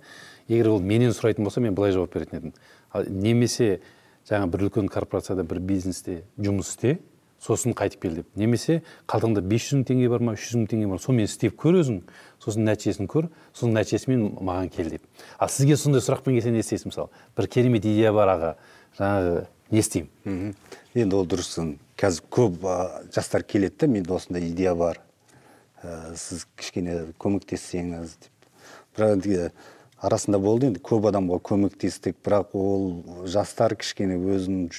егер 0.48 0.72
ол 0.72 0.80
менен 0.80 1.12
сұрайтын 1.12 1.44
болса 1.44 1.60
мен 1.60 1.76
былай 1.76 1.92
жауап 1.92 2.14
беретін 2.14 2.38
едім. 2.38 2.54
Ал 2.92 3.04
немесе 3.08 3.82
жаңа 4.28 4.48
бір 4.52 4.68
үлкен 4.68 4.88
корпорацияда 4.92 5.44
бір 5.44 5.60
бизнесте 5.60 6.22
жұмыс 6.40 6.72
істе 6.72 6.98
сосын 7.42 7.76
қайтып 7.76 8.06
кел 8.06 8.16
деп. 8.20 8.28
Немесе 8.38 8.80
қалтаңда 9.10 9.42
500 9.44 9.80
мың 9.80 9.86
теңге 9.90 10.10
бар 10.12 10.22
ма 10.24 10.36
300 10.38 10.62
мың 10.62 10.68
теңге 10.72 10.88
бар 10.88 11.00
ма 11.00 11.04
сонымен 11.04 11.28
істеп 11.28 11.56
көр 11.58 11.80
өзің 11.82 12.02
сосын 12.40 12.64
нәтижесін 12.68 13.10
көр 13.10 13.28
соның 13.52 13.80
нәтижесімен 13.80 14.28
маған 14.40 14.70
кел 14.72 14.92
деп. 14.94 15.02
Ал 15.38 15.50
сізге 15.50 15.76
сондай 15.76 16.04
сұрақпен 16.06 16.38
келсе 16.38 16.54
не 16.54 16.62
істейсіз 16.62 16.86
мысалы? 16.92 17.10
Бір 17.36 17.50
керемет 17.50 17.84
идея 17.84 18.12
бар 18.14 18.36
аға 18.36 18.52
жаңағы 19.00 19.46
не 19.74 19.82
істеймін? 19.82 20.54
Енді 20.94 21.18
ол 21.18 21.26
дұрыс 21.26 21.50
қазір 22.02 22.24
көп 22.34 22.64
жастар 23.14 23.44
келеді 23.46 23.84
да 23.84 23.86
менде 23.86 24.14
осындай 24.14 24.48
идея 24.48 24.74
бар. 24.74 24.98
Ә, 25.82 26.14
сіз 26.18 26.46
кішкене 26.58 27.12
көмектессеңіз 27.22 28.16
деп. 28.18 28.48
Бірақ 28.96 29.14
енді 29.16 29.50
арасында 30.02 30.40
болды 30.42 30.72
енді 30.72 30.82
көп 30.82 31.06
адамға 31.12 31.38
көмектестік. 31.46 32.18
Бірақ 32.26 32.56
ол 32.58 32.88
жастар 33.30 33.76
кішкене 33.78 34.18
өзінің 34.18 34.72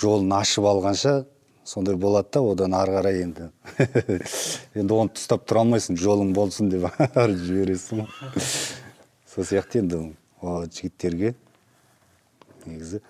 жолын 0.00 0.36
ашып 0.36 0.68
алғанша 0.68 1.22
сондай 1.64 1.96
болады 1.96 2.28
да 2.36 2.42
одан 2.44 2.76
ары 2.76 2.98
қарай 2.98 3.22
енді. 3.24 3.48
Енді 4.76 4.96
оны 4.98 5.14
ұстап 5.16 5.46
тұра 5.48 5.64
алмайсың 5.64 5.96
жолың 5.96 6.34
болсын 6.36 6.68
деп 6.72 6.90
ары 7.14 7.38
жібересің 7.40 8.04
ғой. 8.04 8.48
Сол 9.32 9.48
сияқты 9.48 9.80
енді 9.80 10.02
жігіттерге 10.44 11.34
негізі. 12.66 13.00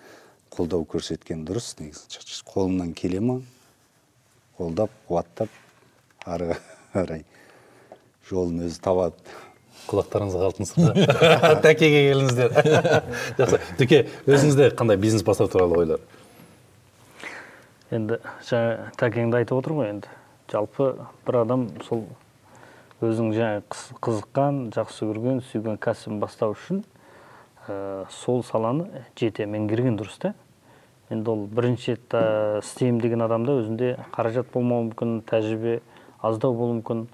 Қолдау 0.55 0.85
көрсеткен 0.87 1.43
дұрыс 1.47 1.73
негізі. 1.79 2.21
Қолымнан 2.47 2.93
келе 2.97 3.19
ма? 3.19 3.39
Қолдап 4.57 4.91
қуаттап 5.09 5.51
ары 6.25 6.55
қарай 6.93 7.25
жолын 8.29 8.63
өзі 8.69 8.79
табады. 8.81 9.19
Құлақтарыңызға 9.85 10.45
алтын 10.47 10.65
сырға 10.65 11.49
тәкеге 11.65 11.99
келіңіздер. 12.07 12.55
Жақсы. 13.39 13.59
Тәке 13.77 13.99
өзіңізде 14.25 14.69
қандай 14.79 14.97
бизнес 14.97 15.21
бастау 15.27 15.51
туралы 15.51 15.77
ойлар? 15.83 16.05
Енді 17.93 18.17
жаңа 18.47 18.87
тәкеңді 18.97 19.41
айтып 19.43 19.59
отыр 19.59 19.75
ғой 19.77 19.91
енді. 19.91 20.09
Жалпы 20.49 20.87
бір 21.27 21.41
адам 21.43 21.67
сол 21.85 22.05
өзінің 23.03 23.35
жаңа 23.35 23.61
қыз- 23.69 23.99
қызыққан 24.07 24.59
жақсы 24.73 25.05
көрген 25.11 25.43
сүйген 25.51 25.77
кәсібін 25.83 26.17
бастау 26.23 26.55
үшін 26.55 26.81
ә, 27.67 28.07
сол 28.23 28.41
саланы 28.47 28.87
жете 29.19 29.45
меңгерген 29.45 29.99
дұрыс 29.99 30.17
та. 30.23 30.33
Енді 31.09 31.29
ол 31.31 31.45
бірінші 31.45 31.95
рет 31.95 32.15
істеймін 32.63 33.01
деген 33.01 33.21
адамда 33.21 33.59
өзінде 33.61 33.91
қаражат 34.15 34.49
болмауы 34.53 34.89
мүмкін 34.89 35.19
тәжірибе 35.29 35.79
аздау 36.21 36.55
болуы 36.57 36.79
мүмкін. 36.79 37.05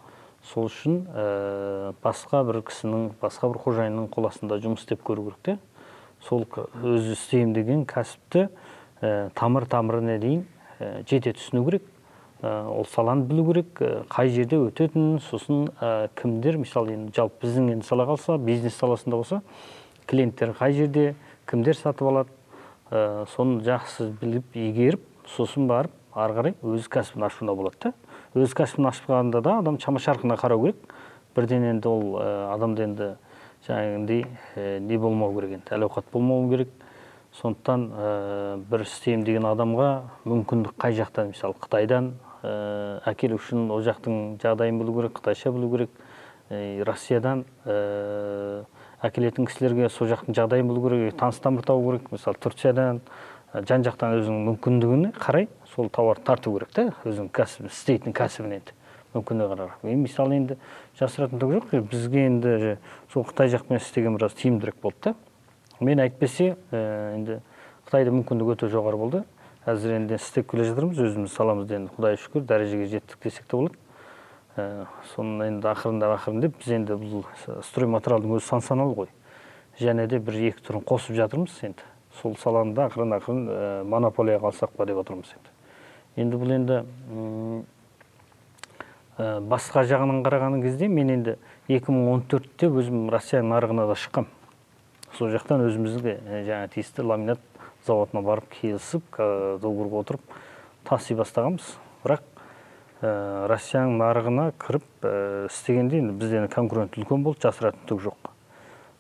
Сол 0.48 0.66
үшін 0.72 1.04
ә, 1.14 1.94
басқа 2.02 2.42
бір 2.48 2.64
кісінің 2.66 3.12
басқа 3.22 3.52
бір 3.52 3.60
қожайынның 3.62 4.08
қол 4.10 4.26
астында 4.32 4.58
жұмыс 4.64 4.82
істеп 4.82 5.04
көру 5.06 5.28
керек 5.28 5.44
те. 5.46 5.58
Сол 6.26 6.48
өзі 6.82 7.14
істеймін 7.14 7.54
деген 7.54 7.84
кәсіпті 7.86 8.48
ә, 9.02 9.30
тамыр 9.38 9.68
тамырына 9.70 10.18
дейін 10.24 10.48
ә, 10.80 11.04
жете 11.06 11.36
түсіну 11.38 11.66
керек. 11.68 11.86
Ә, 12.42 12.66
ол 12.74 12.88
саланы 12.90 13.28
білу 13.30 13.46
керек 13.52 13.84
қай 14.10 14.34
жерде 14.34 14.58
өтетінін 14.58 15.20
сосын 15.28 15.68
ә, 15.78 16.10
кімдер 16.18 16.58
мысалы 16.58 16.96
енді 16.96 17.14
жалпы 17.14 17.46
біздің 17.46 17.76
енді 17.76 17.86
сала 17.86 18.08
қалса 18.10 18.40
бизнес 18.42 18.80
саласында 18.82 19.20
болса 19.20 19.44
клиенттер 20.10 20.56
қай 20.58 20.74
жерде 20.74 21.12
кімдер 21.46 21.78
сатып 21.78 22.08
алады 22.10 22.34
ә, 22.92 23.26
соны 23.32 23.64
жақсы 23.64 24.12
біліп 24.20 24.56
игеріп 24.60 25.02
сосын 25.32 25.68
барып 25.68 25.96
ары 26.14 26.36
қарай 26.36 26.56
өз 26.62 26.90
кәсібін 26.92 27.26
ашуына 27.28 27.56
болады 27.56 27.78
да. 27.88 27.94
Өз 28.36 28.54
кәсібін 28.56 28.90
ашқанда 28.92 29.42
да 29.42 29.58
адам 29.60 29.80
шама 29.80 30.00
шарқына 30.00 30.38
қарау 30.40 30.66
керек. 30.66 30.94
Бірден 31.36 31.64
енді 31.64 31.88
ол 31.88 32.18
ә, 32.20 32.54
адамда 32.54 32.84
енді 32.84 33.10
жаңағындай 33.68 34.26
ә, 34.56 34.80
не 34.80 34.98
болмау 34.98 35.34
керек 35.38 35.56
енді 35.60 35.76
әл 35.76 35.88
ауқат 35.88 36.12
болмау 36.12 36.50
керек. 36.52 36.70
Сондықтан 37.40 37.88
ә, 37.96 38.58
бір 38.68 38.84
істеймін 38.84 39.24
деген 39.26 39.48
адамға 39.48 39.90
мүмкіндік 40.28 40.76
қай 40.76 40.98
жақтан 41.00 41.32
мысалы 41.32 41.56
қытайдан 41.64 42.14
ә, 42.44 43.00
әкелу 43.08 43.40
үшін 43.40 43.72
ол 43.72 43.84
жақтың 43.86 44.42
жағдайын 44.44 44.82
білу 44.82 44.98
керек 45.00 45.16
қытайша 45.20 45.54
білу 45.56 45.72
керек. 45.72 45.96
Ә, 46.50 46.84
россиядан 46.84 47.46
әкелетін 49.02 49.48
кісілерге 49.50 49.90
сол 49.90 50.10
жақтың 50.12 50.36
жағдайын 50.38 50.70
білу 50.70 50.84
керек 50.86 51.18
таныс 51.20 51.40
тамыр 51.42 51.66
табу 51.66 51.92
керек. 51.92 52.12
Мысалы 52.12 52.38
турциядан 52.42 53.02
жан 53.54 53.84
жақтан 53.86 54.20
өзінің 54.20 54.46
мүмкіндігіне 54.52 55.12
қарай 55.18 55.48
сол 55.74 55.90
тауарды 55.90 56.24
тарту 56.28 56.54
керек 56.54 56.72
та 56.76 56.88
өзінің 57.04 57.32
кәсібін 57.34 57.72
істейтін 57.72 58.16
кәсібін 58.16 58.56
енді 58.60 58.78
мүмкіндігі 59.16 59.58
қарай. 59.58 59.98
Мысалы 59.98 60.38
енді 60.38 60.58
жасыратын 61.00 61.42
түк 61.42 61.58
жоқ 61.58 61.90
бізге 61.90 62.26
енді 62.30 62.78
сол 63.12 63.26
қытай 63.28 63.52
жақпен 63.52 63.82
істеген 63.82 64.16
біраз 64.16 64.38
тиімдірек 64.40 64.78
болды 64.82 65.12
да 65.12 65.16
мен 65.82 66.00
әйтпесе 66.00 66.56
енді 66.72 67.42
қытайда 67.90 68.14
мүмкіндік 68.14 68.54
өте 68.54 68.70
жоғары 68.72 69.02
болды. 69.02 69.24
Қазір 69.66 69.98
енді 70.00 70.16
істеп 70.18 70.48
келе 70.50 70.64
жатырмыз 70.70 70.98
өзіміз 71.04 71.34
саламызда 71.36 71.76
енді 71.78 71.92
құдайға 71.98 72.22
шүкір 72.24 72.46
дәрежеге 72.50 72.88
жеттік 72.96 73.20
десек 73.22 73.46
те 73.46 73.58
болады. 73.58 73.76
Ә, 74.58 74.86
соны 75.14 75.48
енді 75.50 75.68
ақырындап 75.72 76.16
ақырындап 76.18 76.58
біз 76.60 76.74
енді 76.78 76.98
бұл 77.02 77.26
стройматериалдың 77.70 78.38
өзі 78.38 78.48
сан 78.48 78.64
саналы 78.66 78.96
ғой. 78.98 79.12
Және 79.80 80.08
де 80.08 80.20
бір 80.20 80.40
екі 80.52 80.66
түрін 80.68 80.86
қосып 80.88 81.16
жатырмыз 81.20 81.60
енді. 81.64 81.86
Сол 82.22 82.36
саланы 82.40 82.76
да 82.76 82.90
ақырын 82.90 83.16
ақырын 83.20 83.46
ә, 83.48 83.84
монополияға 83.88 84.52
алсақ 84.52 84.76
па 84.78 84.86
деп 84.90 85.00
отырмыз 85.04 85.32
енді. 85.38 85.54
Енді 86.20 86.42
бұл 86.42 86.56
енді 86.58 86.82
басқа 89.22 89.84
жағынан 89.86 90.24
қараған 90.26 90.62
кезде 90.64 90.88
мен 90.90 91.12
енді 91.14 91.36
2014-те 91.70 92.70
өзім 92.72 93.10
россия 93.14 93.42
нарығына 93.46 93.86
да 93.90 93.96
шыққам. 94.00 94.28
Сол 95.18 95.30
жақтан 95.34 95.66
өзімізге 95.68 96.18
жаңа 96.48 96.70
тиісті 96.74 97.06
ламинат 97.06 97.42
зауытына 97.86 98.24
барып 98.26 98.50
келісіп 98.56 99.20
договорға 99.62 100.04
отырып 100.06 100.36
таси 100.88 101.16
бастағанбыз. 101.20 101.76
Ә, 103.02 103.48
россияның 103.50 103.98
нарығына 103.98 104.46
кіріп 104.62 105.06
ә, 105.06 105.14
істегенде 105.50 106.00
енді 106.02 106.14
бізде 106.22 106.44
конкурент 106.54 106.98
үлкен 107.00 107.24
болды 107.26 107.42
жасыратын 107.48 107.88
түк 107.90 108.04
жоқ. 108.06 108.30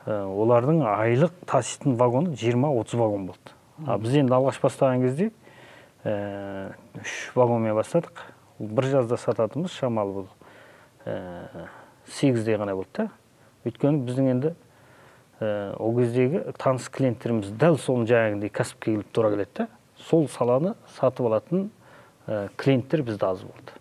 Ә, 0.06 0.24
олардың 0.26 0.82
айлық 0.89 1.36
таситын 1.45 1.95
вагоны 1.99 2.34
20-30 2.34 2.97
вагон 2.97 3.28
болды. 3.30 3.54
А 3.86 3.97
біз 4.02 4.16
енді 4.24 4.34
алғаш 4.34 4.58
бастаған 4.64 5.06
кезде 5.06 5.30
ә, 6.04 6.74
үш 7.02 7.32
вагонмен 7.36 7.78
бастадық. 7.78 8.24
Бір 8.62 8.89
жазда 8.89 9.18
сататынымыз 9.22 9.74
шамалы 9.78 10.16
бұл 10.22 10.28
ә, 11.06 11.68
сегіздей 12.10 12.58
ғана 12.62 12.76
болды 12.78 13.04
да. 13.04 13.10
Өйткені 13.66 14.02
біздің 14.08 14.32
енді 14.34 14.54
ә, 15.39 15.76
ол 15.78 15.93
кездегі 15.99 16.41
таныс 16.58 16.89
клиенттеріміз 16.89 17.54
дәл 17.54 17.78
сол 17.82 18.02
жаңағыдай 18.10 18.49
кәсіпке 18.49 18.95
келіп 18.95 19.14
тура 19.14 19.30
келеді 19.36 19.64
да. 19.64 19.68
Сол 20.10 20.28
саланы 20.30 20.74
сатып 20.97 21.30
алатын 21.30 21.70
ә, 22.26 22.49
клиенттер 22.58 23.06
бізде 23.06 23.30
аз 23.30 23.45
болды. 23.45 23.81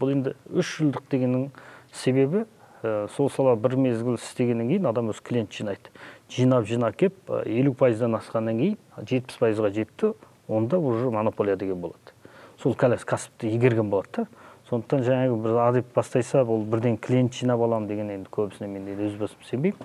Бұл 0.00 0.12
енді 0.14 0.34
үш 0.52 0.76
жылдық 0.80 1.08
дегеннің 1.10 1.48
себебі 1.92 2.44
ә, 2.82 3.08
сол 3.16 3.30
сала 3.30 3.56
бір 3.56 3.76
мезгіл 3.80 4.16
істегеннен 4.18 4.68
кейін 4.70 4.88
адам 4.90 5.10
өз 5.12 5.20
клиент 5.24 5.52
жинайды. 5.52 5.92
Жинап 6.30 6.66
жинап 6.66 6.96
келіп 6.96 7.30
елу 7.44 7.74
пайыздан 7.74 8.16
асқаннан 8.18 8.60
кейін 8.60 8.78
жетпіс 9.02 9.38
пайызға 9.40 9.72
жетті 9.74 10.12
онда 10.48 10.78
уже 10.78 11.10
монополия 11.10 11.56
деген 11.56 11.80
болады. 11.80 12.14
Сол 12.62 12.74
кәсіпті 12.74 13.50
игерген 13.54 13.90
болады 13.90 14.24
да. 14.24 14.26
Сондықтан 14.66 15.04
жаңағы 15.06 15.36
бір 15.44 15.58
а 15.62 15.72
деп 15.76 15.92
бастайса 15.94 16.42
ол 16.42 16.64
бірден 16.66 16.96
клиент 16.98 17.34
жинап 17.34 17.60
аламын 17.62 17.86
деген 17.86 18.10
енді 18.10 18.30
көбісіне 18.34 18.66
мен 18.66 18.88
өз 18.98 19.14
басым 19.20 19.44
сенбеймін. 19.46 19.78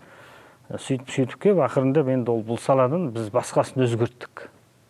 Сөйтіп 0.72 1.12
сөйтіп 1.14 1.42
келіп 1.44 1.62
ақырындап 1.68 2.10
енді 2.10 2.32
ол 2.34 2.42
бұл 2.48 2.58
саладан 2.58 3.12
біз 3.14 3.30
басқасын 3.30 3.84
өзгерттік 3.86 4.48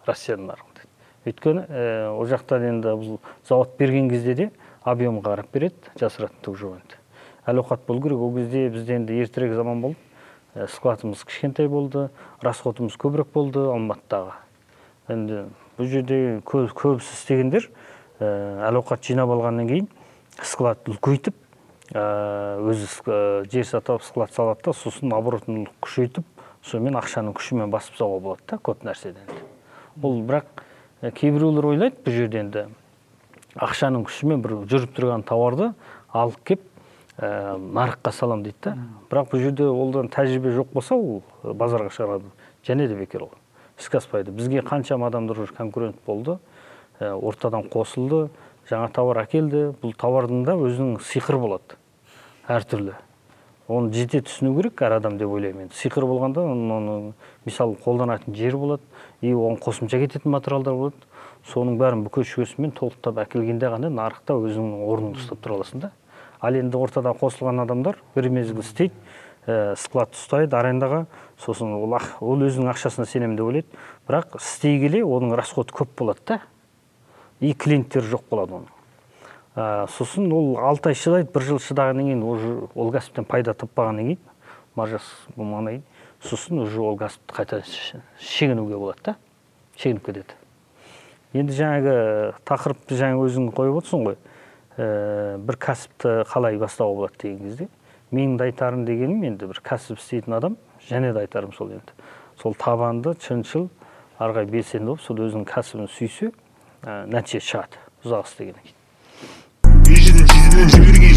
россияның 0.08 0.54
нарығында. 0.54 0.86
Өйткені 1.28 1.66
ә, 1.68 1.84
ол 2.14 2.30
жақтан 2.30 2.68
енді 2.70 2.96
бұл 3.02 3.20
зауыт 3.50 3.76
берген 3.80 4.08
кезде 4.10 4.36
де 4.36 4.48
объемға 4.86 5.36
қарап 5.36 5.52
береді 5.54 5.94
жасыратын 6.00 6.42
түк 6.46 6.58
жоқ 6.58 6.78
енді. 6.80 6.98
Әл 7.46 7.62
ауқат 7.62 7.86
болу 7.88 8.02
керек 8.02 8.22
ол 8.22 8.34
кезде 8.36 8.70
бізде 8.70 8.96
енді 8.96 9.20
ертерек 9.22 9.54
заман 9.56 9.82
болды. 9.82 9.98
Ә, 10.56 10.68
складымыз 10.68 11.24
кішкентай 11.24 11.68
болды 11.72 12.10
расходымыз 12.42 12.98
көбірек 13.00 13.30
болды 13.34 13.62
алматыдағы. 13.72 14.34
Енді 15.08 15.46
бұл 15.78 15.88
жерде 15.88 16.42
кө- 16.46 16.68
көбісі 16.76 17.14
істегендер 17.16 17.70
ә, 18.20 18.68
әл 18.68 18.82
ауқат 18.82 19.06
жинап 19.06 19.32
алғаннан 19.32 19.70
кейін 19.70 19.88
склад 20.44 20.84
үлкейтіп 20.92 21.38
ә, 21.94 22.60
өзі 22.68 22.90
жер 23.52 23.66
сатып 23.70 24.04
склад 24.04 24.34
салады 24.36 24.68
да 24.68 24.74
сосын 24.74 25.14
оборотын 25.16 25.68
күшейтіп 25.82 26.28
сонымен 26.62 27.00
ақшаның 27.00 27.34
күшімен 27.38 27.72
басып 27.72 27.96
тастауға 27.96 28.20
болады 28.22 28.44
да 28.52 28.60
көп 28.62 28.84
нәрседен. 28.86 29.32
Бұл 29.96 30.22
бірақ 30.28 30.66
кейбіреулер 31.18 31.72
ойлайды 31.72 32.04
бұл 32.06 32.20
жерде 32.20 32.44
енді 32.44 32.68
ақшаның 33.60 34.06
күшімен 34.08 34.42
бір 34.44 34.56
жүріп 34.72 34.94
тұрған 34.96 35.26
тауарды 35.28 35.72
алып 36.14 36.38
келіп 36.48 36.68
ә, 37.18 37.58
нарыққа 37.58 38.14
салам 38.16 38.44
дейді 38.46 38.58
да. 38.64 38.76
Бірақ 39.12 39.32
бұл 39.32 39.44
жерде 39.44 39.68
олдан 39.68 40.10
тәжірибе 40.12 40.54
жоқ 40.56 40.72
болса 40.74 40.96
ол 40.96 41.22
базарға 41.44 41.92
шығарады. 41.92 42.32
Және 42.66 42.88
де 42.88 42.96
бекер 42.96 43.28
ол. 43.28 43.32
Іске 43.78 43.98
аспайды. 43.98 44.32
Бізге 44.32 44.62
қаншама 44.62 45.08
адамдар 45.08 45.40
уже 45.40 45.54
конкурент 45.54 45.98
болды. 46.06 46.38
Ә, 47.00 47.14
ортадан 47.14 47.68
қосылды. 47.68 48.30
Жаңа 48.70 48.92
тауар 48.94 49.24
әкелді. 49.26 49.72
Бұл 49.82 49.96
тауардың 49.98 50.46
да 50.46 50.56
өзінің 50.56 51.00
сиқыры 51.02 51.40
болады. 51.42 51.80
Әртүрлі. 52.48 52.96
Оны 53.72 53.94
жете 53.96 54.22
түсіну 54.26 54.56
керек 54.58 54.82
әр 54.84 54.98
адам 54.98 55.18
деп 55.18 55.32
ойлаймын 55.32 55.68
енді. 55.68 55.76
Сиқыр 55.80 56.06
болғанда 56.06 56.44
оны, 56.44 57.14
мысалы 57.46 57.78
қолданатын 57.84 58.36
жері 58.36 58.58
болады. 58.58 58.84
И 59.22 59.32
оған 59.32 59.60
қосымша 59.64 60.00
кететін 60.02 60.32
материалдар 60.32 60.76
болады. 60.76 60.96
Соның 61.48 61.78
бәрін 61.80 62.04
бүке 62.06 62.24
шүгесімен 62.28 62.74
толықтап 62.78 63.18
әкелгенде 63.24 63.72
ғана 63.74 63.90
нарықта 63.90 64.36
өзіңнің 64.38 64.86
орныңды 64.86 65.22
ұстап 65.24 65.42
тұра 65.42 65.58
аласың 65.58 65.86
да. 65.86 65.92
Ал 66.42 66.58
енді 66.58 66.78
ортадан 66.78 67.18
қосылған 67.18 67.64
адамдар 67.64 67.98
бір 68.16 68.30
мезгіл 68.34 68.62
істейді 68.62 68.94
ә, 69.48 69.76
склад 69.78 70.14
ұстайды 70.16 70.58
арендаға. 70.58 71.06
Сосын 71.42 71.74
ол, 71.74 71.98
ол 72.22 72.46
өзінің 72.46 72.72
ақшасына 72.74 73.08
сенемін 73.10 73.38
деп 73.38 73.50
ойлайды. 73.50 73.82
Бірақ 74.10 74.38
істей 74.40 74.80
келе 74.82 75.04
оның 75.06 75.36
расходы 75.38 75.74
көп 75.74 75.96
болады 75.98 76.26
да. 76.28 76.40
И 77.40 77.54
клиенттер 77.54 78.06
жоқ 78.06 78.28
болады 78.30 78.60
оның. 78.60 78.70
Ә, 79.56 79.88
сосын 79.98 80.32
ол 80.34 80.58
алты 80.62 80.94
ай 80.94 80.98
шыдайды 80.98 81.32
бір 81.34 81.48
жыл 81.50 81.62
шыдағаннан 81.62 82.12
кейін 82.12 82.22
уже 82.24 82.54
ол 82.74 82.94
кәсіптен 82.94 83.26
пайда 83.28 83.54
таппағаннан 83.58 84.14
кейін 84.14 84.22
маржасы 84.80 85.34
болмағаннан 85.36 85.82
кейін 85.82 85.84
сосын 86.24 86.62
уже 86.64 86.82
ол 86.82 86.96
кәсіпті 87.02 87.36
қайта 87.36 87.64
шегінуге 88.22 88.78
болады 88.78 89.12
да. 89.12 89.18
Шегініп 89.76 90.06
кетеді. 90.06 90.41
Енді 91.38 91.56
жаңағы 91.56 91.94
тақырыпты 92.48 92.98
жаңа 93.00 93.22
өзің 93.26 93.52
қойып 93.56 93.78
отырсың 93.82 94.06
ғой. 94.08 94.18
Ә, 94.78 95.38
бір 95.40 95.58
кәсіпті 95.62 96.16
қалай 96.32 96.58
бастауға 96.60 96.96
болады 97.02 97.22
деген 97.22 97.40
кезде 97.46 97.68
менің 98.12 98.38
де 98.40 98.50
айтарым 98.50 98.86
дегенім 98.88 99.24
енді 99.30 99.48
бір 99.52 99.62
кәсіп 99.64 100.00
істейтін 100.00 100.38
адам 100.40 100.58
және 100.90 101.14
де 101.14 101.24
айтарым 101.24 101.54
сол 101.56 101.72
енді. 101.72 101.96
Сол 102.42 102.56
табанды 102.56 103.16
шыншыл 103.22 103.70
ары 104.20 104.34
қарай 104.36 104.52
белсенді 104.52 104.92
болып 104.92 105.06
сол 105.06 105.24
өзінің 105.24 105.48
кәсібін 105.48 105.92
сүйсе 105.92 106.32
ә, 106.84 107.06
нәтиже 107.08 107.44
шығады. 107.48 107.80
Ұзақ 108.04 108.28
істегеннен 108.32 108.64
кейін. 108.66 108.78
Жіберген 109.92 111.12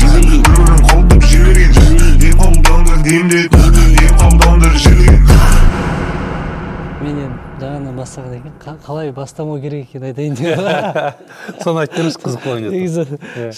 мен 7.05 7.19
енді 7.19 7.44
жаңадан 7.61 7.97
бастағаннан 7.99 8.41
кейін 8.43 8.55
қа- 8.63 8.77
қалай 8.85 9.13
бастамау 9.15 9.61
керек 9.63 9.87
екенін 9.89 10.09
айтайын 10.11 10.35
деп 10.39 10.59
соны 11.65 11.85
айтып 11.85 11.99
беріңізші 12.01 12.23
қызық 12.25 12.45
болайын 12.45 12.65
деп 12.65 12.75
негізі 12.75 13.05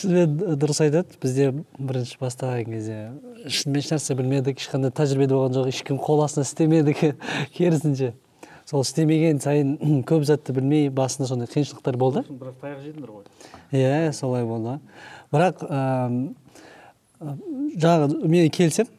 шынымен 0.01 0.57
дұрыс 0.61 0.81
айтады. 0.85 1.17
Бізде 1.23 1.49
бірінші 1.79 2.19
бастаған 2.21 2.69
кезде 2.71 2.99
шынымен 3.49 3.81
ешнәрсе 3.83 4.17
білмедік 4.19 4.61
ешқандай 4.61 4.93
тәжірибе 4.97 5.29
де 5.31 5.35
болған 5.39 5.57
жоқ 5.57 5.71
ешкім 5.73 6.01
қол 6.03 6.23
астында 6.27 6.45
істемедік 6.47 7.03
керісінше. 7.57 8.13
Сол 8.67 8.83
істемеген 8.85 9.41
сайын 9.41 9.77
көп 10.11 10.27
затты 10.29 10.53
білмей 10.57 10.89
басында 10.91 11.29
сондай 11.31 11.49
қиыншылықтар 11.53 11.97
болды. 12.01 12.25
Бірақ 12.29 12.61
таяқ 12.63 12.83
жедіңдер 12.85 13.15
ғой. 13.15 13.25
Иә 13.73 14.13
солай 14.17 14.45
болды. 14.45 14.77
Бірақ 15.33 15.63
жаңағы 17.81 18.21
мен 18.29 18.51
келісемін 18.53 18.91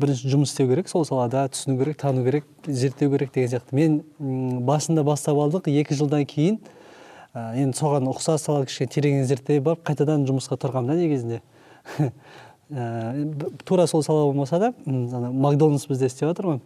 бірінші 0.00 0.30
жұмыс 0.32 0.52
істеу 0.52 0.68
керек 0.70 0.88
сол 0.88 1.04
салада 1.08 1.46
түсіну 1.52 1.78
керек 1.80 1.98
тану 2.00 2.24
керек 2.24 2.46
зерттеу 2.66 3.10
керек 3.12 3.32
деген 3.34 3.50
сияқты. 3.52 3.74
Мен 3.76 4.02
м, 4.18 4.60
басында 4.66 5.04
бастап 5.04 5.38
алдық 5.40 5.68
екі 5.70 5.96
жылдан 5.98 6.26
кейін 6.28 6.60
ы, 7.34 7.44
енді 7.64 7.78
соған 7.78 8.08
ұқсас 8.10 8.46
сала 8.46 8.66
кішкене 8.66 8.90
терең 8.94 9.24
зерттей 9.28 9.60
барып 9.60 9.84
қайтадан 9.86 10.26
жұмысқа 10.28 10.58
тұрғанмын 10.60 10.94
да 10.94 10.98
негізінде. 11.00 11.42
Б- 12.70 13.50
тура 13.64 13.86
сол 13.90 14.02
сала 14.02 14.26
болмаса 14.28 14.58
да 14.58 14.72
ана 14.86 15.30
макдональдс 15.30 15.88
бізде 15.90 16.06
істеп 16.06 16.28
жатыр 16.30 16.52
ғой. 16.52 16.60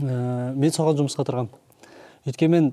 Ә, 0.00 0.54
мен 0.54 0.74
соған 0.74 0.98
жұмысқа 1.00 1.24
тұрғанмын 1.24 1.54
өйткені 2.28 2.50
мен 2.52 2.72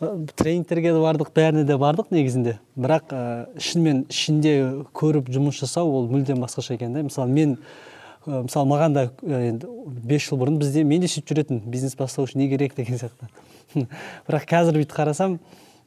ә, 0.00 0.12
тренингтерге 0.38 0.92
де 0.94 1.00
бардық 1.02 1.32
бәріне 1.34 1.64
де 1.66 1.74
бардық 1.78 2.12
негізінде. 2.14 2.58
Бірақ 2.78 3.10
ә, 3.10 3.22
шынымен 3.58 4.04
ішінде 4.10 4.54
көріп 4.94 5.32
жұмыс 5.34 5.58
жасау 5.64 5.90
ол 5.98 6.06
мүлдем 6.12 6.42
басқаша 6.44 6.76
екен 6.78 6.94
да. 6.94 7.02
Мысалы 7.02 7.30
мен 7.34 7.56
ә, 7.56 7.58
мысалы 8.26 8.68
маған 8.70 8.94
да 8.96 9.04
енді 9.26 9.68
бес 10.04 10.24
жыл 10.28 10.40
бұрын 10.40 10.56
бізде 10.60 10.84
мен 10.84 11.02
де 11.02 11.10
сөйтіп 11.10 11.34
жүретін 11.34 11.60
бизнес 11.70 11.96
бастау 11.98 12.24
үшін 12.28 12.40
не 12.40 12.48
керек 12.48 12.74
деген 12.76 12.98
сияқты. 13.00 13.28
Бірақ 14.28 14.48
қазір 14.48 14.78
бүйтіп 14.80 14.96
қарасам 14.96 15.38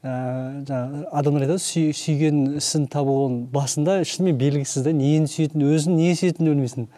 ә, 0.03 0.63
жаңағы 0.67 1.03
адамдар 1.17 1.47
айтады 1.47 1.63
сүй, 1.63 1.91
сүйген 1.97 2.57
ісін 2.59 2.87
табу 2.91 3.15
ол 3.25 3.37
басында 3.53 3.99
шынымен 4.05 4.37
белгісіз 4.37 4.85
да 4.85 4.93
нені 4.93 5.29
сүйетінін 5.31 5.73
өзін 5.73 5.97
не 5.97 6.13
сүйетінін 6.17 6.53
білмейсің. 6.53 6.89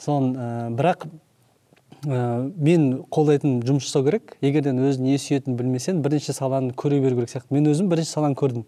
Соны 0.00 0.32
ә, 0.38 0.48
бірақ 0.78 1.08
ә, 2.06 2.48
мен 2.56 2.88
қолдайтын 3.12 3.60
жұмыс 3.68 3.90
жасау 3.90 4.06
керек. 4.08 4.36
Егерден 4.40 4.80
өзің 4.80 5.10
не 5.10 5.20
сүйетінін 5.20 5.58
білмесең 5.60 6.02
бірінші 6.04 6.36
саланы 6.36 6.72
көре 6.72 7.02
беру 7.04 7.20
керек 7.20 7.34
сияқты. 7.34 7.52
Мен 7.54 7.68
өзім 7.74 7.90
бірінші 7.92 8.16
саланы 8.16 8.38
көрдім. 8.38 8.64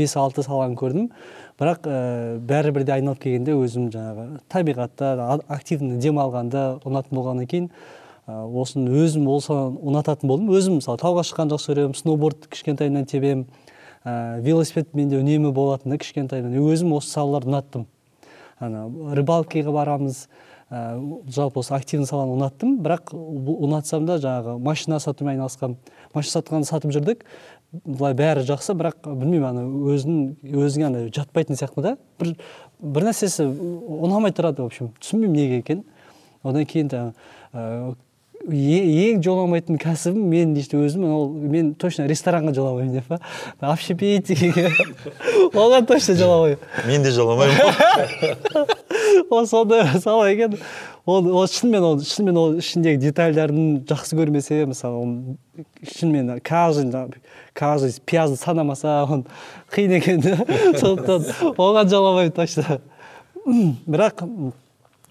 Бес 0.00 0.16
алты 0.16 0.42
саланы 0.46 0.80
көрдім. 0.80 1.08
Бірақ 1.60 1.84
ә, 1.84 2.38
бәрібір 2.40 2.88
де 2.88 2.96
айналып 2.96 3.20
келгенде 3.20 3.52
өзім 3.52 3.90
жаңағы 3.92 4.40
табиғатта 4.48 5.14
активно 5.52 6.00
демалғанды 6.00 6.62
ұнататын 6.88 7.18
болғаннан 7.18 7.50
кейін 7.50 7.68
ә, 8.24 8.40
осыны 8.48 8.94
өзім 9.04 9.28
ол 9.28 9.42
саланы 9.44 9.76
ұнататын 9.84 10.30
болдым. 10.30 10.48
Өзім 10.56 10.80
мысалы 10.80 11.00
тауға 11.02 11.26
шыққанды 11.28 11.58
жақсы 11.58 11.74
көремін 11.74 11.98
сноуборд 12.00 12.48
кішкентайымнан 12.48 13.04
тебемін 13.12 13.44
ә, 14.04 14.40
велосипед 14.40 14.94
менде 14.96 15.20
үнемі 15.20 15.52
болатын 15.52 15.92
да 15.92 16.00
кішкентайымнан 16.00 16.56
өзім 16.64 16.96
осы 16.96 17.12
салаларды 17.12 17.52
ұнаттым. 17.52 17.86
Ана 18.60 18.86
рыбалкаға 19.16 19.76
барамыз 19.76 20.26
ә, 20.70 20.96
жалпы 21.28 21.60
осы 21.60 21.74
активный 21.76 22.08
саланы 22.08 22.38
ұнаттым. 22.38 22.78
Бірақ 22.80 23.12
ұнатсам 23.12 24.08
да 24.08 24.16
жаңағы 24.22 24.56
машина 24.64 25.00
сатумен 25.00 25.36
айналысқанмын 25.36 25.76
машина 26.14 26.40
сатқанды 26.40 26.68
сатып 26.68 26.96
жүрдік. 26.96 27.24
Былай 27.72 28.14
бәрі 28.18 28.42
жақсы 28.48 28.74
бірақ 28.78 29.04
білмеймін 29.06 29.46
ана 29.46 29.64
өзінің 29.94 30.54
өзіңе 30.64 30.86
ана 30.88 31.02
жатпайтын 31.14 31.58
сияқты 31.58 31.84
да. 31.84 31.96
Бір 32.18 32.34
бір 32.80 33.06
нәрсесі 33.10 33.46
ұнамай 33.46 34.34
тұрады 34.34 34.64
в 34.64 34.70
общем. 34.70 34.90
Түсінбеймін 34.98 35.36
неге 35.36 35.60
екенін. 35.62 35.84
Одан 36.42 36.66
кейін 36.66 36.90
жаңағы 36.90 37.94
ең 38.48 39.20
жоламайтын 39.24 39.76
кәсібім 39.80 40.28
мен 40.32 40.54
işte 40.56 40.78
өзім 40.80 41.04
ол 41.12 41.26
мен 41.30 41.74
точно 41.78 42.06
ресторанға 42.08 42.54
жоламаймын 42.56 42.94
деп 42.96 43.10
па? 43.10 43.18
Общепит 43.60 44.30
оған 45.52 45.86
точно 45.86 46.16
жоламаймын. 46.16 46.58
Мен 46.88 47.02
де 47.04 47.12
жоламаймын 47.12 47.60
ол 49.30 49.46
сондай 49.50 49.84
сала 50.00 50.30
екен. 50.30 50.56
Ол 51.06 51.28
ол 51.36 51.46
шынымен 51.46 51.84
ол 51.84 52.00
шынымен 52.00 52.36
ол 52.40 52.58
ішіндегі 52.60 53.00
детальдарын 53.04 53.84
жақсы 53.88 54.16
көрмесе 54.16 54.64
мысалы 54.68 55.02
оны 55.04 55.36
шынымен 55.84 56.40
каждый 56.40 57.20
каждый 57.52 57.92
пиязды 58.06 58.36
санамаса 58.36 59.04
оны 59.04 59.24
қиын 59.74 59.98
екен 59.98 60.20
да? 60.20 60.36
Сондықтан 60.80 61.56
оған 61.56 61.92
жоламаймын 61.92 62.32
точно. 62.32 62.80
Бірақ 63.86 64.24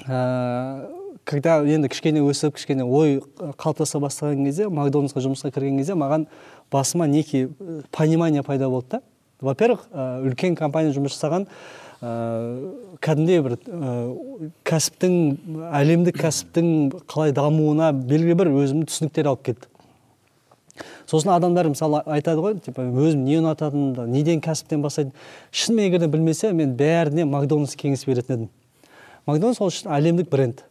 ә, 0.08 0.99
когда 1.30 1.60
енді 1.62 1.90
кішкене 1.92 2.24
өсіп 2.26 2.56
кішкене 2.58 2.86
ой 2.86 3.20
қалыптаса 3.38 4.02
бастаған 4.02 4.48
кезде 4.48 4.70
макдональдсқа 4.74 5.22
жұмысқа 5.22 5.52
кірген 5.54 5.78
кезде 5.78 5.94
маған 6.00 6.26
басыма 6.72 7.08
некий 7.08 7.50
понимание 7.92 8.44
пайда 8.44 8.70
болды 8.70 8.88
да. 8.98 9.02
Во 9.40 9.54
первых 9.56 9.86
үлкен 9.94 10.56
компания 10.58 10.92
жұмыс 10.92 11.14
жасаған 11.14 11.46
ә, 12.02 12.10
кәдімгідей 13.00 13.44
бір 13.46 13.58
кәсіптің 14.68 15.14
әлемдік 15.70 16.18
кәсіптің 16.20 16.72
қалай 17.08 17.32
дамуына 17.38 17.94
белгілі 17.94 18.36
бір 18.42 18.52
өзімнің 18.64 18.90
түсініктер 18.90 19.30
алып 19.30 19.46
келді 19.52 19.70
сосын 21.10 21.34
адамдар 21.34 21.70
мысалы 21.72 22.02
айтады 22.06 22.44
ғой 22.44 22.58
типа 22.64 22.84
өзім 22.90 23.24
не 23.26 23.40
ұнататынымды 23.40 24.08
неден 24.12 24.42
кәсіптен 24.44 24.84
бастайтын 24.84 25.14
шынымен 25.52 25.90
егер 25.90 26.08
білмесе 26.08 26.52
мен 26.54 26.76
бәріне 26.80 27.26
макдональдс 27.26 27.76
кеңес 27.80 28.06
беретін 28.08 28.36
едім. 28.36 28.50
Макдональдс 29.26 29.62
ол 29.62 29.72
шын 29.74 29.92
әлемдік 29.96 30.30
бренд. 30.30 30.64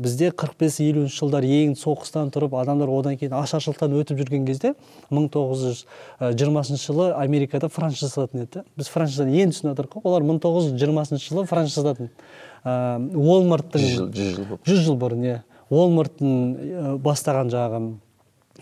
Бізде 0.00 0.30
45-50 0.32 1.08
жылдар 1.12 1.44
ең 1.44 1.74
соғыстан 1.76 2.30
тұрып 2.32 2.54
адамдар 2.56 2.90
одан 2.92 3.16
кейін 3.20 3.34
ашаршылықтан 3.36 3.92
өтіп 4.00 4.22
жүрген 4.22 4.46
кезде 4.48 4.72
1920 5.10 6.80
жылы 6.80 7.10
америкада 7.12 7.68
франшиза 7.68 8.08
сататын 8.08 8.46
еді. 8.46 8.62
Біз 8.76 8.88
франшизаны 8.92 9.36
енді 9.36 9.56
түсініп 9.56 9.76
жатырмық 9.76 9.92
қой 9.98 10.08
олар 10.08 10.24
1920 10.24 11.26
жылы 11.26 11.44
франшиза 11.50 11.82
сататын. 11.82 12.10
Уолмарттың 12.64 13.84
жүз 13.84 13.98
жыл 13.98 14.08
жүз 14.16 14.32
жыл 14.36 14.48
болып 14.48 14.70
жүз 14.70 14.84
жыл 14.86 14.96
бұрын 15.02 15.26
иә. 15.28 15.36
Уолмарттың 15.72 16.98
бастаған 17.04 17.52
жаңағы 17.52 17.92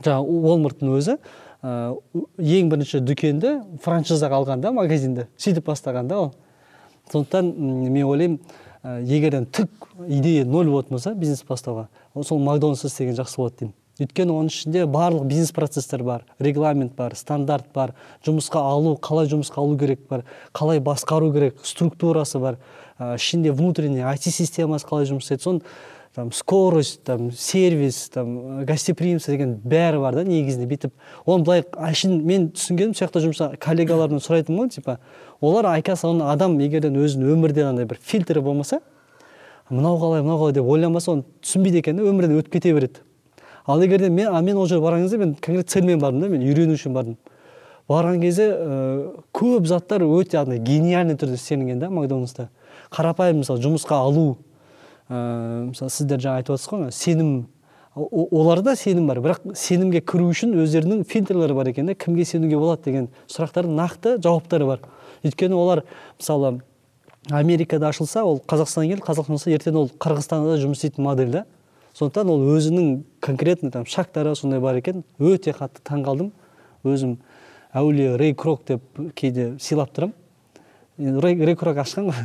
жаңағы 0.00 0.38
уолмарттың 0.40 0.94
өзі 0.96 1.16
ә, 1.62 1.92
ең 2.38 2.70
бірінші 2.72 3.02
дүкенді 3.04 3.54
франшизаға 3.84 4.40
алған 4.40 4.62
да 4.64 4.72
магазинді 4.72 5.26
сөйтіп 5.36 5.68
бастаған 5.70 6.08
да 6.08 6.20
ол. 6.24 6.32
Сондықтан 7.12 7.50
мен 7.90 8.04
ойлаймын 8.06 8.38
егер 8.82 9.36
түк 9.52 9.90
идея 10.08 10.44
ноль 10.44 10.70
болатын 10.70 10.96
болса 10.96 11.14
бизнес 11.14 11.44
бастауға 11.46 11.88
ол 12.14 12.24
сол 12.24 12.40
макдональдс 12.40 12.86
істеген 12.88 13.18
жақсы 13.18 13.36
болады 13.36 13.56
деймін 13.60 13.76
өйткені 14.00 14.32
оның 14.32 14.48
ішінде 14.48 14.84
барлық 14.88 15.26
бизнес 15.28 15.52
процесстер 15.52 16.02
бар. 16.02 16.24
Регламент 16.40 16.94
бар 16.96 17.14
стандарт 17.18 17.66
бар. 17.74 17.92
Жұмысқа 18.24 18.62
алу 18.64 18.94
қалай 18.96 19.28
жұмысқа 19.28 19.60
алу 19.60 19.76
керек 19.78 20.06
бар. 20.08 20.24
Қалай 20.56 20.80
басқару 20.80 21.28
керек. 21.34 21.60
Структурасы 21.62 22.40
бар. 22.40 22.56
Ә, 22.98 23.16
ішінде 23.18 23.52
внутренний 23.52 24.00
IT 24.00 24.30
системасы 24.32 24.88
қалай 24.88 25.08
жұмыс 25.10 25.28
істейді. 25.28 25.44
Соны 25.44 25.60
там 26.14 26.32
скорость 26.32 27.02
там 27.04 27.30
сервис 27.32 28.08
там 28.08 28.64
гостеприимство 28.64 29.32
деген 29.32 29.60
бәрі 29.62 30.00
бар 30.02 30.14
да 30.14 30.24
негізінде 30.24 30.66
бүйтіп. 30.66 30.92
Оны 31.24 31.44
былай 31.44 31.62
әшейін 31.62 32.24
мен 32.26 32.48
түсінгенім 32.50 32.96
сол 32.96 33.06
жақта 33.06 33.22
жұмыс 33.22 33.58
коллегаларымнан 33.62 34.24
сұрайтынмын 34.24 34.66
ғой 34.66 34.74
типа 34.74 34.98
олар 35.40 35.70
оказывается 35.70 36.08
оны 36.10 36.26
адам 36.32 36.58
егерден 36.58 36.98
өзінің 36.98 37.36
өмірде 37.36 37.64
андай 37.68 37.86
бір 37.86 38.00
фильтрі 38.02 38.42
болмаса 38.42 38.80
мынау 39.70 40.00
қалай 40.02 40.22
мынау 40.22 40.42
қалай 40.42 40.58
деп 40.58 40.66
ойланбаса 40.66 41.12
оны 41.14 41.24
түсінбейді 41.44 41.84
екен 41.84 41.96
да 41.96 42.02
өмірден 42.10 42.40
өтіп 42.40 42.58
кете 42.58 42.74
береді. 42.74 43.04
Ал 43.66 43.80
егер 43.80 44.00
де 44.00 44.10
мен 44.10 44.34
а 44.34 44.40
мен 44.42 44.56
ол 44.56 44.66
жерге 44.66 44.84
барған 44.84 45.04
кезде 45.04 45.18
мен 45.18 45.34
конкрет 45.34 45.70
цельмен 45.70 46.00
бардым 46.00 46.22
да 46.22 46.28
мен 46.28 46.42
үйрену 46.42 46.74
үшін 46.74 46.92
бардым. 46.92 47.18
Барған 47.88 48.20
кезде 48.20 48.50
ә, 48.50 49.22
көп 49.32 49.66
заттар 49.66 50.02
өте 50.02 50.38
андай 50.42 50.58
гениальный 50.58 51.14
түрде 51.14 51.38
істелінген 51.38 51.78
да 51.78 51.90
макдональдста. 51.90 52.48
Қарапайым 52.90 53.44
мысалы 53.44 53.62
жұмысқа 53.62 54.00
алу 54.02 54.38
мысалы 55.10 55.90
сіздер 55.90 56.22
жаңа 56.22 56.40
айтып 56.40 56.54
отырсыз 56.54 56.70
ғой 56.70 56.92
сенім. 56.94 57.30
Оларда 57.96 58.76
сенім 58.78 59.08
бар 59.10 59.18
бірақ 59.18 59.50
сенімге 59.58 60.00
кіру 60.06 60.28
үшін 60.30 60.54
өздерінің 60.62 61.02
фильтрлері 61.10 61.56
бар 61.58 61.72
екен 61.72 61.90
да 61.90 61.96
кімге 61.98 62.24
сенуге 62.24 62.58
болады 62.58 62.86
деген 62.86 63.08
сұрақтардың 63.26 63.74
нақты 63.74 64.12
жауаптары 64.22 64.68
бар. 64.68 64.84
Өйткені 65.26 65.58
олар 65.58 65.82
мысалы 66.18 66.60
америкада 67.28 67.90
ашылса 67.90 68.22
ол 68.24 68.38
қазақстанға 68.46 68.94
келді 68.94 69.06
қазақстан 69.08 69.56
ертең 69.56 69.80
ол 69.82 69.90
қырғызстанда 69.98 70.54
да 70.54 70.60
жұмыс 70.62 70.78
істейтін 70.78 71.04
модель 71.04 71.34
да 71.34 71.44
сондықтан 71.98 72.30
ол 72.30 72.46
өзінің 72.54 73.02
конкретный 73.20 73.70
там 73.74 73.86
шагтары 73.86 74.36
сондай 74.36 74.60
бар 74.60 74.78
екен. 74.78 75.02
Өте 75.18 75.50
қатты 75.50 75.82
таңқалдым 75.82 76.30
өзім 76.86 77.18
әулие 77.74 78.14
рэй 78.16 78.34
крок 78.34 78.62
деп 78.68 78.82
кейде 79.18 79.56
сыйлап 79.58 79.90
тұрамын. 79.96 80.14
Енді 81.00 81.44
рэй 81.44 81.56
крок 81.56 81.82
ашқан 81.82 82.10
ғой. 82.12 82.24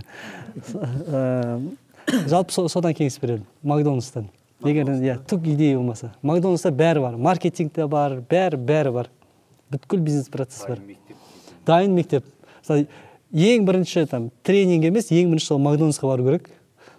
Ә, 1.10 1.60
жалпы 2.32 2.54
со- 2.54 2.68
содан 2.70 2.94
кеңес 2.94 3.20
беремін 3.22 3.46
макдональдстан. 3.64 4.30
Егер 4.66 4.88
иә 4.90 5.18
түк 5.28 5.46
идея 5.52 5.78
болмаса. 5.78 6.14
Макдональдста 6.22 6.72
бәрі 6.72 7.02
бар. 7.04 7.18
Маркетинг 7.18 7.74
те 7.74 7.88
бар 7.88 8.20
бәрі 8.30 8.58
бәрі 8.58 8.92
бар. 8.94 9.10
Бүткіл 9.72 10.00
бизнес 10.06 10.30
процесс 10.30 10.66
бар. 10.68 10.80
Дайын 11.66 11.96
мектеп. 11.98 12.26
Мысалы 12.62 12.88
ең 13.34 13.66
бірінші 13.68 14.06
там 14.10 14.30
тренинг 14.44 14.86
емес 14.86 15.12
ең 15.12 15.34
бірінші 15.34 15.52
сол 15.52 15.60
макдональдсқа 15.60 16.08
бару 16.08 16.26
керек. 16.30 16.50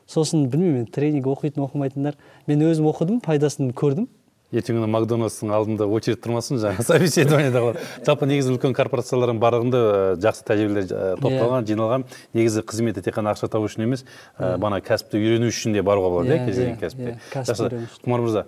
Сосын 0.06 0.46
білмеймін 0.50 0.84
енді 0.84 0.92
тренинг 0.94 1.26
оқитын 1.26 1.64
оқымайтындар. 1.66 2.14
Мен 2.46 2.62
өзім 2.62 2.86
оқыдым 2.92 3.20
пайдасын 3.24 3.72
көрдім. 3.74 4.06
Ертеңгі 4.54 4.78
күні 4.78 4.88
макдональдстың 4.94 5.50
алдында 5.56 5.86
очередь 5.90 6.20
тұрмасын 6.22 6.60
жаңағы 6.62 6.84
собеседованиеда 6.86 7.62
қалады 7.64 7.80
жалпы 8.06 8.28
негізі 8.30 8.52
үлкен 8.54 8.76
корпорациялардың 8.78 9.40
барлығында 9.42 9.80
ә, 9.80 10.14
жақсы 10.22 10.44
тәжірибелер 10.46 10.86
ә, 10.86 11.08
топталған 11.18 11.66
жиналған. 11.66 12.04
Негізі 12.36 12.62
қызметі 12.62 13.02
тек 13.02 13.16
қана 13.18 13.34
ақша 13.34 13.50
табу 13.50 13.66
үшін 13.66 13.82
емес 13.88 14.04
ә, 14.38 14.54
бана 14.62 14.78
кәсіпті 14.80 15.18
үйрену 15.18 15.50
үшін 15.50 15.74
де 15.74 15.82
баруға 15.82 16.12
болады 16.14 16.30
иә 16.30 16.38
Иә, 16.38 16.46
кез 16.46 16.56
келген 16.56 16.76
иә, 16.76 16.80
кәсіпке. 16.84 17.10
иә, 17.10 17.18
кәсіпті 17.34 17.82
жақсы. 17.82 18.00
құмар 18.06 18.22
мырза 18.22 18.46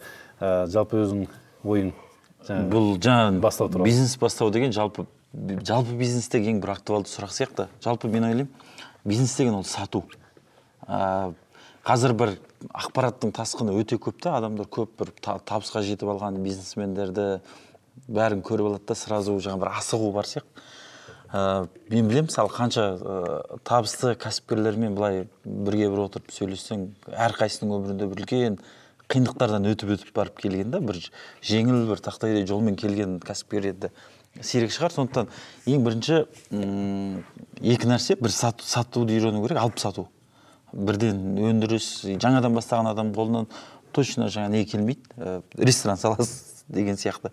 жалпы 0.71 1.03
өзің 1.03 1.27
ойың 1.67 1.91
жаңағы 2.47 2.71
бұл 2.73 2.89
жаңа 3.03 3.41
Бастау 3.43 3.69
туралы. 3.69 3.89
бизнес 3.91 4.17
бастау 4.23 4.51
деген 4.55 4.73
жалпы 4.73 5.07
жалпы 5.67 5.99
бизнестегі 5.99 6.55
ең 6.55 6.61
бір 6.63 6.77
актуалды 6.79 7.11
сұрақ 7.11 7.35
сияқты. 7.35 7.67
Жалпы 7.85 8.09
мен 8.09 8.25
ойлаймын 8.25 8.49
бизнес 9.05 9.35
деген 9.37 9.55
ол 9.59 9.65
сату. 9.65 10.05
Қазір 11.89 12.13
бір 12.21 12.35
ақпараттың 12.77 13.33
тасқыны 13.33 13.73
өте 13.81 13.97
көп 13.97 14.19
та. 14.21 14.35
Адамдар 14.37 14.69
көп 14.69 14.91
бір 15.01 15.13
та- 15.25 15.39
табысқа 15.41 15.81
жетіп 15.87 16.11
алған 16.13 16.37
бизнесмендерді 16.45 17.41
бәрін 18.09 18.43
көріп 18.45 18.69
алады 18.75 18.85
да 18.91 18.95
сразу 18.95 19.39
жаңағы 19.41 19.63
бір 19.63 19.71
асығу 19.79 20.11
бар 20.13 20.29
сияқты. 20.29 20.67
Ә, 21.33 21.69
мен 21.89 22.09
білемін 22.09 22.29
мысалы 22.29 22.53
қанша 22.53 22.85
ә, 23.01 23.59
табысты 23.65 24.15
кәсіпкерлермен 24.21 24.95
былай 24.97 25.29
бірге 25.45 25.89
бір 25.89 26.05
отырып 26.07 26.31
сөйлессең 26.33 26.87
әрқайсысының 27.09 27.75
өмірінде 27.79 28.09
бір 28.09 28.23
үлкен 28.25 28.61
қиындықтардан 29.09 29.69
өтіп 29.73 29.93
өтіп 29.97 30.13
барып 30.17 30.41
келген 30.41 30.71
да 30.73 30.81
бір 30.81 31.01
жеңіл 31.45 31.85
бір 31.89 32.01
тақтайдай 32.05 32.47
жолмен 32.49 32.77
келген 32.77 33.19
кәсіпкер 33.21 33.69
енді 33.73 33.93
сирек 34.41 34.73
шығар. 34.73 34.93
Сондықтан 34.93 35.29
ең 35.69 35.85
бірінші 35.85 36.23
екі 37.61 37.93
нәрсе 37.93 38.17
бір 38.21 38.33
сату, 38.33 38.65
сатуды 38.65 39.17
үйрену 39.17 39.45
керек 39.45 39.61
алып 39.61 39.81
сату. 39.81 40.09
Бірден 40.73 41.39
өндіріс 41.49 41.89
жаңадан 42.21 42.57
бастаған 42.57 42.93
адам 42.93 43.15
қолынан 43.17 43.49
точно 43.93 44.29
жаңа 44.33 44.53
не 44.53 44.65
келмейді. 44.69 45.01
Ә, 45.17 45.41
ресторан 45.59 45.97
саласыз 45.97 46.65
деген 46.69 46.99
сияқты. 47.01 47.33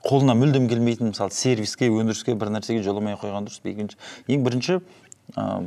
Қолына 0.00 0.34
мүлдем 0.38 0.68
келмейтін 0.70 1.12
мысалы 1.12 1.34
сервиске 1.36 1.90
өндіріске 1.92 2.34
бір 2.34 2.54
нәрсеге 2.54 2.82
жоламай 2.82 3.18
қойған 3.20 3.46
дұрыс. 3.48 3.60
Екінші 3.68 3.98
ең 4.32 4.44
бірінші 4.46 4.78
ә, 5.36 5.60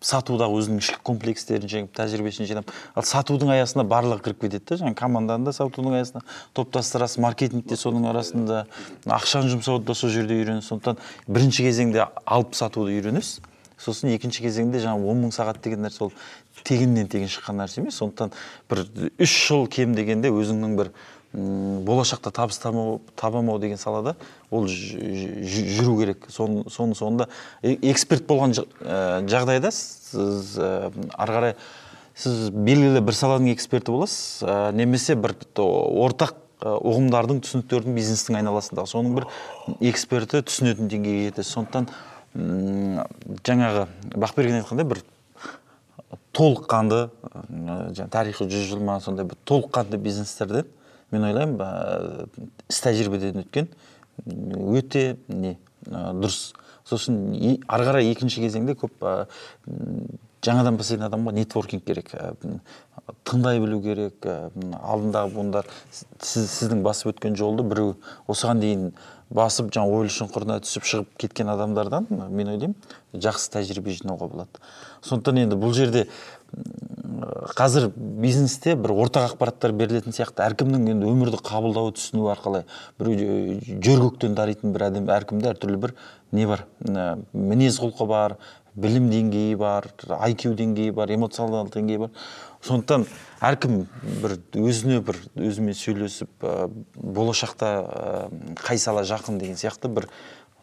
сатудағы 0.00 0.60
өзінің 0.60 0.82
ішкі 0.84 1.00
комплекстерін 1.04 1.68
жеңіп 1.72 1.96
тәжірибесін 1.98 2.46
жинап 2.48 2.70
ал 2.94 3.04
сатудың 3.08 3.50
аясына 3.56 3.82
барлығы 3.88 4.22
кіріп 4.28 4.44
кетеді 4.46 4.68
да 4.70 4.78
жаңағы 4.84 4.98
команданы 5.00 5.48
да 5.48 5.56
сатудың 5.56 5.98
аясына 5.98 6.22
топтастырасыз 6.54 7.18
маркетинг 7.24 7.66
те 7.68 7.76
соның 7.76 8.06
арасында. 8.12 8.64
Ақшаны 9.04 9.50
жұмсауды 9.56 9.90
да 9.90 9.98
сол 9.98 10.14
жерде 10.14 10.38
үйренесіз. 10.38 10.70
Сондықтан 10.70 11.02
бірінші 11.26 11.66
кезеңде 11.66 12.06
алып 12.24 12.54
сатуды 12.54 12.94
үйренесіз. 12.94 13.42
Сосын 13.84 14.14
екінші 14.14 14.46
кезеңде 14.46 14.80
жаңағы 14.80 15.10
он 15.10 15.24
мың 15.24 15.34
сағат 15.34 15.58
деген 15.64 15.82
нәрсе 15.84 16.06
ол 16.06 16.12
тегіннен 16.62 17.08
тегін 17.10 17.28
шыққан 17.32 17.58
нәрсе 17.62 17.82
емес. 17.82 17.98
Сондықтан 17.98 18.32
бір 18.70 18.84
үш 19.18 19.34
жыл 19.48 19.66
кем 19.66 19.94
дегенде 19.96 20.30
өзіңнің 20.30 20.76
бір 20.78 20.92
болашақта 21.34 22.30
табыс 22.30 22.60
табамау, 22.62 23.58
деген 23.58 23.78
салада 23.78 24.14
ол 24.50 24.68
жүру 24.68 25.96
керек. 25.98 26.28
Соны 26.30 26.62
соны 26.70 26.94
соңында 26.94 27.26
э- 27.62 27.78
эксперт 27.90 28.26
болған 28.28 28.54
ә, 28.54 29.26
жағдайда 29.26 29.72
сіз 29.74 30.54
ә, 30.58 30.92
ары 31.18 31.32
қарай 31.34 31.56
сіз 32.14 32.50
белгілі 32.54 33.02
бір 33.02 33.18
саланың 33.18 33.50
эксперті 33.50 33.90
боласыз. 33.90 34.46
Немесе 34.78 35.16
бір 35.18 35.34
ортақ 35.58 36.36
ұғымдардың 36.64 37.42
түсініктердің 37.44 37.96
бизнестің 37.98 38.38
айналасындағы 38.38 38.92
соның 38.92 39.18
бір 39.18 39.26
эксперті 39.90 40.44
түсінетін 40.46 40.86
деңгейге 40.92 41.32
жетесіз. 41.32 41.50
Сондықтан 41.58 41.90
жаңағы 43.42 43.88
бақберген 44.14 44.62
айтқандай 44.62 44.86
бір 44.94 45.02
толыққанды 46.36 47.08
жаңағы 47.50 48.10
тарихы 48.10 48.48
жүз 48.50 48.68
жыл 48.72 48.82
ма 48.84 48.98
сондай 49.00 49.26
бір 49.26 49.38
толыққанды 49.46 49.98
бизнестерден 49.98 50.66
мен 51.10 51.24
ойлаймын 51.28 52.28
іс 52.68 52.80
тәжірибеден 52.84 53.42
өткен 53.44 53.68
өте 54.26 55.16
не 55.28 55.56
дұрыс. 55.86 56.52
Сосын 56.84 57.16
ары 57.68 57.86
қарай 57.88 58.10
екінші 58.12 58.42
кезеңде 58.44 58.74
көп 58.76 59.06
жаңадан 60.44 60.76
бастайтын 60.76 61.06
адамға 61.08 61.32
нетворкинг 61.38 61.84
керек 61.86 62.10
тыңдай 63.24 63.60
білу 63.60 63.80
керек 63.84 64.26
алдындағы 64.26 65.32
буындар 65.32 65.68
сіз, 65.90 66.50
сіздің 66.52 66.82
басып 66.84 67.14
өткен 67.14 67.36
жолды 67.40 67.64
біреу 67.64 67.94
осыған 68.28 68.60
дейін 68.60 68.90
басып 69.34 69.72
жаңа 69.72 69.96
ойлы 69.96 70.12
шұңқырына 70.12 70.60
түсіп 70.64 70.84
шығып 70.90 71.16
кеткен 71.24 71.48
адамдардан 71.54 72.06
мен 72.10 72.52
ойлаймын 72.52 72.76
жақсы 73.16 73.50
тәжірибе 73.56 73.96
жинауға 73.96 74.28
болады. 74.28 74.62
Сондықтан 75.04 75.44
енді 75.44 75.58
бұл 75.60 75.74
жерде 75.76 76.06
қазір 77.56 77.90
бизнесте 77.96 78.74
бір 78.78 78.94
ортақ 78.94 79.32
ақпараттар 79.32 79.72
берілетін 79.76 80.14
сияқты. 80.14 80.44
Әркімнің 80.44 80.88
енді 80.94 81.08
өмірді 81.10 81.40
қабылдауы 81.44 81.94
түсінуі 81.96 82.32
арқылы 82.34 82.64
жө- 82.98 83.80
жер 83.84 84.34
даритын 84.34 84.72
бір 84.74 84.88
адам 84.88 85.08
әркімде 85.08 85.52
әртүрлі 85.52 85.80
бір 85.80 85.94
не 86.32 86.46
бар. 86.46 86.66
Мінез 87.32 87.80
құлқы 87.80 88.06
бар 88.06 88.36
білім 88.74 89.10
деңгейі 89.10 89.56
бар 89.56 89.90
IQ 90.28 90.54
деңгейі 90.58 90.92
бар 90.92 91.12
эмоционалдық 91.14 91.74
деңгейі 91.76 91.98
бар. 92.06 92.10
Сондықтан 92.64 93.06
әркім 93.44 93.84
бір 94.22 94.38
өзіне 94.56 95.00
бір 95.04 95.20
өзімен 95.36 95.76
сөйлесіп 95.76 96.48
болашақта 96.96 98.30
қай 98.64 98.78
сала 98.78 99.04
жақын 99.04 99.38
деген 99.38 99.60
сияқты 99.60 99.88
бір 99.92 100.08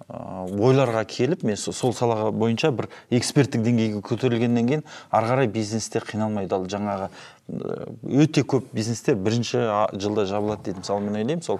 ойларға 0.09 1.03
келіп 1.05 1.43
мен 1.43 1.55
со- 1.55 1.73
сол 1.73 1.93
салаға 1.93 2.31
бойынша 2.31 2.71
бір 2.75 2.89
эксперттік 3.11 3.63
деңгейге 3.65 4.01
көтерілгеннен 4.01 4.67
кейін 4.67 4.83
ары 5.11 5.27
қарай 5.29 5.47
бизнесте 5.47 5.99
қиналмайды. 5.99 6.55
Ал 6.55 6.65
жаңағы 6.65 7.09
ә, 7.09 7.87
өте 8.03 8.43
көп 8.43 8.71
бизнестер 8.73 9.15
бірінші 9.15 9.63
жылда 9.93 10.25
жабылады 10.25 10.63
дейді. 10.71 10.83
Мысалы 10.83 11.01
мен 11.05 11.15
ойлаймын 11.21 11.43
сол 11.43 11.59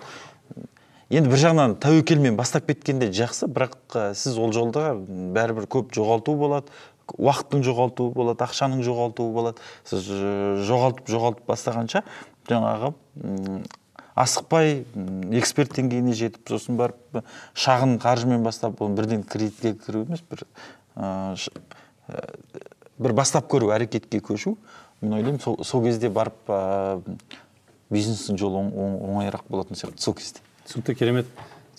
енді 1.10 1.30
бір 1.30 1.44
жағынан 1.44 1.76
тәуекелмен 1.84 2.38
бастап 2.40 2.68
кеткенде 2.68 3.12
жақсы 3.12 3.48
бірақ 3.52 3.78
ә, 3.94 4.14
сіз 4.16 4.38
ол 4.38 4.54
жолда 4.56 4.94
бәрібір 4.96 5.68
көп 5.68 5.94
жоғалту 5.96 6.36
болады 6.40 6.72
уақыттың 7.12 7.64
жоғалтуы 7.66 8.14
болады 8.16 8.46
ақшаның 8.46 8.86
жоғалтуы 8.88 9.34
болады. 9.36 9.60
Сіз 9.84 10.08
жоғалтып 10.68 11.12
жоғалтып 11.12 11.50
бастағанша 11.50 12.06
жаңағы 12.48 12.94
асықпай 14.16 14.84
эксперт 15.40 15.76
деңгейіне 15.78 16.14
жетіп 16.18 16.52
сосын 16.52 16.78
барып 16.80 17.22
шағын 17.54 17.98
қаржымен 18.02 18.44
бастап 18.44 18.82
оны 18.82 18.96
бірден 18.96 19.24
кредитке 19.24 19.74
кіру 19.74 20.04
емес 20.06 20.24
бір 20.30 20.44
ә, 20.96 21.38
бір 23.00 23.14
бастап 23.14 23.48
көру 23.52 23.72
әрекетке 23.76 24.20
көшу. 24.20 24.58
Мен 25.02 25.16
ойлаймын 25.18 25.40
сол, 25.42 25.58
сол 25.64 25.84
кезде 25.84 26.10
барып 26.10 26.52
ә, 26.52 27.02
бизнестің 27.90 28.38
жолы 28.38 28.60
оң- 28.62 28.76
оң- 28.76 29.00
оңайырақ 29.08 29.48
болатын 29.50 29.80
сияқты 29.80 30.00
сол 30.04 30.14
кезде. 30.14 30.40
түсінікті 30.68 30.96
керемет. 30.96 31.26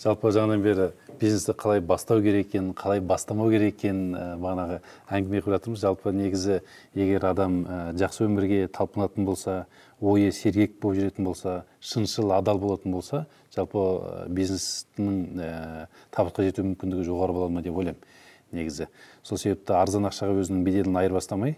Жалпы 0.03 0.33
жаңадан 0.35 0.61
бері 0.61 0.89
бизнесті 1.21 1.53
қалай 1.55 1.79
бастау 1.79 2.19
керек 2.21 2.49
екенін 2.49 2.73
қалай 2.75 2.99
бастамау 2.99 3.49
керек 3.49 3.77
екенін 3.77 4.17
бағанағы 4.41 4.81
әңгіме 5.07 5.39
қылып 5.39 5.55
жатырмыз. 5.55 5.79
Жалпы 5.79 6.11
негізі 6.11 6.59
егер 6.95 7.25
адам 7.29 7.61
жақсы 7.95 8.25
өмірге 8.27 8.67
талпынатын 8.67 9.23
болса 9.23 9.65
ойы 10.03 10.31
сергек 10.35 10.79
болып 10.81 10.99
жүретін 10.99 11.27
болса 11.27 11.63
шыншыл 11.79 12.33
адал 12.35 12.59
болатын 12.59 12.91
болса 12.91 13.25
жалпы 13.55 14.27
бизнестің 14.27 15.19
ә, 15.39 15.87
табысқа 16.11 16.43
жету 16.47 16.65
мүмкіндігі 16.67 17.07
жоғары 17.07 17.35
болады 17.37 17.55
ма 17.55 17.63
деп 17.63 17.77
ойлаймын 17.77 18.01
негізі. 18.53 18.89
Сол 19.23 19.39
себепті 19.39 19.77
арзан 19.79 20.09
ақшаға 20.09 20.41
өзінің 20.43 20.65
беделін 20.67 20.99
айырбастамай 21.01 21.55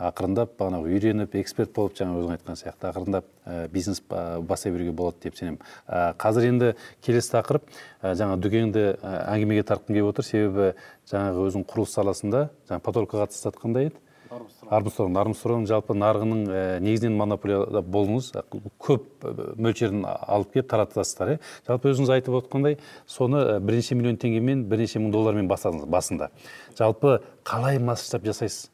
ақырындап 0.00 0.54
бағанағы 0.56 0.94
үйреніп 0.94 1.34
эксперт 1.36 1.74
болып 1.76 1.98
жаңа 1.98 2.16
өзің 2.16 2.36
айтқан 2.38 2.56
сияқты 2.56 2.88
ақырындап 2.88 3.26
ә, 3.44 3.68
бизнес 3.68 4.00
ба- 4.00 4.40
бастай 4.40 4.72
беруге 4.72 4.94
болады 4.96 5.20
деп 5.26 5.36
сенемін. 5.36 5.58
Ә, 5.86 6.14
қазір 6.16 6.46
енді 6.48 6.70
келесі 7.04 7.34
тақырып 7.34 7.66
ә, 8.00 8.14
жаңа 8.16 8.38
дүкенді 8.40 8.84
әңгімеге 9.04 9.66
тартқым 9.68 9.98
келіп 9.98 10.08
отыр. 10.14 10.24
Себебі 10.24 10.70
жаңағы 11.10 11.44
өзің 11.50 11.66
құрылыс 11.68 11.98
саласында 11.98 12.46
жаңа 12.70 12.80
потолкаға 12.86 13.28
қатысты 13.28 13.84
еді. 13.84 14.00
Армстронг 14.30 15.18
армстронг 15.18 15.68
жалпы 15.68 15.94
нарығының 15.98 16.42
ә, 16.46 16.62
негізінен 16.84 17.16
монополияда 17.18 17.82
болдыңыз 17.82 18.30
көп 18.78 19.24
ә, 19.26 19.32
мөлшерін 19.58 20.04
алып 20.06 20.52
келіп 20.54 20.68
таратасыздар 20.70 21.34
иә 21.34 21.38
жалпы 21.66 21.90
өзіңіз 21.90 22.12
айтып 22.14 22.36
отқандай 22.38 22.78
соны 23.10 23.58
бірнеше 23.58 23.98
миллион 23.98 24.20
теңгемен 24.22 24.62
бірнеше 24.70 25.02
мың 25.02 25.10
доллармен 25.14 25.50
бастадыңыз 25.50 25.88
басында. 25.90 26.30
Жалпы 26.78 27.18
қалай 27.44 27.80
масштаб 27.82 28.24
жасайсыз? 28.28 28.70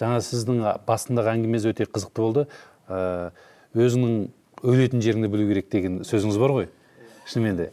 Жаңа 0.00 0.22
сіздің 0.24 0.64
басындағы 0.86 1.34
әңгімеңіз 1.34 1.68
өте 1.72 1.88
қызықты 1.90 2.22
болды. 2.22 2.46
Ә, 2.88 3.30
өзіңнің 3.76 4.28
өлетін 4.62 5.02
жеріңді 5.04 5.32
білу 5.32 5.50
керек 5.50 5.68
деген 5.74 6.00
сөзіңіз 6.06 6.38
бар 6.40 6.54
ғой. 6.54 6.70
Шынымен 7.28 7.58
де. 7.58 7.70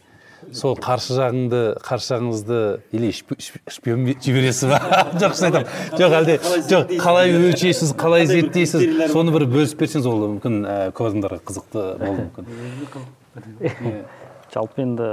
Сол 0.54 0.76
қарсы 0.78 1.16
жағыңды 1.16 1.60
қарсы 1.82 2.12
жағыңызды 2.14 2.58
или 2.96 3.08
шпи- 3.14 3.38
шпи- 3.40 3.62
шпион 3.72 4.04
бе- 4.06 4.16
жібересіз 4.22 4.68
ба? 4.70 4.78
Жоқ 5.20 5.34
шын 5.38 5.48
айтамын. 5.48 5.70
Жоқ 5.98 6.16
әлде 6.20 6.36
жоқ 6.70 6.92
қалай 7.02 7.32
өлшейсіз 7.36 7.94
қалай 7.98 8.26
зерттейсіз? 8.30 8.84
Соны 9.12 9.34
бір 9.34 9.46
бөлісіп 9.50 9.82
берсеңіз 9.82 10.06
ол 10.10 10.22
мүмкін 10.36 10.60
ә, 10.62 10.76
көп 10.96 11.10
адамдарға 11.10 11.40
қызықты 11.48 11.84
болуы 12.02 12.28
мүмкін. 12.28 14.04
Жалпы 14.54 14.84
енді 14.86 15.08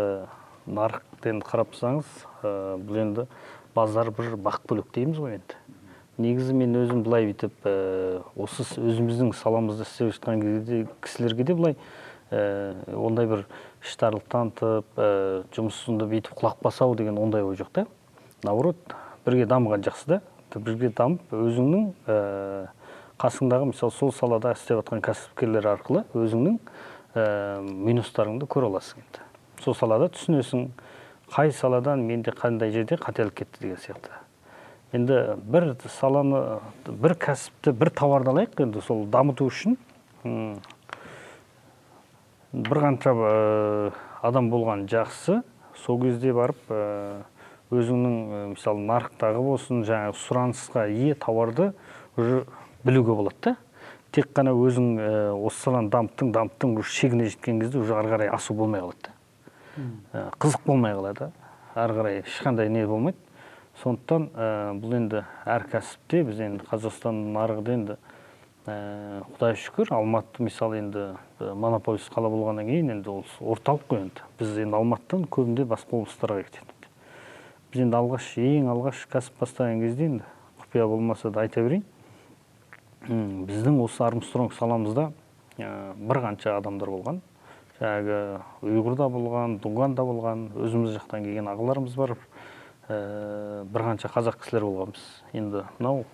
нарықты 0.69 1.33
енді 1.33 1.47
қарап 1.49 1.73
тұрсаңыз 1.73 2.07
ә, 2.43 2.53
бұл 2.83 3.01
енді 3.03 3.25
базар 3.75 4.11
бір 4.15 4.35
бақ 4.37 4.61
бөлек 4.69 4.91
дейміз 4.95 5.17
ғой 5.19 5.39
енді. 5.39 5.59
Негізі 6.21 6.53
мен 6.53 6.75
өзім 6.77 7.01
былай 7.07 7.25
бүйтіп 7.31 7.65
ә, 7.65 8.21
осы 8.37 8.61
өзіміздің 8.77 9.33
саламызда 9.39 9.87
істеп 9.87 10.13
жатқан 10.13 10.43
кезде 10.45 10.83
кісілерге 11.01 11.43
де 11.49 11.55
былай 11.57 11.75
ондай 12.33 13.27
бір 13.29 13.43
іштарлық 13.83 14.27
танытып 14.31 14.99
ә, 14.99 15.43
жұмысында 15.55 16.07
бүйтіп 16.11 16.37
құлақ 16.39 16.61
басау 16.63 16.95
деген 16.95 17.17
ондай 17.19 17.43
ой 17.43 17.57
жоқ 17.59 17.71
та. 17.73 17.85
Наоборот 18.43 18.77
бірге 19.25 19.45
дамыған 19.45 19.83
жақсы 19.83 20.07
да. 20.07 20.21
Бірге 20.53 20.91
дамып 20.93 21.33
өзіңнің 21.33 21.85
ә, 22.07 22.17
қасыңдағы 23.19 23.71
мысалы 23.71 23.93
сол 23.95 24.11
салада 24.15 24.53
істеп 24.53 24.79
жатқан 24.81 25.03
кәсіпкерлер 25.03 25.67
арқылы 25.73 26.03
өзіңнің 26.13 26.59
ә, 27.15 27.61
минустарыңды 27.61 28.47
көре 28.47 28.69
аласың 28.69 29.01
енді. 29.03 29.23
Сол 29.63 29.75
салада 29.77 30.11
түсінесің 30.13 30.67
қай 31.33 31.51
саладан 31.55 32.03
менде 32.05 32.31
қандай 32.37 32.71
жерде 32.71 32.99
қателік 33.01 33.33
кетті 33.41 33.63
деген 33.65 33.81
сияқты. 33.81 34.19
Енді 34.93 35.39
бір 35.41 35.73
саланы 35.89 36.59
бір 36.85 37.17
кәсіпті 37.17 37.73
бір 37.73 37.89
тауарды 37.97 38.29
алайық 38.29 38.61
енді 38.67 38.83
сол 38.85 39.07
дамыту 39.09 39.47
үшін. 39.49 39.77
Бір 42.53 42.79
қанша 42.85 43.11
ә, 43.17 43.91
адам 44.21 44.49
болған 44.53 44.85
жақсы. 44.89 45.41
Сол 45.83 45.99
кезде 46.03 46.33
барып 46.37 46.69
ә, 46.69 47.23
өзіңнің 47.73 48.13
ә, 48.13 48.41
мысалы 48.53 48.85
нарықтағы 48.85 49.41
болсын 49.41 49.81
жаңағы 49.87 50.17
сұранысқа 50.21 50.85
ие 50.93 51.15
тауарды 51.15 51.71
уже 52.15 52.45
білуге 52.85 53.15
болады 53.17 53.35
да. 53.41 53.55
Тек 54.13 54.29
қана 54.37 54.53
өзің 54.53 54.91
осы 55.41 55.63
саланы 55.65 55.89
дамыттың 55.89 56.31
дамыттың 56.35 56.77
уже 56.77 56.91
шегіне 56.93 57.25
жеткен 57.31 57.59
кезде 57.63 57.79
уже 57.81 57.95
ары 57.97 58.13
қарай 58.13 58.29
асу 58.29 58.53
болмай 58.53 58.83
қалады 58.85 59.09
да. 60.13 60.29
Қызық 60.37 60.67
болмай 60.67 60.93
қалады. 60.93 61.31
Ары 61.73 61.97
қарай 61.97 62.21
ешқандай 62.21 62.69
не 62.69 62.85
болмайды. 62.85 63.17
Сондықтан 63.81 64.29
ә, 64.37 64.47
бұл 64.77 64.93
енді 64.99 65.23
әр 65.49 65.65
кәсіпте 65.71 66.21
біз 66.27 66.43
енді 66.45 66.67
қазақстан 66.69 67.23
нарығында 67.33 67.73
енді 67.73 67.97
ә, 68.67 69.23
құдай 69.35 69.57
шүкір 69.59 69.93
алматы 69.97 70.43
мысалы 70.43 70.79
енді 70.81 71.07
ә, 71.39 71.53
монополист 71.55 72.11
қала 72.13 72.29
болғаннан 72.31 72.69
кейін 72.69 72.93
енді 72.97 73.09
ол 73.09 73.25
орталық 73.41 73.89
қой 73.89 74.05
енді. 74.05 74.27
Біз 74.39 74.55
енді 74.63 74.79
алматыдан 74.79 75.25
көбінде 75.27 75.65
басқа 75.67 75.99
облыстарға 75.99 76.45
кетеді 76.47 76.73
біз 77.73 77.81
енді 77.87 77.97
алғаш 77.97 78.29
ең 78.37 78.69
алғаш 78.69 79.07
кәсіп 79.09 79.39
бастаған 79.41 79.79
кезде 79.81 80.05
енді 80.05 80.25
құпия 80.61 80.85
болмаса 80.85 81.31
да 81.33 81.41
айта 81.41 81.63
берейін. 81.65 81.83
Біздің 83.09 83.79
осы 83.81 84.03
армстронг 84.05 84.53
саламызда 84.53 85.09
ә, 85.57 85.95
бір 85.97 86.21
қанша 86.21 86.53
адамдар 86.59 86.91
болған. 86.93 87.23
Жаңағы 87.79 88.19
ұйғырда 88.61 89.07
болған 89.09 89.57
дуганда 89.63 90.05
болған 90.05 90.45
өзіміз 90.53 90.93
жақтан 90.99 91.25
келген 91.25 91.49
ағаларымыз 91.49 91.97
бар 91.97 92.13
бір 92.87 93.85
қанша 93.89 94.11
қазақ 94.13 94.37
кісілер 94.43 94.67
болғанбыз. 94.69 95.03
Енді 95.33 95.65
мынау 95.79 96.05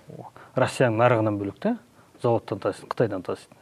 россияның 0.56 1.04
нарығынан 1.04 1.38
бөлек 1.44 1.60
та 1.60 1.76
заводтан 2.22 2.60
таситын 2.60 2.90
қытайдан 2.90 3.24
таситын 3.26 3.58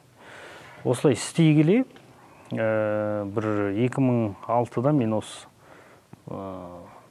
осылай 0.84 1.16
істей 1.18 1.54
келе 1.56 1.84
ә, 2.52 3.26
бір 3.26 3.74
2006-да 3.76 4.94
мен 4.96 5.18
осы 5.18 5.48
ә, 6.30 6.38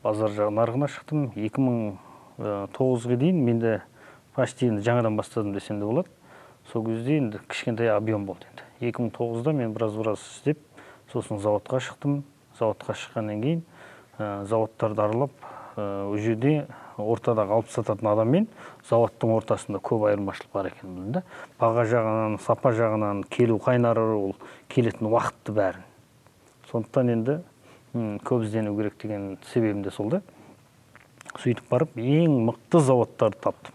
базар 0.02 0.32
жағы 0.32 0.54
нарығына 0.54 0.88
шықтым. 0.92 1.26
2009-ға 1.36 3.18
дейін 3.20 3.42
менде 3.44 3.80
почти 4.36 4.70
енді 4.70 4.84
жаңадан 4.86 5.18
бастадым 5.18 5.52
десем 5.56 5.80
де 5.80 5.88
болады. 5.88 6.08
Сол 6.72 6.84
кезде 6.86 7.18
енді 7.18 7.40
кішкентай 7.48 7.90
объем 7.94 8.26
болды 8.26 8.48
енді. 8.52 8.64
2009-да 8.96 9.52
мен 9.52 9.74
біраз 9.74 9.96
біраз 9.96 10.24
істеп 10.38 10.60
сосын 11.12 11.40
заводқа 11.42 11.80
шықтым. 11.80 12.22
Заводқа 12.58 12.96
шыққаннан 12.96 13.42
кейін 13.42 13.64
заводтарды 14.18 15.02
аралап 15.02 15.32
ол 15.76 16.16
жерде 16.16 16.66
ортадағы 17.02 17.56
алып 17.56 17.68
сататын 17.72 18.08
адаммен 18.08 18.46
заводтың 18.88 19.34
ортасында 19.36 19.80
көп 19.84 20.06
айырмашылық 20.10 20.52
бар 20.54 20.70
екенін 20.70 20.94
білдім 20.96 21.12
да 21.18 21.22
баға 21.60 21.84
жағынан 21.90 22.38
сапа 22.44 22.72
жағынан 22.76 23.22
келу 23.28 23.58
қайнары 23.60 24.06
ол 24.16 24.34
келетін 24.72 25.10
уақытты 25.10 25.52
бәрін. 25.56 25.84
Сондықтан 26.70 27.12
енді 27.12 27.38
көп 28.24 28.46
іздену 28.46 28.74
керек 28.76 28.98
деген 29.02 29.38
себебім 29.52 29.82
де 29.84 29.90
сол 29.90 30.10
да. 30.10 30.22
Сөйтіп 31.36 31.68
барып 31.70 31.96
ең 32.00 32.40
мықты 32.48 32.80
заводтарды 32.80 33.40
таптым. 33.44 33.74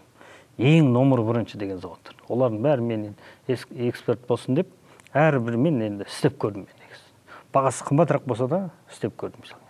Ең 0.58 0.92
номер 0.92 1.22
бірінші 1.22 1.58
деген 1.58 1.80
заводтар 1.80 2.18
олардың 2.28 2.62
бәрі 2.66 2.82
мен 2.82 3.14
эксперт 3.48 4.26
болсын 4.28 4.58
деп 4.58 4.68
әрбірімен 5.14 5.82
енді 5.86 6.08
істеп 6.08 6.38
көрдім 6.42 6.66
мен 6.66 6.78
негізі. 6.84 7.10
Бағасы 7.54 7.86
қымбатырақ 7.88 8.26
болса 8.26 8.48
да 8.48 8.62
істеп 8.90 9.16
көрдім 9.20 9.61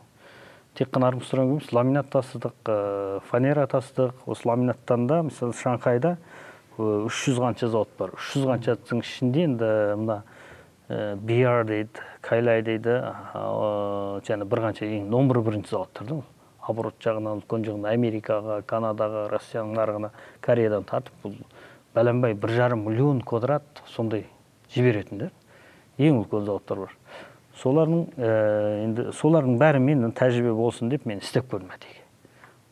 тек 0.74 0.88
қана 0.88 1.10
армстронг 1.12 1.50
емес 1.52 1.72
ламинат 1.72 2.08
тасыдық 2.12 2.54
ә, 2.64 3.20
фанера 3.28 3.66
тасыдық 3.68 4.24
осы 4.26 4.48
ламинаттан 4.48 5.06
да 5.06 5.22
мысалы 5.26 5.52
шанхайда 5.52 6.16
үш 6.78 7.24
жүз 7.26 7.40
қанша 7.42 7.68
завод 7.68 7.88
бар. 7.98 8.14
үш 8.16 8.32
жүз 8.34 8.46
қаншасының 8.48 9.02
ішінде 9.04 9.44
енді 9.44 9.72
мына 10.00 10.22
ә, 10.88 11.16
BR 11.16 11.66
дейді 11.68 12.06
кайлай 12.24 12.62
дейді 12.62 13.00
және 14.24 14.48
бір 14.48 14.64
қанша 14.68 14.88
ең 14.88 15.10
номер 15.12 15.42
бірінші 15.44 15.74
заводтар 15.74 16.08
да 16.08 16.22
оборот 16.68 16.96
жағынан 17.02 17.42
үлкен 17.42 17.66
жағынан 17.66 17.92
америкаға 17.92 18.62
канадаға 18.66 19.26
россияның 19.32 19.76
нарығына 19.76 20.10
кореядан 20.40 20.86
тартып 20.88 21.24
бұл 21.24 21.36
бәленбай 21.94 22.34
бір 22.38 22.54
жарым 22.56 22.86
миллион 22.86 23.20
квадрат 23.20 23.82
сондай 23.92 24.24
жіберетін 24.74 25.26
да 25.26 25.30
ең 25.98 26.22
үлкен 26.22 26.46
заводтар 26.46 26.86
бар. 26.86 26.96
Солардың 27.62 28.06
ә, 28.18 28.30
енді 28.82 29.12
солардың 29.16 29.58
бәрімен 29.60 30.12
тәжірибе 30.18 30.52
болсын 30.58 30.90
деп 30.90 31.06
мен 31.06 31.22
істеп 31.22 31.46
көрдім 31.52 31.70
әдейі. 31.76 32.00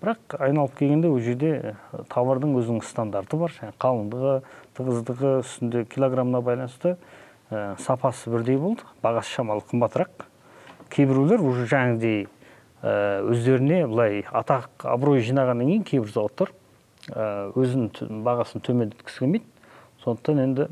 Бірақ 0.01 0.37
айналып 0.41 0.75
келгенде 0.79 1.09
ол 1.13 1.21
жерде 1.21 1.75
товардың 2.11 2.57
өзінің 2.59 2.85
стандарты 2.89 3.37
бар. 3.37 3.53
Жаңағы 3.53 3.77
қалыңдығы 3.85 4.35
тығыздығы 4.79 5.33
үстінде 5.45 5.85
килограммына 5.93 6.41
байланысты 6.41 6.97
ә, 7.51 7.77
сапасы 7.79 8.33
бірдей 8.33 8.57
болды. 8.57 8.87
Бағасы 9.05 9.37
шамалы 9.37 9.63
қымбатырақ. 9.71 10.25
Кейбіреулер 10.91 11.45
уже 11.45 11.69
жаңағыдей 11.71 12.27
өздеріне 12.81 13.85
былай 13.87 14.23
атақ 14.25 14.87
абырой 14.89 15.21
жинағаннан 15.21 15.69
кейін 15.69 15.83
кейбір 15.85 16.15
заводтар 16.15 16.55
ә, 17.13 17.53
өзінің 17.53 18.23
бағасын 18.25 18.65
төмендеткісі 18.65 19.27
келмейді. 19.27 19.45
Сондықтан 20.01 20.39
енді 20.41 20.67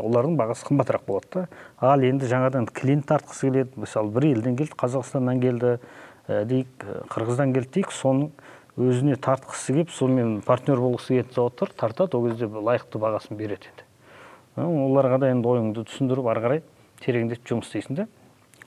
олардың 0.00 0.36
бағасы 0.38 0.64
қымбатырақ 0.68 1.04
болады 1.06 1.26
да. 1.34 1.42
Ал 1.80 2.00
енді 2.00 2.28
жаңадан 2.30 2.68
клиент 2.72 3.06
тартқысы 3.08 3.50
келеді. 3.50 3.74
Мысалы 3.76 4.12
бір 4.14 4.30
елден 4.30 4.56
келді 4.56 4.78
қазақстаннан 4.78 5.42
келді 5.42 5.74
ә, 6.28 6.44
дейік 6.48 6.68
ә, 6.80 7.02
қырғыздан 7.12 7.52
келді 7.52 7.74
дейік. 7.76 7.92
Соның 7.92 8.30
өзіне 8.78 9.18
тартқысы 9.20 9.74
келіп 9.74 9.92
сонымен 9.92 10.40
партнер 10.46 10.80
болғысы 10.80 11.18
келетін 11.18 11.36
заводтар 11.36 11.74
тартады. 11.76 12.16
Ол 12.16 12.30
кезде 12.30 12.48
лайықты 12.48 13.02
бағасын 13.02 13.36
береді 13.36 13.68
енді. 13.68 13.84
Оларға 14.64 15.20
да 15.22 15.32
енді 15.34 15.52
ойыңды 15.52 15.84
түсіндіріп 15.86 16.32
ары 16.32 16.44
қарай 16.46 16.62
тереңдетіп 17.04 17.52
жұмыс 17.52 17.68
істейсің 17.68 18.00
да 18.00 18.08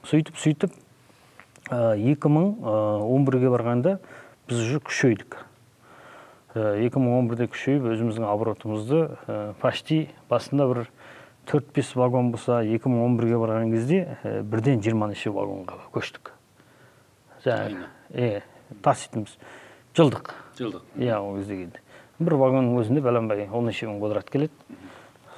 сөйтіп 0.08 0.38
сөйтіп 0.40 0.78
екі 1.72 2.32
мың 2.32 2.54
он 2.64 3.26
бірге 3.28 3.52
барғанда 3.52 3.98
біз 4.48 4.62
уже 4.64 4.80
күшейдік. 4.80 5.42
Екі 6.56 7.00
мың 7.00 7.14
он 7.16 7.30
бірде 7.32 7.48
күшейіп 7.48 7.86
өзіміздің 7.94 8.26
оборотымызды 8.28 9.02
ә, 9.08 9.54
почти 9.62 10.10
басында 10.30 10.68
бір 10.68 10.82
төрт 11.48 11.72
бес 11.76 11.94
вагон 11.96 12.34
болса 12.34 12.60
екі 12.64 12.92
мың 12.92 13.06
он 13.06 13.18
бірге 13.20 13.40
барған 13.40 13.72
кезде 13.72 14.18
ә, 14.24 14.42
бірден 14.44 14.84
жиырма 14.84 15.08
неше 15.08 15.32
вагонға 15.32 15.80
көштік. 15.96 16.34
Жаңағы 17.46 18.44
таситынбыз 18.84 19.38
жылдық. 19.96 20.34
Жылдық. 20.60 20.84
Иә 21.00 21.20
ол 21.24 21.40
кезде 21.40 21.62
келді. 21.64 21.84
Бір 22.20 22.38
вагонның 22.44 22.82
өзінде 22.84 23.02
бәленбай 23.06 23.48
он 23.48 23.72
неше 23.72 23.88
мың 23.88 24.02
квадрат 24.04 24.30
келеді. 24.30 24.52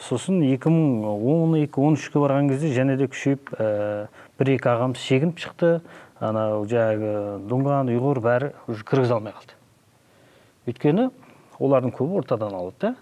Сосын 0.01 0.41
2012 0.41 1.77
он 1.77 1.93
үшке 1.93 2.19
барған 2.19 2.49
кезде 2.49 2.73
және 2.73 2.97
де 2.97 3.05
күшейіп 3.07 3.53
ә, 3.53 4.07
бір 4.39 4.55
екі 4.57 4.73
ағамыз 4.73 4.99
шегініп 4.99 5.39
шықты. 5.45 5.75
Анау 6.19 6.65
жаңағы 6.65 7.43
дунган 7.47 7.91
ұйғыр 7.93 8.19
бәрі 8.23 8.55
уже 8.67 8.83
кіргізе 8.87 9.15
алмай 9.15 9.35
қалды. 9.37 9.52
Өйткені 10.67 11.09
олардың 11.59 11.93
көбі 11.97 12.19
ортадан 12.21 12.53
алады 12.57 12.75
да. 12.81 12.95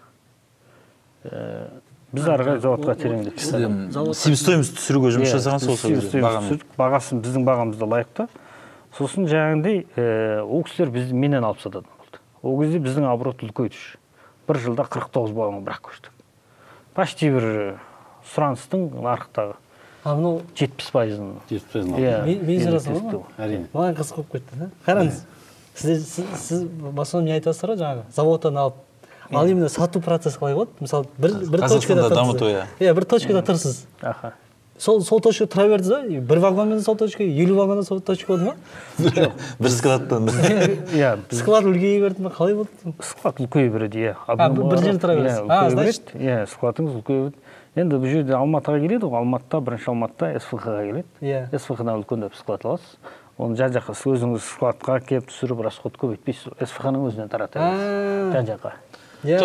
Ә, 1.24 1.82
біз 2.12 2.28
ары 2.28 2.45
қарай 2.47 2.62
заводқа 2.64 2.95
тереңдеттік 2.97 4.16
себестоимость 4.18 4.78
түсіруге 4.80 5.12
жұмыс 5.16 5.30
Иә, 5.30 5.38
жасаған 5.38 5.62
сол 5.64 5.78
түсірдік, 5.78 6.66
бағасын 6.80 7.22
біздің 7.22 7.45
бағамызда 7.47 7.88
лайықты 7.93 8.28
сосын 8.97 9.30
жаңағындай 9.30 9.84
ә, 9.95 10.41
ол 10.41 10.66
кісілер 10.68 10.91
бізді 10.95 11.14
менен 11.16 11.45
алып 11.45 11.62
сататын 11.62 11.88
болды. 11.97 12.20
Ол 12.41 12.57
кезде 12.64 12.82
біздің 12.84 13.07
оборот 13.12 13.43
үлкейді 13.45 13.78
уже. 13.78 13.97
бір 14.47 14.57
жылда 14.59 14.84
49 14.89 15.32
вагон 15.32 15.64
бірақ 15.64 15.86
көштік. 15.88 16.12
Почти 16.97 17.30
бір 17.32 17.78
сұраныстың 18.34 18.89
нарықтағы. 18.97 19.53
А 20.03 20.16
мынау 20.18 20.41
жетпіс 20.57 20.89
пайызын. 20.91 21.36
Жетпіс 21.47 21.72
пайызын 21.72 21.95
иә 22.01 22.26
Мен- 22.26 22.66
сұрасам 22.66 23.24
әрине. 23.38 23.68
Маған 23.72 23.95
қызық 24.01 24.16
болып 24.18 24.32
кетті 24.34 24.57
да 24.59 24.70
қараңыз 24.88 25.22
сіздер 25.76 25.99
сіз, 26.05 26.26
сіз 26.47 26.63
басынан 26.95 27.26
не 27.26 27.34
айтасыздар 27.38 27.74
ғой 27.76 27.82
жаңағы? 27.82 28.03
Заводтан 28.15 28.57
алып 28.57 28.76
ал 29.32 29.47
именно 29.47 29.69
сату 29.69 30.01
процесі 30.01 30.38
қалай 30.39 30.55
болады? 30.55 30.72
Мысалы 30.80 31.05
бір 31.17 31.36
бір 31.49 31.67
точкада 31.67 32.09
дамыту, 32.09 32.45
иә. 32.51 32.65
иә 32.80 32.93
бір 32.93 33.05
точкада 33.05 33.41
тұрсыз. 33.47 33.86
Аха. 34.01 34.34
Сол 34.82 35.01
сол 35.05 35.22
точкада 35.22 35.51
тұра 35.53 35.67
бердіңіз 35.78 36.19
ба 36.22 36.34
бір 36.34 36.39
вагонмен 36.41 36.82
сол 36.82 36.95
точка 36.97 37.24
елу 37.24 37.55
вагонда 37.55 37.84
сол 37.86 37.99
точка 38.01 38.34
болды 38.34 38.45
ма? 38.49 38.55
Бір 39.59 39.69
складтан. 39.72 40.28
Иә 40.97 41.17
склад 41.32 41.67
үлкейе 41.69 42.01
берді 42.01 42.24
ма 42.26 42.32
қалай 42.34 42.55
болды? 42.55 42.93
Склад 43.05 43.38
үлкейе 43.39 43.69
береді 43.69 43.99
иә. 44.09 44.15
Бір- 44.28 44.82
жерде 44.82 44.97
тұра 44.99 45.15
бересіз. 45.19 45.39
иә 45.39 45.45
А, 45.47 45.69
үлкейе 45.69 45.69
значит- 45.78 46.11
береді. 46.13 46.26
Иә 46.28 46.47
складыңыз 46.49 46.97
үлкейе 46.97 47.22
береді. 47.22 47.38
Енді 47.76 47.95
бұл 48.01 48.09
жерде 48.11 48.34
алматыға 48.36 48.82
келеді 48.84 49.05
ғой. 49.07 49.22
Алматыда 49.22 49.61
бірінші 49.63 49.91
алматыда 49.93 50.39
свх 50.43 50.65
ға 50.65 50.82
келеді. 50.84 51.05
Иә. 51.22 51.59
свх 51.59 51.78
дан 51.86 52.01
үлкендеп 52.01 52.36
склад 52.36 52.65
аласыз. 52.65 52.97
Оны 53.41 53.57
жан 53.57 53.73
жаққа 53.73 53.95
сіз 53.97 54.15
өзіңіз 54.19 54.45
складқа 54.45 54.99
келіп 55.09 55.27
түсіріп 55.31 55.63
расход 55.65 55.97
көбейтпейсіз 55.97 56.53
свх 56.69 56.85
ның 56.93 57.07
өзінен 57.09 57.29
тарата 57.31 57.59
бересіз 57.59 58.33
жан 58.37 58.49
жаққа. 58.53 58.73
Иә. 59.21 59.37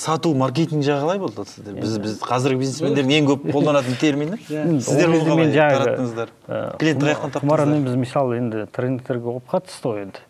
Сату 0.00 0.30
маркетинг 0.34 0.80
жағы 0.84 1.02
қалай 1.04 1.18
болды 1.20 1.44
сізде 1.44 1.74
біз 1.76 1.98
біз 2.00 2.14
қазіргі 2.24 2.62
бизнесмендердің 2.62 3.12
ең 3.18 3.26
көп 3.28 3.42
қолданатын 3.52 3.98
термині 4.00 4.38
сіздер 4.46 5.12
Ол 5.12 5.26
қалай 5.28 5.50
тараттыңыздар 5.52 6.32
клиент 6.80 7.02
құма- 7.02 7.10
қаяқтан 7.10 7.42
құмарамен 7.42 7.84
таптыңыздар 7.84 7.84
біз 7.84 7.98
мысалы 8.00 8.38
енді 8.40 8.64
трендтерге 8.72 9.24
болып 9.28 9.50
қатысты 9.52 9.90
ғой 9.92 10.02
енді. 10.06 10.24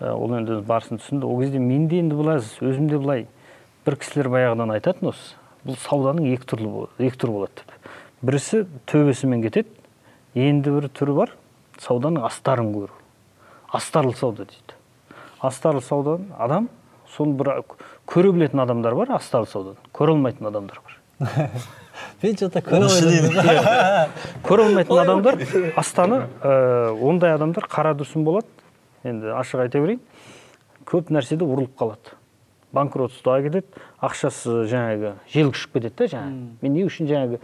Ә, 0.00 0.12
ол 0.16 0.32
енді 0.38 0.60
барысын 0.64 1.00
түсінді. 1.02 1.24
Ол 1.28 1.40
кезде 1.42 1.58
менде 1.60 2.00
енді 2.00 2.16
былай 2.16 2.40
өзімде 2.40 2.96
былай 2.98 3.26
бір 3.84 3.96
кісілер 4.00 4.28
баяғыдан 4.32 4.72
айтатын 4.72 5.08
осы. 5.12 5.36
Бұл 5.66 5.76
сауданың 5.84 6.32
екі 6.32 6.48
түрлі 6.48 6.72
екі 6.98 7.16
түрі 7.16 7.32
болады 7.36 7.60
деп. 7.60 7.90
Бірісі 8.24 8.64
төбесімен 8.88 9.42
кетеді 9.44 9.68
енді 10.34 10.70
бір 10.80 10.88
түрі 10.96 11.14
бар 11.16 11.36
сауданың 11.82 12.24
астарын 12.26 12.72
көру. 12.74 12.92
Астарлы 13.72 14.14
сауда 14.16 14.46
дейді. 14.46 14.76
Астарлы 15.40 15.82
саудадан 15.82 16.32
адам 16.38 16.68
соны 17.16 17.36
бір 17.38 17.62
көре 18.08 18.32
білетін 18.32 18.62
адамдар 18.64 18.94
бар 18.94 19.16
астарлы 19.16 19.48
саудадан. 19.50 19.90
Көре 19.92 20.16
алмайтын 20.16 20.46
адамдар 20.50 20.80
бар. 20.84 20.96
Мен 22.22 22.36
что 22.36 22.50
то 22.50 22.60
көре 22.60 22.84
алмайтын 24.48 24.98
адамдар 25.04 25.38
астаны 25.76 26.26
ә, 26.42 26.92
ондай 27.00 27.34
адамдар 27.34 27.64
қара 27.70 27.94
дүрсін 27.94 28.24
болады. 28.24 28.46
Енді 29.04 29.32
ашық 29.36 29.66
айта 29.66 29.80
берейін. 29.80 30.00
Көп 30.86 31.10
нәрседе 31.10 31.44
ұрылып 31.44 31.76
қалады. 31.78 32.16
Банкротствоға 32.76 33.46
кетеді 33.46 33.66
ақшасы 34.04 34.66
жаңағы 34.70 35.14
жел 35.32 35.52
ұшып 35.52 35.78
кетеді 35.78 35.96
да 36.02 36.10
жаңағы. 36.16 36.48
Мен 36.62 36.74
не 36.74 36.84
үшін 36.84 37.08
жаңағы 37.08 37.40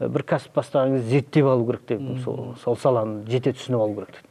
бір 0.00 0.24
кәсіп 0.28 0.56
бастаған 0.56 0.96
кезде 0.96 1.08
зерттеп 1.16 1.46
алу 1.46 1.66
керек 1.66 1.86
деп 1.88 2.02
сол, 2.24 2.54
сол 2.62 2.76
саланы 2.76 3.22
жете 3.30 3.52
түсініп 3.56 3.80
алу 3.80 3.94
керек 4.00 4.18
деп. 4.18 4.26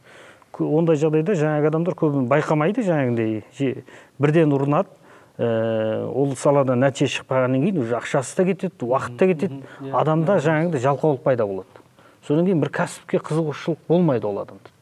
Ондай 0.62 0.96
жағдайда 0.96 1.34
жаңағы 1.36 1.70
адамдар 1.72 1.96
көбін 1.98 2.28
байқамайды 2.30 2.84
жаңағындай 2.86 3.82
бірден 4.18 4.54
ұрынады 4.56 4.88
ә, 5.36 6.06
ол 6.06 6.36
салада 6.36 6.76
нәтиже 6.78 7.18
шықпағаннан 7.18 7.66
кейін 7.66 7.82
уже 7.82 7.98
ақшасы 7.98 8.36
да 8.38 8.46
кетеді 8.48 8.86
уақыт 8.86 9.18
та 9.18 9.26
кетеді. 9.26 9.60
Адамда 9.92 10.38
жаңағыдай 10.40 10.80
жалқаулық 10.80 11.20
пайда 11.26 11.46
болады. 11.46 11.82
Содан 12.26 12.46
кейін 12.46 12.62
бір 12.62 12.72
кәсіпке 12.72 13.20
қызығушылық 13.20 13.84
болмайды 13.88 14.26
ол 14.26 14.40
адамда. 14.40 14.72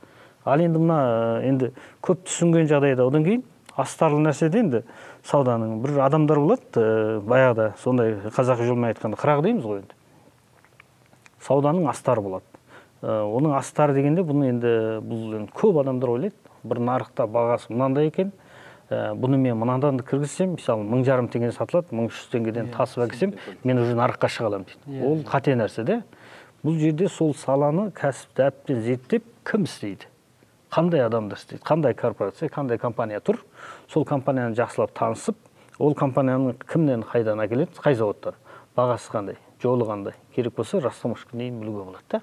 Ал 0.45 0.61
енді 0.61 0.79
мына 0.79 1.01
ә, 1.01 1.43
енді 1.49 1.73
көп 2.05 2.23
түсінген 2.29 2.71
жағдайда 2.71 3.09
одан 3.09 3.25
кейін 3.27 3.43
астарлы 3.75 4.23
нәрседе 4.23 4.63
енді 4.63 4.85
сауданың 5.27 5.81
бір 5.83 5.99
адамдар 6.07 6.39
болады 6.39 6.79
ә, 6.79 7.21
баяғыда 7.25 7.73
сондай 7.83 8.15
қазақи 8.31 8.69
жолмен 8.69 8.93
айтқанда 8.93 9.19
қырақ 9.19 9.43
дейміз 9.43 9.65
ғой 9.65 9.83
енді. 9.83 9.97
Сауданың 11.45 11.89
астары 11.91 12.25
болады. 12.25 12.45
Ә, 13.03 13.21
оның 13.25 13.55
астары 13.59 13.95
дегенде 13.97 14.25
бұны 14.25 14.49
енді 14.53 14.73
бұл 15.05 15.37
енді 15.41 15.53
көп 15.57 15.83
адамдар 15.83 16.15
ойлайды. 16.17 16.37
Бір 16.65 16.81
нарықта 16.81 17.27
бағасы 17.29 17.73
мынандай 17.73 18.09
екен. 18.09 18.33
Ә, 18.89 19.13
бұны 19.17 19.37
мен 19.41 19.59
мынадан 19.61 20.01
кіргізсем 20.01 20.57
мысалы 20.59 20.85
мың 20.89 21.05
жарым 21.05 21.29
теңге 21.33 21.53
сатылады 21.57 21.95
мың 21.97 22.11
үш 22.11 22.23
жүз 22.23 22.33
теңгеден 22.35 22.73
тасып 22.75 23.07
әкелсем 23.07 23.33
мен 23.65 23.81
уже 23.81 23.95
нарыққа 23.97 24.29
шыға 24.29 24.51
аламын 24.51 24.67
дейді. 24.69 25.05
Ол 25.05 25.23
қате 25.29 25.55
нәрсе 25.57 25.85
да 25.89 26.03
бұл 26.65 26.77
жерде 26.81 27.09
сол 27.09 27.33
саланы 27.37 27.91
кәсіпті 27.97 28.45
әбден 28.49 28.83
зерттеп 28.85 29.25
кім 29.49 29.65
істейді? 29.65 30.09
Қандай 30.73 31.05
адамдар 31.05 31.41
істейді? 31.41 31.65
Қандай 31.65 31.97
корпорация 31.97 32.49
қандай 32.53 32.79
компания 32.79 33.21
тұр? 33.25 33.41
Сол 33.89 34.05
компанияны 34.05 34.57
жақсылап 34.57 34.93
танысып 34.97 35.37
ол 35.79 35.95
компанияны 35.95 36.55
кімнен 36.69 37.05
қайдан 37.09 37.41
әкеледі? 37.45 37.81
Қай 37.81 37.97
заводтар 37.97 38.37
бағасы 38.77 39.13
қандай? 39.13 39.41
Жолы 39.65 39.89
қандай 39.89 40.15
керек 40.37 40.55
болса 40.59 40.81
растаможкаға 40.85 41.41
дейін 41.41 41.61
білуге 41.63 41.85
болады 41.89 42.05
да. 42.11 42.21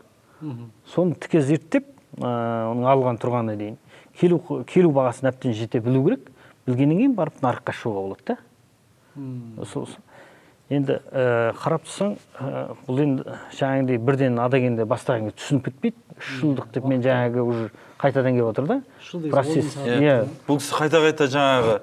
Соны 0.93 1.17
тіке 1.19 1.41
зерттеп 1.45 1.89
оның 2.19 2.87
алған 2.93 3.19
тұрғанына 3.21 3.57
дейін 3.57 3.77
келу 4.19 4.39
келу 4.69 4.93
бағасын 4.95 5.31
әбден 5.31 5.53
жете 5.57 5.81
білу 5.81 6.03
керек. 6.05 6.31
Білгеннен 6.67 6.99
кейін 7.01 7.17
барып 7.17 7.41
нарыққа 7.41 7.73
шығуға 7.73 8.07
болады 8.07 8.35
да. 8.35 9.65
Сол 9.65 9.87
енді 10.71 10.99
ә, 11.11 11.51
қарап 11.59 11.83
тұрсаң 11.83 12.13
ә, 12.39 12.75
бұл 12.87 13.01
енді 13.03 13.37
жаңағыдай 13.57 13.97
бірден 13.99 14.37
ада 14.39 14.59
келгенде 14.59 14.85
бастаған 14.87 15.27
кезде 15.27 15.41
түсініп 15.41 15.65
кетпейді. 15.67 15.97
Үш 16.15 16.29
жылдық 16.39 16.69
деп 16.71 16.85
мен 16.87 17.03
жаңағы 17.03 17.43
уже 17.43 17.65
қайтадан 17.99 18.37
келіп 18.37 18.51
отыр 18.53 18.69
да. 18.69 18.77
Процесс. 19.33 19.75
иә. 19.83 20.15
Бұл 20.47 20.61
кісі 20.61 20.77
қайта 20.77 21.01
қайта 21.03 21.27
жаңағы 21.33 21.75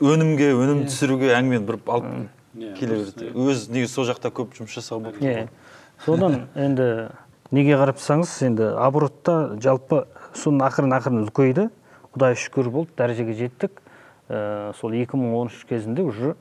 өнімге 0.00 0.54
өнім 0.56 0.86
түсіруге 0.88 1.34
әңгімені 1.36 1.68
бір 1.68 1.80
алып 1.84 2.08
келе 2.54 3.00
береді 3.00 3.32
өзі 3.34 3.74
негізі 3.74 3.92
сол 3.94 4.08
жақта 4.10 4.32
көп 4.34 4.56
жұмыс 4.58 4.78
жасаған 4.78 5.10
болды 5.10 5.26
иә 5.26 5.48
содан 6.04 6.46
енді 6.54 7.10
неге 7.50 7.76
қарап 7.78 7.98
тұрсаңыз 7.98 8.32
енді 8.46 8.72
оборотта 8.78 9.36
жалпы 9.62 10.04
соның 10.38 10.66
ақырын 10.68 10.94
ақырын 10.98 11.24
үлкейді. 11.24 11.68
Құдай 12.14 12.36
шүкір 12.38 12.70
болды 12.70 12.94
дәрежеге 12.98 13.34
жеттік. 13.38 13.80
Ә, 14.30 14.72
сол 14.78 14.94
2013 14.94 15.66
кезінде 15.68 16.02
уже 16.06 16.34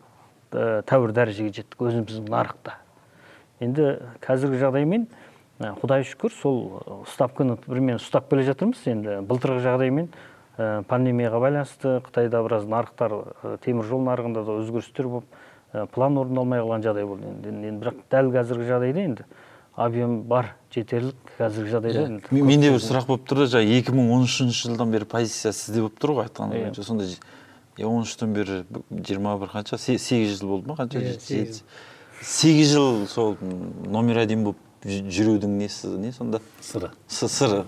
ә, 0.51 0.81
тәуір 0.89 1.13
дәрежеге 1.13 1.53
жеттік 1.53 1.81
өзіміздің 1.81 2.29
нарықта. 2.29 2.77
Енді 3.59 3.95
қазіргі 4.21 4.61
жағдаймен 4.61 5.07
ә, 5.59 5.73
құдай 5.81 6.05
шүкір 6.09 6.33
сол 6.37 6.59
ставканы 7.09 7.57
бірмен 7.65 7.97
ұстап 7.97 8.29
келе 8.29 8.45
жатырмыз. 8.49 8.85
Енді 8.89 9.19
былтырғы 9.29 9.63
жағдаймен 9.65 10.11
ә, 10.57 10.83
пандемияға 10.89 11.41
байланысты 11.41 11.97
қытайда 12.05 12.43
біраз 12.45 12.69
нарықтар 12.69 13.17
ә, 13.17 13.57
теміржол 13.65 14.05
нарығында 14.05 14.45
да 14.45 14.59
өзгерістер 14.61 15.09
болып 15.09 15.38
план 15.93 16.17
орындалмай 16.17 16.59
қалған 16.63 16.83
жағдай 16.85 17.05
болды 17.05 17.27
енді, 17.29 17.49
енді 17.69 17.83
бірақ 17.83 17.99
дәл 18.11 18.31
қазіргі 18.33 18.67
жағдайда 18.69 19.03
енді 19.05 19.25
объем 19.79 20.15
бар 20.27 20.53
жетерлік 20.73 21.15
қазіргі 21.37 21.73
жағдайда 21.75 22.05
енді 22.07 22.23
Мен- 22.31 22.47
менде 22.49 22.71
бір 22.73 22.81
сұрақ 22.83 23.05
болып 23.07 23.27
тұр 23.29 23.43
да 23.43 23.49
жаңағы 23.53 23.77
екі 23.79 23.93
мың 23.95 24.09
он 24.15 24.23
үшінші 24.25 24.69
жылдан 24.71 24.91
бері 24.91 25.05
позиция 25.05 25.53
сізде 25.53 25.81
болып 25.85 25.99
тұр 26.01 26.15
ғой 26.17 26.25
айтқан 26.27 26.49
бойынша. 26.51 26.83
Сонда 26.83 27.05
он 27.85 28.01
үштен 28.03 28.33
бері 28.33 28.63
жиырма 28.91 29.37
бір 29.39 29.53
қанша 29.53 29.77
Се- 29.77 29.97
сегіз 29.97 30.39
жыл 30.41 30.49
болды 30.49 30.67
ма 30.67 30.75
қанша? 30.75 30.99
Иә, 30.99 31.61
сегіз 32.21 32.73
жыл 32.73 33.05
сол 33.07 33.37
номер 33.85 34.17
один 34.25 34.43
болып 34.43 34.57
жүрудің 34.83 35.53
несі 35.59 35.87
не 35.99 36.11
сонда? 36.11 36.41
Сыры. 36.61 36.89
Сы- 37.07 37.29
сыры. 37.29 37.63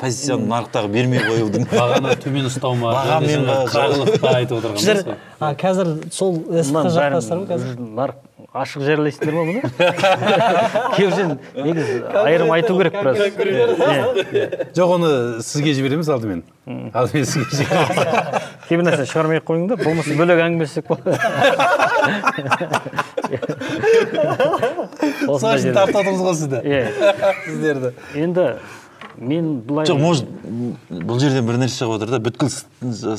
Позицияны 0.00 0.48
нарықтағы 0.50 0.88
бермей 0.92 1.20
қоюдың. 1.24 1.66
Бағаны 1.74 2.16
төмен 2.22 2.48
ұстау 2.50 2.74
ма? 2.80 2.94
Бағамен 2.96 3.46
ба, 3.48 3.58
қағылық 3.70 4.18
па 4.22 4.34
айтып 4.40 4.66
сіздер 4.80 5.02
ғой 5.04 5.20
а, 5.40 5.52
қазір 5.60 5.94
сол 6.12 6.40
жақтасыздар 6.48 7.14
ма 7.14 7.46
қазір? 7.50 7.78
нарық 8.00 8.16
ашық 8.50 8.82
жариялайсыңдар 8.82 9.34
ма 9.36 9.42
мұны 9.46 9.60
кейбір 10.96 11.12
жерін 11.14 11.36
негізі 11.54 11.98
айырым 12.24 12.50
айту 12.56 12.74
керек 12.80 12.96
біраз. 12.98 13.20
жоқ 14.74 14.94
оны 14.96 15.10
сізге 15.46 15.74
жібереміз 15.78 16.10
алдымен. 16.10 16.42
Алдымен 16.66 17.26
сізге 17.30 17.60
жібереміз. 17.60 17.96
Кейбір 18.68 18.84
нәрсені 18.88 19.10
шығармай 19.12 19.40
ақ 19.40 19.46
қойыңдар 19.52 19.84
болмаса 19.84 20.16
бөлек 20.18 20.42
әңгімелессек 20.48 20.84
сол 25.20 25.38
болады 25.38 25.56
үшін 25.60 25.74
тартып 25.76 26.00
отырмыз 26.00 26.22
ғой 26.26 26.36
сізді 26.40 26.58
иә 26.66 26.82
сіздерді 27.46 27.92
енді 28.18 28.46
мен 29.20 29.60
былай 29.68 29.86
жоқ 29.86 29.98
может 30.00 30.28
бұл 30.90 31.20
жерден 31.20 31.44
бір 31.46 31.58
нәрсе 31.60 31.82
шығып 31.82 31.96
отыр 31.98 32.12
да 32.14 32.20
бүткіл 32.24 32.48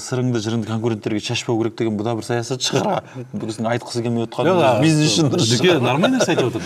сырыңды 0.02 0.42
жырыңды 0.42 0.68
конкуренттерге 0.70 1.22
шашпау 1.22 1.60
керек 1.62 1.78
деген 1.78 2.00
бұл 2.00 2.08
да 2.10 2.16
бір 2.18 2.26
саясат 2.26 2.66
шығар 2.66 3.04
бұл 3.32 3.46
кісінің 3.52 3.70
айтқысы 3.76 4.02
келмей 4.02 4.26
отқан 4.26 4.82
бизнес 4.82 5.14
үшін 5.14 5.30
дұрыс 5.34 5.52
дүке 5.54 5.78
нормальный 5.78 6.18
нәрсе 6.18 6.34
айтып 6.34 6.50
отыр 6.50 6.62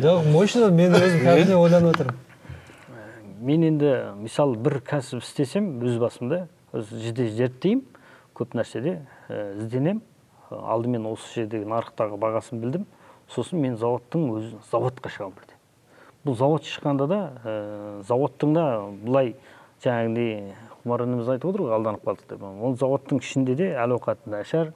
жоқ 0.00 0.30
мощно 0.32 0.70
мен 0.72 0.96
өзім 0.96 1.20
кәдімгідей 1.26 1.58
ойланып 1.60 1.92
отырмын. 1.94 2.16
Мен 3.38 3.68
енді 3.68 3.92
мысалы 4.24 4.56
бір 4.58 4.80
кәсіп 4.88 5.22
істесем 5.22 5.68
өз 5.84 6.00
басымда 6.00 6.46
жіде 6.72 7.28
зерттеймін 7.36 7.84
көп 8.38 8.56
нәрседе 8.58 9.02
ізденемін 9.28 10.02
алдымен 10.50 11.06
осы 11.12 11.42
жердегі 11.42 11.68
нарықтағы 11.68 12.18
бағасын 12.18 12.64
білдім. 12.64 12.88
Сосын 13.28 13.60
мен 13.60 13.76
заводтың 13.76 14.24
өзі 14.32 14.56
заводқа 14.70 15.12
шығамын. 15.12 15.47
Бұл 16.26 16.36
завод 16.36 16.64
шыққанда 16.66 17.06
да 17.08 17.20
ә, 17.44 18.02
заводтың 18.08 18.52
да 18.56 18.64
былай 19.04 19.34
жаңағыдай 19.84 20.52
құмар 20.84 21.04
ініміз 21.06 21.28
айтып 21.34 21.50
отыр 21.52 21.62
ғой 21.68 21.74
алданып 21.78 22.04
қалдық 22.04 22.28
деп. 22.32 22.42
Ол 22.42 22.76
заводтың 22.80 23.20
ішінде 23.22 23.54
де 23.58 23.70
әл 23.78 23.94
ауқаты 23.96 24.30
нашар 24.30 24.72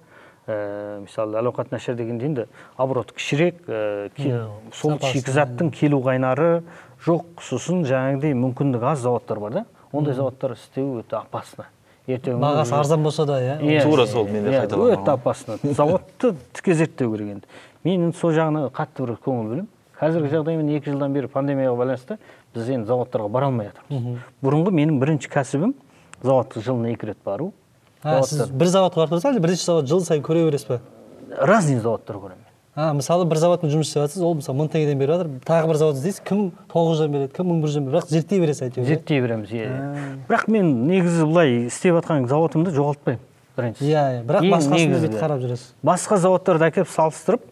ә, 0.47 1.01
мысалы 1.03 1.39
әл 1.41 1.51
ауқаты 1.51 1.73
нашар 1.75 1.95
дегенде 1.99 2.27
енді 2.31 2.47
оборот 2.77 3.13
кішірек 3.13 3.63
ә, 3.67 4.11
ке- 4.17 4.47
сол 4.73 4.99
шикізаттың 5.03 5.71
келу 5.75 6.01
қайнары 6.05 6.63
жоқ 7.07 7.43
сосын 7.43 7.83
жаңағыдай 7.89 8.35
мүмкіндігі 8.39 8.91
аз 8.95 9.01
заводтар 9.03 9.41
бар 9.43 9.53
да. 9.53 9.65
Ондай 9.93 10.15
заводтар 10.15 10.53
істеу 10.57 11.03
өте 11.03 11.19
опасно. 11.19 11.67
Ертең 12.07 12.39
бағасы 12.41 12.73
арзан 12.75 13.03
болса 13.03 13.27
да 13.27 13.37
иә? 13.43 13.59
Иә, 13.61 13.83
Тура 13.85 14.03
иә, 14.03 14.07
сол, 14.11 14.25
мен 14.27 14.43
де 14.45 14.51
иә, 14.55 14.63
қайталағаным. 14.65 15.03
өте 15.03 15.11
опасно. 15.13 15.57
Заводты 15.63 16.33
тіке 16.55 16.75
зерттеу 16.75 17.13
керек 17.13 17.29
енді. 17.37 17.47
Мен 17.85 18.07
енді 18.09 18.17
сол 18.19 18.33
жағына 18.33 18.71
қатты 18.73 19.05
бір 19.05 19.19
көңіл 19.23 19.51
бөлемін. 19.51 19.69
Қазіргі 20.03 20.33
жағдаймен 20.35 20.71
екі 20.77 20.91
жылдан 20.91 21.15
бері 21.15 21.31
пандемияға 21.31 21.79
байланысты 21.79 22.19
біз 22.57 22.71
енді 22.75 22.91
заводтарға 22.91 23.29
бара 23.31 23.49
алмай 23.49 23.71
жатырмыз. 23.71 24.21
Бұрынғы 24.43 24.75
менің 24.75 24.99
бірінші 24.99 25.31
кәсібім 25.31 25.75
заводқа 26.27 26.63
жылына 26.67 26.91
екі 26.97 27.13
рет 27.13 27.21
бару. 27.25 27.53
А, 28.03 28.19
сіз 28.27 28.51
бір 28.51 28.67
заводқа 28.75 29.05
барып 29.05 29.15
тұрсыз 29.15 29.31
әлде 29.31 29.45
бірнеше 29.45 29.69
завод 29.69 29.87
жыл 29.87 30.03
сайын 30.03 30.25
көре 30.27 30.49
бересіз 30.49 30.73
ба? 30.73 30.81
Разный 31.39 31.79
заводтар 31.79 32.19
көремін 32.19 32.49
а 32.75 32.93
мысалы 32.97 33.27
бір 33.29 33.37
заводпен 33.37 33.69
жұмыс 33.69 33.91
істеп 33.91 34.07
жатсыз 34.07 34.23
ол 34.25 34.35
мысалы 34.39 34.57
мың 34.57 34.71
теңгеден 34.73 34.97
беріп 34.97 35.13
жатыр. 35.13 35.33
Тағы 35.45 35.69
бір 35.69 35.77
завод 35.77 35.99
іздейсіз 35.99 36.23
кім 36.25 36.39
тоғыз 36.73 37.03
жүзден 37.03 37.13
береді 37.13 37.35
кім 37.37 37.51
мың 37.51 37.59
бір 37.61 37.69
жүзден 37.69 37.85
береді 37.85 37.99
бірақ 37.99 38.15
зерттей 38.15 38.41
бересіз 38.41 38.63
әйтеуір 38.65 38.87
иә? 38.87 38.89
зерттей 38.89 39.21
береміз 39.21 39.53
иә 39.53 39.67
бірақ 40.31 40.47
мен 40.49 40.71
негізі 40.89 41.27
былай 41.29 41.53
істеп 41.67 41.99
жатқан 41.99 42.25
заводымды 42.33 42.73
жоғалтпаймын 42.73 43.21
бірінші 43.59 43.85
иә 43.85 44.07
иә. 44.17 44.25
Бірақ 44.25 44.49
Ең 44.49 44.55
басқасын 44.57 44.73
негізгі. 44.79 45.03
бүйтіп 45.05 45.21
қарап 45.21 45.45
жүресіз. 45.45 45.67
басқа 45.85 46.17
заводтарды 46.25 46.69
әкеліп 46.71 46.89
салыстырып 46.89 47.45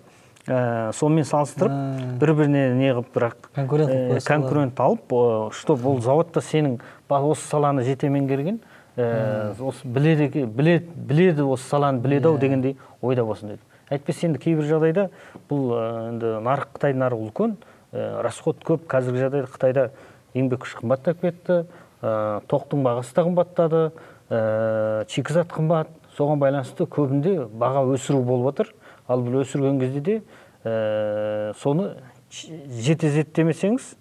ә, 0.51 0.93
сонымен 0.93 1.25
салыстырып 1.25 1.71
А. 1.73 2.19
бір 2.21 2.35
біріне 2.35 2.65
не 2.75 2.91
қылып 2.91 3.15
бірақ 3.15 3.49
Конкурент 3.55 3.91
ә, 3.91 4.19
конкурент 4.27 4.81
алып 4.81 5.13
ә, 5.15 5.53
чтобы 5.55 5.89
ол 5.89 6.01
заводта 6.03 6.43
сенің 6.43 6.81
осы 7.09 7.47
саланы 7.47 7.85
жете 7.87 8.11
меңгерген 8.11 8.61
ә, 8.97 9.55
осы 9.59 9.87
біледі 9.87 10.45
біледі 10.47 10.91
біледі 10.97 11.43
осы 11.47 11.69
саланы 11.69 12.01
біледі 12.01 12.29
ау 12.29 12.39
дегендей 12.39 12.77
ойда 13.01 13.25
болсын 13.25 13.55
деді. 13.55 13.61
Әйтпесе 13.91 14.29
енді 14.29 14.39
кейбір 14.43 14.67
жағдайда 14.69 15.09
бұл 15.51 15.75
ә, 15.75 15.85
енді 16.11 16.35
нарық 16.47 16.75
қытай 16.77 16.95
нарығы 16.95 17.31
үлкен 17.31 17.57
ә, 17.93 18.23
расход 18.23 18.63
көп. 18.67 18.87
Қазіргі 18.91 19.25
жағдайда 19.25 19.51
қытайда 19.55 19.87
еңбек 20.35 20.65
күші 20.65 20.83
қымбаттап 20.83 21.23
кетті 21.25 21.65
ә, 22.03 22.41
тоқтың 22.51 22.85
бағасы 22.87 23.17
да 23.17 23.25
қымбаттады 23.27 23.83
ә, 24.31 25.05
шикізат 25.11 25.51
қымбат. 25.51 25.91
Соған 26.17 26.41
байланысты 26.43 26.85
көбінде 26.91 27.49
баға 27.49 27.85
өсіру 27.95 28.23
болып 28.27 28.53
отыр. 28.53 28.73
Ал 29.09 29.23
бұл 29.27 29.41
өсірген 29.43 29.79
кезде 29.81 30.01
де 30.01 30.17
ә, 30.65 31.53
соны 31.61 31.95
жете 32.31 33.11
зерттемесеңіз 33.11 33.93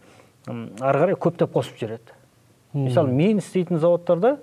ары 0.48 1.04
қарай 1.04 1.18
көптеп 1.20 1.54
қосып 1.54 1.80
жібереді. 1.80 2.16
Мысалы 2.74 3.12
мен 3.14 3.40
істейтін 3.42 3.80
заводтарда 3.82 4.38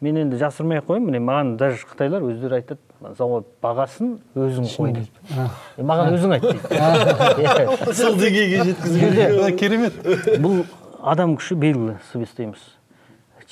мен 0.00 0.16
енді 0.16 0.38
жасырмай 0.40 0.80
ақ 0.80 0.88
қояйын 0.88 1.06
міне 1.06 1.20
маған 1.24 1.54
даже 1.60 1.84
қытайлар 1.88 2.24
өздері 2.24 2.60
айтады 2.60 3.14
завод 3.16 3.48
бағасын 3.62 4.18
өзің 4.36 4.68
қой 4.74 4.92
дейді 4.96 5.46
«Е, 5.76 5.84
маған 5.84 6.16
өзің 6.16 6.34
айт 6.36 6.46
дейді. 6.48 7.94
Сол 7.96 8.16
деңгейге 8.20 8.64
жеткізген 8.70 9.56
керемет. 9.60 9.96
Бұл 10.40 10.62
адам 11.00 11.36
күші 11.36 11.56
белгілі 11.60 11.98
себестейміз 12.12 12.68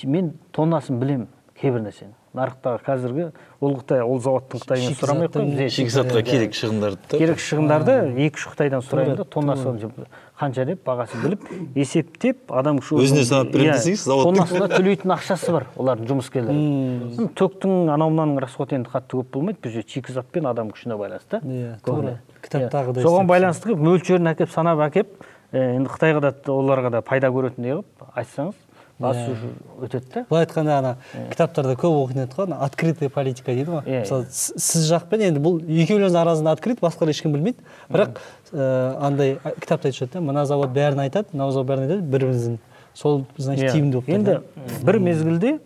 мен 0.05 0.33
тоннасын 0.55 1.01
білемін 1.01 1.27
кейбір 1.59 1.83
нәрсені. 1.83 2.13
Нарықтағы 2.39 2.81
қазіргі 2.87 3.27
ол 3.61 3.75
қытай 3.81 4.01
ол 4.07 4.21
заводтың 4.23 4.63
қытаймен 4.63 4.97
сұрамай 4.99 5.29
ақ 5.29 5.35
қояйын 5.37 5.57
біз 5.59 5.75
шикізатқа 5.75 6.23
керек 6.25 6.55
шығындарды. 6.55 7.01
Да 7.11 7.19
керек 7.19 7.43
шығындарды 7.43 7.97
екі 8.27 8.39
үш 8.39 8.47
қытайдан 8.53 8.85
сұраймын 8.87 9.19
да 9.19 9.27
тоннасы 9.27 10.07
қанша 10.39 10.65
деп 10.69 10.85
бағасын 10.87 11.25
біліп 11.25 11.47
есептеп 11.75 12.53
адам 12.55 12.79
күші 12.79 13.01
Өзіне 13.03 13.25
санап 13.27 13.51
беремін 13.51 13.73
Иә, 13.73 13.79
десеңіз, 13.81 14.05
тоннасына 14.07 14.69
төлейтін 14.71 15.15
ақшасы 15.17 15.51
бар 15.51 15.67
олардың 15.75 16.11
жұмыскерлері 16.13 17.27
төктің 17.41 17.91
анау 17.91 18.13
мынаның 18.15 18.39
расходы 18.45 18.79
енді 18.79 18.93
қатты 18.93 19.19
көп 19.19 19.33
болмайды 19.35 19.59
бұл 19.65 19.75
жерде 19.75 19.97
шикізат 19.97 20.31
пен 20.31 20.47
адам 20.47 20.71
күшіне 20.71 20.95
байланысты. 21.01 21.43
Иә, 21.43 21.75
көбіне. 21.83 21.83
тура. 21.83 22.15
Кітаптағыдай 22.47 23.03
Иә. 23.03 23.09
соған 23.09 23.27
байланысты 23.33 23.73
қылып 23.73 23.83
мөлшерін 23.89 24.31
әкеп 24.31 24.55
санап 24.55 24.79
әкеп 24.87 25.11
ә, 25.51 25.75
енді 25.75 25.91
қытайға 25.91 26.21
да 26.23 26.33
оларға 26.55 26.91
да 26.95 27.03
пайда 27.03 27.33
көретіндей 27.35 27.75
қылып 27.81 28.07
айтсаңыз 28.15 28.55
ас 29.01 29.17
Иә. 29.17 29.31
уже 29.33 29.49
өтеді 29.87 30.07
да 30.15 30.25
былай 30.31 30.45
айтқанда 30.47 30.79
ана 30.79 30.97
кітаптарда 31.31 31.75
көп 31.79 31.95
оқитын 32.03 32.23
еді 32.25 32.35
ғой 32.37 32.47
ана 32.49 32.57
открытая 32.65 33.09
политика 33.11 33.53
дейді 33.55 33.71
ғой. 33.71 33.83
Иә, 33.87 34.01
мысалы 34.03 34.27
с- 34.31 34.53
сіз 34.57 34.89
жақпен 34.91 35.23
енді 35.29 35.41
бұл 35.45 35.61
екеулеріңіздің 35.63 36.23
арасында 36.23 36.51
открыт 36.57 36.81
басқалар 36.81 37.11
ешкім 37.15 37.33
білмейді. 37.37 37.59
Бірақ 37.91 38.19
ә, 38.53 38.97
андай 39.01 39.39
кітапта 39.61 39.89
айтып 39.89 40.13
да 40.13 40.21
мына 40.21 40.45
завод 40.47 40.71
бәрін 40.75 41.05
айтады 41.07 41.29
мына 41.33 41.51
завод 41.53 41.67
бәрін 41.71 41.87
айтады 41.87 42.03
бір 42.03 42.27
біріміздің 42.27 42.59
сол 42.95 43.25
значит 43.37 43.69
Иә. 43.71 43.73
тиімді 43.73 43.93
болып 44.01 44.09
енді 44.09 44.41
бір 44.83 44.99
мезгілде 44.99 45.59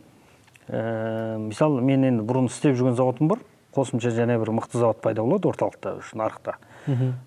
ә, 0.69 1.39
мысалы 1.39 1.81
мен 1.81 2.05
енді 2.05 2.23
бұрын 2.29 2.47
істеп 2.51 2.77
жүрген 2.77 2.97
зауытым 2.97 3.29
бар. 3.33 3.39
Қосымша 3.73 4.11
және 4.13 4.37
бір 4.39 4.51
мықты 4.53 4.77
завод 4.77 5.01
пайда 5.01 5.23
болады 5.25 5.49
орталықта 5.49 5.95
үш 6.03 6.13
нарықта. 6.13 6.59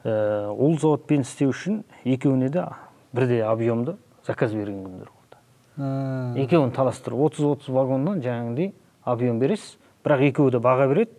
Ә, 0.04 0.50
ол 0.54 0.78
заводпен 0.78 1.22
істеу 1.26 1.50
үшін 1.50 1.84
екеуіне 2.06 2.50
де 2.54 2.68
бірдей 3.14 3.42
объемды 3.42 3.96
заказ 4.28 4.52
берген 4.54 4.84
күндер 4.86 5.08
екеуін 5.78 6.72
таластырып 6.76 7.20
отыз 7.28 7.46
отыз 7.46 7.70
вагоннан 7.76 8.22
жаңағыдай 8.24 8.72
объем 9.04 9.40
бересіз 9.40 9.76
бірақ 10.06 10.22
екеуі 10.30 10.52
де 10.56 10.58
баға 10.64 10.88
береді. 10.88 11.12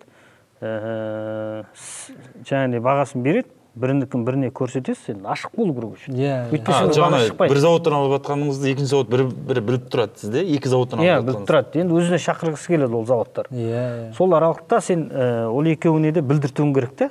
Ә, 0.62 1.64
с- 1.74 2.12
жаңағыдай 2.48 2.80
бағасын 2.80 3.22
береді. 3.22 3.48
Бірінікін 3.76 4.22
біріне 4.24 4.48
көрсетесіз. 4.56 5.10
Енді 5.12 5.26
ашық 5.28 5.50
болу 5.58 5.74
керек 5.76 5.90
үшін 5.98 6.14
Иә, 6.16 6.48
иә. 6.48 6.54
өйтпесе 6.56 7.34
бір 7.36 7.58
зауыттан 7.60 7.92
алып 7.92 8.14
жатқаныңызды 8.14 8.70
екінші 8.72 8.88
зауыт 8.88 9.10
бірі 9.12 9.26
бірі 9.50 9.60
біліп 9.66 9.90
тұрады 9.92 10.16
сізде 10.16 10.40
екі 10.56 10.70
зауыттан 10.72 11.02
иә 11.04 11.18
алып 11.18 11.26
біліп 11.26 11.36
жатқаныңыз 11.36 11.50
тұрады. 11.50 11.80
Енді 11.82 11.98
өзіне 12.00 12.20
шақырғысы 12.24 12.66
келеді 12.72 12.96
ол 12.96 13.04
заводтар. 13.04 13.50
Иә 13.52 13.82
иә. 14.08 14.14
Сол 14.16 14.32
аралықта 14.32 14.80
сен 14.80 15.10
ә, 15.12 15.50
ол 15.52 15.60
екеуіне 15.68 16.12
де 16.16 16.22
білдіртуің 16.24 16.72
керек 16.74 16.96
та 16.96 17.10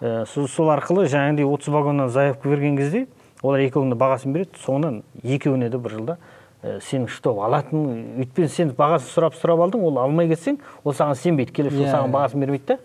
Ә, 0.00 0.24
сол, 0.32 0.48
сол 0.48 0.70
арқылы 0.72 1.04
жаңағыдай 1.12 1.44
отыз 1.44 1.68
вагоннан 1.74 2.08
заявка 2.08 2.48
берген 2.48 2.76
кезде 2.78 3.06
олар 3.42 3.60
екеуінің 3.66 3.92
де 3.92 3.98
бағасын 4.00 4.32
береді. 4.32 4.56
Соңынан 4.64 5.02
екеуіне 5.24 5.68
де 5.68 5.76
бір 5.76 5.90
жылда 5.98 6.16
ә, 6.62 6.78
сенің 6.82 7.08
что 7.12 7.34
алатын? 7.42 8.20
Өйтпен 8.22 8.48
сен 8.52 8.72
бағасын 8.76 9.12
сұрап 9.12 9.36
сұрап 9.38 9.62
алдың 9.66 9.84
ол 9.88 9.98
алмай 10.02 10.28
кетсең 10.30 10.58
ол 10.84 10.94
саған 10.94 11.18
сенбейді. 11.18 11.52
Келесі 11.52 11.76
жыл 11.76 11.86
Иә, 11.86 11.92
саған 11.92 12.14
бағасын 12.14 12.44
бермейді 12.44 12.66
да 12.72 12.78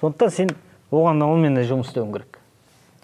сондықтан 0.00 0.30
сен 0.30 0.52
оған 0.90 1.24
онымен 1.26 1.58
де 1.58 1.64
жұмыс 1.68 1.90
істеуің 1.90 2.12
керек. 2.14 2.38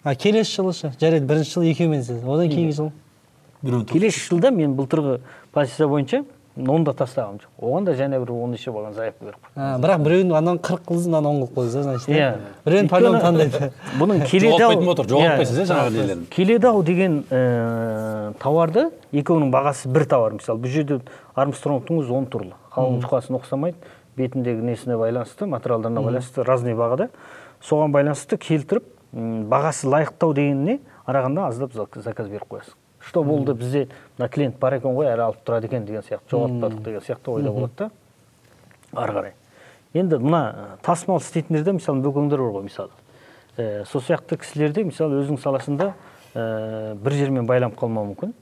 А 0.03 0.15
келесі 0.15 0.61
жылы 0.61 0.73
ше? 0.73 0.93
Жарайды 1.01 1.25
бірінші 1.25 1.57
жылы 1.57 1.71
екеуімен 1.73 2.03
одан 2.23 2.49
кейінгі 2.49 2.75
жыл 2.77 3.85
келесі 3.89 4.21
жылда 4.29 4.51
мен 4.51 4.75
былтырғы 4.77 5.19
позиция 5.51 5.87
бойынша 5.87 6.23
оны 6.57 6.85
да 6.85 6.91
тастағаным 6.93 7.39
жоқ 7.41 7.63
оған 7.67 7.83
да 7.85 7.93
және 7.99 8.19
бір 8.23 8.31
он 8.31 8.51
неше 8.51 8.71
вагон 8.71 8.93
заявка 8.93 9.25
беріп 9.25 9.35
қойдым. 9.35 9.55
а, 9.55 9.77
бірақ 9.79 10.03
біреуін 10.05 10.31
ананы 10.35 10.59
қырық 10.59 10.85
қылдыңыз 10.87 11.07
мынаны 11.07 11.27
он 11.27 11.41
қылып 11.43 11.55
да? 11.55 11.83
Значит 11.83 12.09
иә 12.09 12.29
біреуін 12.65 12.87
по-любому 12.89 13.21
таңдайды 13.21 13.71
бұның 13.99 14.23
келеді 14.29 14.51
ау 14.51 14.59
Жоғалтпайтын 14.59 14.85
мотор, 14.85 15.05
жоғалтпайсыз 15.05 15.59
иә. 15.59 15.65
жаңағы 15.71 15.91
нелерін. 15.91 16.25
келеді 16.31 16.67
ау 16.67 16.83
деген 16.83 17.19
ә, 17.29 18.33
тауарды 18.39 18.89
екеуінің 19.11 19.51
бағасы 19.51 19.87
бір 19.91 20.05
тауар 20.05 20.33
мысалы 20.39 20.59
бұл 20.63 20.71
жерде 20.71 20.99
армстронгтың 21.35 21.99
өзі 22.01 22.11
он 22.15 22.25
түрлі. 22.31 22.53
Қалың 22.71 23.01
жұқасын 23.03 23.39
ұқсамайды. 23.39 23.75
Бетіндегі 24.15 24.61
несіне 24.63 24.95
байланысты 24.95 25.45
материалдарына 25.45 26.01
байланысты 26.01 26.43
разный 26.47 26.73
бағада 26.73 27.09
соған 27.61 27.91
байланысты 27.91 28.37
келтіріп 28.39 28.83
бағасы 29.51 29.87
лайықтау 29.91 30.33
дегеніне 30.33 30.79
қарағанда 31.05 31.47
аздап 31.49 31.73
зак- 31.75 31.99
заказ 32.01 32.29
беріп 32.29 32.47
қоясың. 32.47 32.75
Что 33.05 33.23
болды 33.23 33.53
бізде 33.53 33.87
мына 34.17 34.29
клиент 34.29 34.57
бар 34.59 34.73
екен 34.79 34.95
ғой 34.97 35.11
әрі 35.11 35.27
алып 35.29 35.43
тұрады 35.45 35.69
екен 35.69 35.85
деген 35.85 36.01
сияқты 36.01 36.31
жоғалтпадық 36.35 36.81
деген 36.83 37.01
сияқты 37.05 37.31
ойда 37.35 37.51
болады 37.51 37.73
да. 37.77 37.89
Ары 38.93 39.13
қарай. 39.13 39.33
Енді 39.93 40.17
мына 40.19 40.77
тасымал 40.83 41.21
істейтіндерде 41.21 41.75
мысалы 41.77 42.01
бөкеңдер 42.03 42.41
бар 42.41 42.55
ғой 42.57 42.65
мысалы. 42.69 42.89
Ә, 43.57 43.85
сол 43.85 44.01
сияқты 44.01 44.37
кісілерде 44.41 44.83
мысалы 44.89 45.21
өзінің 45.21 45.39
саласында 45.41 45.93
ә, 46.33 46.95
бір 46.95 47.13
жермен 47.15 47.45
байланып 47.47 47.77
қалмауы 47.79 48.11
мүмкін. 48.13 48.33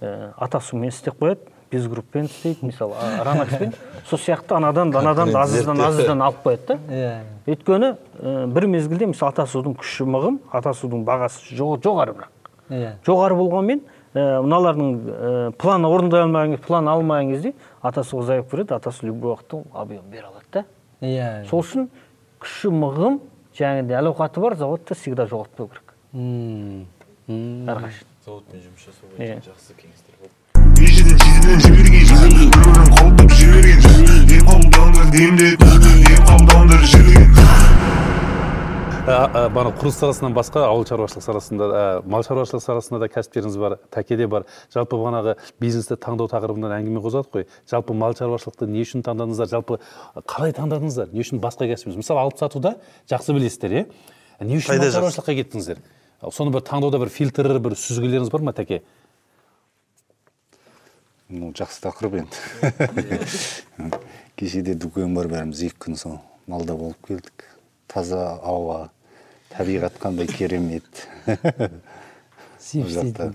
Ә, 0.00 0.32
атасумен 0.36 0.88
істеп 0.92 1.18
қояды 1.20 1.50
безгруппен 1.72 2.28
істейді 2.30 2.68
мысалы 2.70 2.94
ранакспен 3.26 3.72
сол 4.06 4.18
сияқты 4.22 4.54
анадан 4.56 4.94
анадан 4.94 5.34
азыздан 5.36 5.80
азыздан 5.80 6.22
алып 6.22 6.44
қояды 6.46 6.66
да. 6.68 6.78
Иә. 6.88 7.12
Өйткені 7.50 7.90
ә, 8.20 8.46
бір 8.46 8.66
мезгілде 8.70 9.08
мысалы 9.10 9.32
атасудың 9.34 9.74
күші 9.80 10.06
мығым 10.06 10.38
атасудың 10.52 11.02
бағасы 11.08 11.56
жо- 11.56 11.76
жоғары 11.82 12.14
бірақ. 12.16 12.32
Иә. 12.70 12.92
Жоғары 13.06 13.36
болғанмен 13.38 13.82
ә, 14.16 14.40
мыналардың 14.42 14.88
ә, 14.96 15.52
планы 15.60 15.88
орындай 15.92 16.22
алмаған 16.24 16.56
план 16.64 16.88
алмаған 16.88 17.30
кезде 17.34 17.52
атасуға 17.82 18.22
заявка 18.32 18.56
береді 18.56 18.74
атасы 18.76 19.06
любой 19.06 19.34
уақытта 19.34 19.54
ол 19.60 19.64
объем 19.74 20.02
бере 20.10 20.26
алады 20.26 20.46
да 20.52 20.64
иә. 21.00 21.44
Сол 21.50 21.60
үшін 21.62 21.88
күші 22.40 22.72
мығым 22.72 23.20
жаңағыдай 23.58 23.98
әл 24.00 24.10
ауқаты 24.12 24.40
бар 24.40 24.56
заводты 24.56 24.94
всегда 24.94 25.26
жоғалтпау 25.28 25.68
керек. 25.68 25.92
Әрқашан. 27.26 28.06
Зауытпен 28.26 28.60
жұмыс 28.64 28.82
жасау 28.86 29.06
Иә. 29.18 29.38
жақсы 29.44 29.74
кеңестер 29.78 30.14
болды. 30.20 30.34
Қолдап 32.96 33.30
жіберген. 33.32 33.80
Қабылдаңдар 39.06 39.30
жіберген 39.36 39.54
бана 39.54 39.70
құрылыс 39.76 39.98
саласынан 40.00 40.34
басқа 40.34 40.64
ауыл 40.66 40.84
шаруашылық 40.86 41.22
саласында 41.22 41.66
да 41.70 41.82
мал 42.10 42.24
шаруашылық 42.26 42.62
саласында 42.62 42.98
да 43.04 43.08
кәсіптеріңіз 43.12 43.56
бар 43.58 43.76
тәкеде 43.94 44.26
бар. 44.26 44.46
Жалпы 44.74 44.96
бағанағы 44.98 45.36
бизнесті 45.60 45.94
таңдау 45.94 46.26
тақырыбынан 46.32 46.74
әңгіме 46.74 47.00
қозғадық 47.04 47.30
қой. 47.30 47.46
Жалпы 47.70 47.94
мал 47.94 48.16
шаруашылықты 48.18 48.66
не 48.66 48.82
үшін 48.82 49.04
таңдадыңыздар? 49.06 49.46
Жалпы 49.52 49.78
қалай 50.26 50.54
таңдадыңыздар? 50.56 51.12
Не 51.12 51.22
үшін 51.22 51.38
басқа 51.38 51.68
кәсіп 51.70 51.92
емес 51.92 52.00
мысалы 52.02 52.24
алып 52.24 52.38
сатуда 52.40 52.76
жақсы 53.10 53.36
білесіздер 53.36 53.76
иә? 53.78 53.84
Не 54.42 54.58
үшін 54.58 54.82
мал 54.82 54.90
шаруашылыққа 54.90 55.38
кеттіңіздер? 55.38 55.82
Соны 56.32 56.50
бір 56.50 56.66
таңдауда 56.66 56.98
бір 56.98 57.12
фильтр 57.14 57.52
бір 57.62 57.78
сүзгілеріңіз 57.78 58.32
бар 58.32 58.42
ма 58.42 58.56
тәке? 58.56 58.82
Ну 61.30 61.52
жақсы 61.54 61.82
тақырып 61.86 62.22
енді. 62.24 63.22
Кешеде 64.36 64.74
дүкен 64.74 65.14
бар 65.14 65.30
бәріміз 65.30 65.62
екі 65.68 65.86
күн 65.86 65.98
сол 65.98 66.18
малда 66.46 66.74
болып 66.78 66.98
келдік. 67.06 67.46
Таза 67.86 68.36
ауа 68.42 68.88
табиғат 69.56 69.98
қандай 70.00 70.28
керемет 70.28 71.06
жақта. 72.60 73.32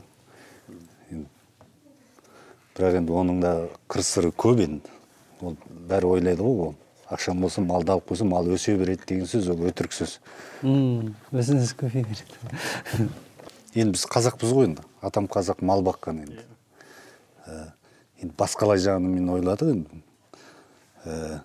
бірақ 2.75 2.97
енді 3.01 3.13
оның 3.13 3.41
да 3.41 3.51
қыр 3.91 4.03
сыры 4.05 4.31
көп 4.31 4.61
енді 4.63 4.93
ол 5.41 5.57
бәрі 5.89 6.13
ойлайды 6.15 6.45
ғой 6.45 6.67
ол. 6.69 6.75
Ақшам 7.11 7.41
болса 7.43 7.61
малды 7.61 7.91
алып 7.91 8.07
қойса 8.07 8.25
мал 8.25 8.47
өсе 8.47 8.77
береді 8.79 9.03
деген 9.07 9.27
сөз 9.27 9.49
ол 9.51 9.65
өтірік 9.67 9.91
сөз. 9.91 10.19
Өзіңіз 10.63 11.73
көбейе 11.79 12.05
береді. 12.07 13.09
Енді 13.75 13.97
біз 13.97 14.05
қазақпыз 14.07 14.53
ғой 14.55 14.69
енді. 14.69 14.85
Атам 15.01 15.27
қазақ 15.31 15.59
мал 15.65 15.83
баққан 15.83 16.21
енді. 16.23 16.45
Ә, 17.47 17.73
енді 18.21 18.33
басқалай 18.39 18.79
жағынан 18.79 19.17
мен 19.17 19.29
ойладық 19.35 19.73
енді. 19.75 20.01
Ә, 21.03 21.41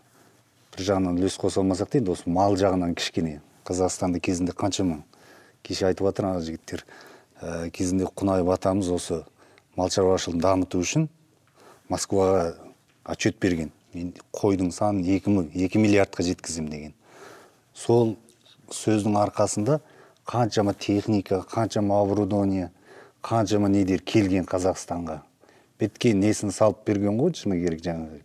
бір 0.77 0.87
жағынан 0.91 1.19
үлес 1.19 1.39
қоса 1.41 1.65
алмасақ 1.65 1.91
та 1.91 1.99
енді 1.99 2.15
осы 2.15 2.31
мал 2.31 2.55
жағынан 2.59 2.95
кішкене. 2.95 3.41
Қазақстанда 3.67 4.21
кезінде 4.21 4.53
қаншама 4.57 5.03
кеше 5.63 5.87
айтып 5.91 6.07
жатыр 6.09 6.31
ана 6.31 6.41
жігіттер 6.47 6.85
ә, 7.43 7.71
кезінде 7.71 8.07
қонаев 8.07 8.53
атамыз 8.55 8.89
осы 8.95 9.23
мал 9.77 9.91
шаруашылығын 9.91 10.41
дамыту 10.41 10.81
үшін 10.81 11.09
москваға 11.91 12.55
отчет 13.05 13.41
берген. 13.41 13.73
Мен 13.95 14.13
қойдың 14.35 14.71
санын 14.75 15.05
екі, 15.05 15.31
ми- 15.31 15.51
екі 15.55 15.79
миллиардқа 15.79 16.23
жеткіземін 16.27 16.71
деген. 16.71 16.95
Сол 17.75 18.17
сөздің 18.71 19.15
арқасында 19.23 19.81
қаншама 20.27 20.75
техника 20.75 21.45
қаншама 21.49 22.01
оборудование 22.03 22.71
қаншама 23.23 23.69
недер 23.69 24.03
келген 24.03 24.45
қазақстанға. 24.45 25.21
Бетке 25.81 26.15
несін 26.15 26.51
салып 26.51 26.85
берген 26.87 27.19
ғой 27.21 27.33
шыны 27.37 27.61
керек 27.63 27.81
жаңағы 27.85 28.21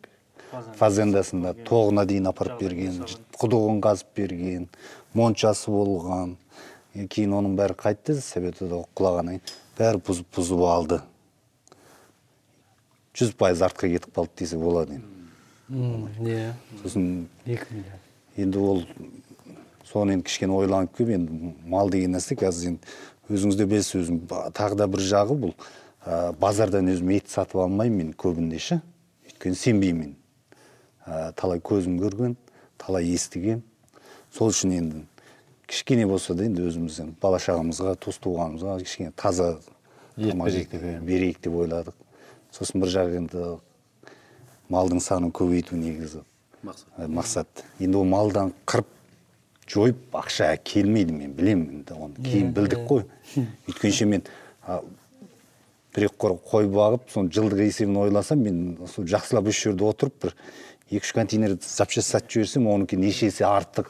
фазендасында. 0.76 1.54
тоғына 1.64 2.06
дейін 2.06 2.28
апарып 2.28 2.60
берген 2.60 3.06
құдығын 3.40 3.80
қазып 3.82 4.10
берген 4.16 4.68
моншасы 5.18 5.72
болған. 5.72 6.36
Е, 6.96 7.08
кейін 7.08 7.38
оның 7.40 7.56
бәрі 7.60 7.78
қайтты 7.80 8.18
советода 8.22 8.84
құлағаннан 8.98 9.40
кейін 9.40 9.58
бәрі 9.78 10.04
бұзып 10.08 10.30
бұзып 10.36 10.64
алды. 10.68 11.02
Жүз 13.18 13.34
пайыз 13.40 13.62
артқа 13.66 13.90
кетіп 13.92 14.16
қалды 14.16 14.44
десе 14.44 14.58
болады 14.60 15.00
енді. 15.00 15.08
Иә. 15.72 16.54
Сосын 16.82 17.28
екі 17.46 17.84
енді 18.38 18.60
ол 18.60 18.84
соны 19.88 20.18
енді 20.18 20.28
кішкене 20.28 20.56
ойланып 20.56 20.96
келіп 20.98 21.16
енді 21.16 21.54
мал 21.68 21.92
деген 21.92 22.16
нәрсе 22.16 22.36
қазір 22.40 22.74
енді 22.74 22.96
өзіңіз 23.32 23.60
де 23.60 23.68
білесіз 23.68 24.02
өзім 24.04 24.22
тағы 24.56 24.80
да 24.80 24.88
бір 24.92 25.04
жағы 25.04 25.38
бұл. 25.40 25.56
Ә, 26.02 26.34
базардан 26.34 26.90
өзім 26.92 27.12
ет 27.16 27.30
сатып 27.30 27.62
алмаймын 27.62 27.98
мен 27.98 28.14
көбінде 28.18 28.60
ше 28.60 28.80
өйткені 29.28 29.56
сенбеймін 29.56 30.16
ә, 31.06 31.32
талай 31.38 31.60
көзім 31.62 32.00
көрген 32.02 32.36
талай 32.82 33.12
естіген. 33.14 33.62
Сол 34.32 34.52
үшін 34.52 34.76
енді 34.78 35.04
кішкене 35.68 36.08
болса 36.08 36.34
да 36.34 36.46
енді 36.46 36.66
өзіміздің 36.70 37.14
бала 37.22 37.40
шағамызға 37.40 37.96
туыс 38.00 38.20
туғанымызға 38.24 38.80
кішкене 38.84 39.12
таза 39.16 39.58
тамақ 40.18 40.50
берейік. 40.52 40.72
деп, 40.72 40.82
иә. 40.84 41.00
берейік 41.00 41.42
деп 41.42 41.54
ойладық. 41.54 41.96
Сосын 42.52 42.82
бір 42.84 42.92
жағы 42.92 43.22
енді 43.22 43.46
малдың 44.70 45.00
санын 45.00 45.32
көбейту 45.32 45.76
негізі 45.80 46.24
Ә, 46.62 47.08
мақсат. 47.10 47.48
енді 47.80 47.98
ол 47.98 48.06
малдан 48.06 48.52
қырып 48.70 48.86
жойып 49.66 50.14
ақша 50.14 50.58
келмейді 50.64 51.14
мен 51.16 51.32
білемін 51.34 51.80
енді 51.80 51.96
оны. 51.98 52.16
Кейін 52.22 52.52
білдік 52.54 52.84
қой. 52.86 53.06
Өйткенше 53.68 54.06
мен 54.06 54.22
бір 55.96 56.06
екі 56.06 56.20
қора 56.22 56.38
қой 56.38 56.70
бағып 56.70 57.10
соны 57.10 57.34
жылдық 57.34 57.64
есебін 57.66 57.98
ойласам 58.04 58.44
мен 58.46 58.78
сол 58.94 59.06
жақсылап 59.10 59.50
осы 59.50 59.72
жерде 59.72 59.88
отырып 59.90 60.14
бір 60.22 60.36
екі 60.92 61.02
үш 61.02 61.14
контейнер 61.18 61.58
запчасть 61.66 62.14
сатып 62.14 62.30
жіберсем 62.38 62.68
оныкі 62.70 63.00
неше 63.02 63.32
есе 63.32 63.48
артық. 63.50 63.90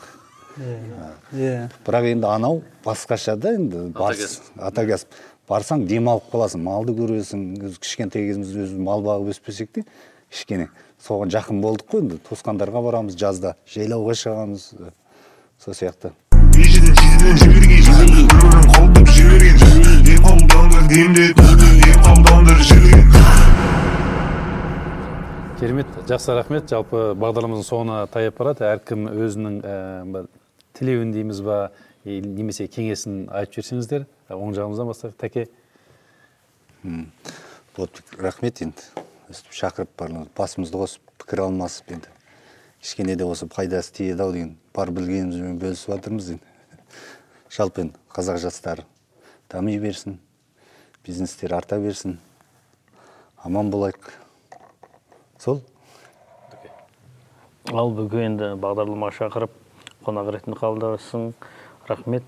Иә 0.60 1.70
бірақ 1.86 2.08
енді 2.12 2.28
анау 2.28 2.62
басқаша 2.86 3.36
да 3.40 3.54
енді 3.56 3.92
барс- 3.96 4.42
ата 4.58 4.86
кәсіп. 4.86 5.08
Барсаң 5.50 5.86
демалып 5.88 6.30
қаласың 6.32 6.62
малды 6.64 6.94
көресің 6.96 7.42
өзі 7.60 7.80
кішкентай 7.84 8.28
кезімізде 8.30 8.64
өзі 8.68 8.78
мал 8.80 9.02
бағып 9.04 9.34
өспесек 9.34 9.72
те 9.76 9.84
кішкене. 10.32 10.70
Соған 11.02 11.32
жақын 11.34 11.60
болдық 11.64 11.90
қой 11.92 12.04
енді 12.06 12.20
туысқандарға 12.30 12.84
барамыз 12.86 13.16
жазда 13.20 13.56
жайлауға 13.68 14.16
шығамыз 14.16 14.68
сол 15.60 15.74
сияқты. 15.74 16.14
Керемет 25.60 25.86
жақсы 26.10 26.34
рахмет. 26.34 26.70
Жалпы 26.72 27.12
бағдарламамыздың 27.22 27.68
соңына 27.68 27.98
таяп 28.10 28.38
барады. 28.40 28.66
Әркім 28.66 29.06
өзінің 29.14 29.60
ә, 29.62 30.24
тілеуін 30.78 31.12
дейміз 31.16 31.42
ба 31.46 31.58
немесе 32.06 32.68
кеңесін 32.72 33.28
айтып 33.30 33.60
жіберсеңіздер 33.60 34.08
ә, 34.30 34.36
оң 34.38 34.56
жағымыздан 34.58 34.90
бастайық. 34.90 35.18
Тәке 35.22 35.48
болатбек 37.76 38.16
рахмет 38.22 38.64
енді. 38.66 38.88
Өстіп 39.32 39.54
шақырып 39.56 39.94
барлығын. 40.00 40.32
Басымызды 40.38 40.82
қосып 40.82 41.14
пікір 41.22 41.46
алмасып 41.46 41.94
енді. 41.98 42.10
Кішкене 42.82 43.16
де 43.16 43.26
болса 43.26 43.48
пайдасы 43.48 43.94
тиеді 43.94 44.26
ау 44.26 44.34
деген. 44.34 44.58
Бар 44.74 44.92
білгенімізбен 44.92 45.60
бөлісіп 45.62 45.94
жатырмыз 45.96 46.34
енді. 46.36 46.52
Жалпы 47.52 47.86
енді 47.86 48.02
қазақ 48.12 48.42
жастары 48.44 48.88
дами 49.52 49.78
берсін 49.80 50.20
бизнестер 51.06 51.54
арта 51.54 51.80
берсін. 51.80 52.20
Аман 53.44 53.72
болайық. 53.74 54.12
Сол. 55.42 55.62
Ал 57.72 57.92
бүгін 57.98 58.28
енді 58.28 58.52
бағдарламаға 58.62 59.18
шақырып 59.18 59.56
қонақ 60.06 60.32
ретінде 60.36 60.58
қабылдағансың 60.60 61.32
рахмет. 61.90 62.24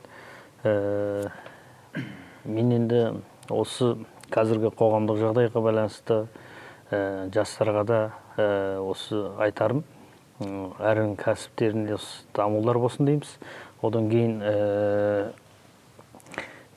Ә, 0.63 1.29
мен 2.45 2.71
енді 2.77 3.01
осы 3.51 3.95
қазіргі 4.33 4.71
қоғамдық 4.77 5.19
жағдайға 5.21 5.63
байланысты 5.63 6.19
ә, 6.89 7.29
жастарға 7.33 7.83
да 7.85 7.99
ә, 8.37 8.47
осы 8.81 9.19
айтарым. 9.43 9.83
М, 10.41 10.73
әрінің 10.79 11.17
кәсіптерінде 11.21 11.99
дамулар 12.35 12.79
болсын 12.81 13.09
дейміз. 13.09 13.37
Одан 13.83 14.09
кейін 14.09 14.39
ә, 14.41 15.33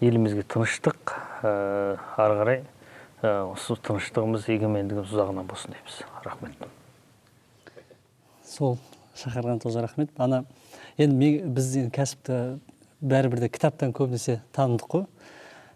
елімізге 0.01 0.45
тыныштық 0.45 1.15
ә, 1.43 1.99
ары 2.17 2.41
қарай 2.41 2.61
ә, 3.23 3.31
осы 3.53 3.79
тыныштығымыз 3.87 4.51
егемендігіміз 4.53 5.15
ұзағынан 5.15 5.49
болсын 5.49 5.77
дейміз. 5.77 6.03
Рахмет. 6.27 6.69
Сол 8.45 8.77
шақырғаныңызға 9.17 9.87
рахмет. 9.87 10.13
Ана 10.19 10.45
енді 10.99 11.17
мен, 11.17 11.53
біз 11.55 11.77
енді 11.77 11.93
кәсіпті 11.95 12.59
бәрібір 13.01 13.45
де 13.45 13.49
кітаптан 13.53 13.93
көбінесе 13.97 14.41
таныдық 14.57 14.89
қой. 14.93 15.07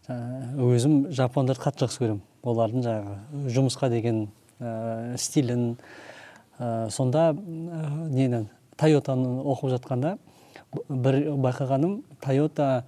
Жаңа 0.08 0.70
өзім 0.74 0.94
жапондарды 1.14 1.62
қатты 1.62 1.84
жақсы 1.84 2.00
көремін. 2.02 2.22
Олардың 2.42 2.84
жаңағы 2.86 3.52
жұмысқа 3.52 3.90
деген 3.92 4.28
ә, 4.60 5.16
стилін 5.20 5.76
ә, 6.58 6.88
сонда 6.90 7.30
ә, 7.32 7.36
нені 8.08 8.46
тойотаны 8.80 9.42
оқып 9.44 9.74
жатқанда 9.76 10.16
бір 10.88 11.20
байқағаным 11.36 12.00
тойота 12.24 12.84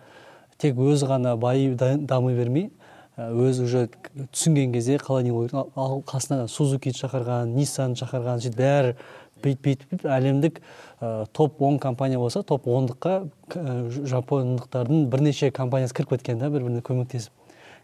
тек 0.58 0.78
өзі 0.78 1.10
ғана 1.10 1.36
байып 1.36 1.76
да- 1.76 1.98
дами 1.98 2.34
бермей 2.34 2.70
ә, 3.16 3.28
өзі 3.28 3.68
уже 3.68 3.88
түсінген 4.32 4.72
кезде 4.72 4.96
қалай 4.96 5.28
не 5.28 5.32
қасына 5.32 6.48
сузукиді 6.48 7.04
шақырған 7.04 7.52
ниссанды 7.56 8.00
шақырған 8.02 8.40
сөйтіп 8.40 8.58
бәрі 8.58 8.96
бүйтіп 9.44 9.64
бүйтіп 9.66 10.04
әлемдік 10.06 10.60
ә, 11.00 11.26
топ 11.32 11.60
10 11.62 11.78
компания 11.82 12.18
болса 12.18 12.42
топ 12.42 12.66
ондыққа 12.66 13.14
ә, 13.54 13.76
жапондықтардың 14.10 15.06
бірнеше 15.12 15.50
компаниясы 15.50 15.94
кіріп 15.98 16.16
кеткен 16.16 16.38
да 16.38 16.50
бір 16.50 16.66
біріне 16.66 16.82
көмектесіп. 16.86 17.32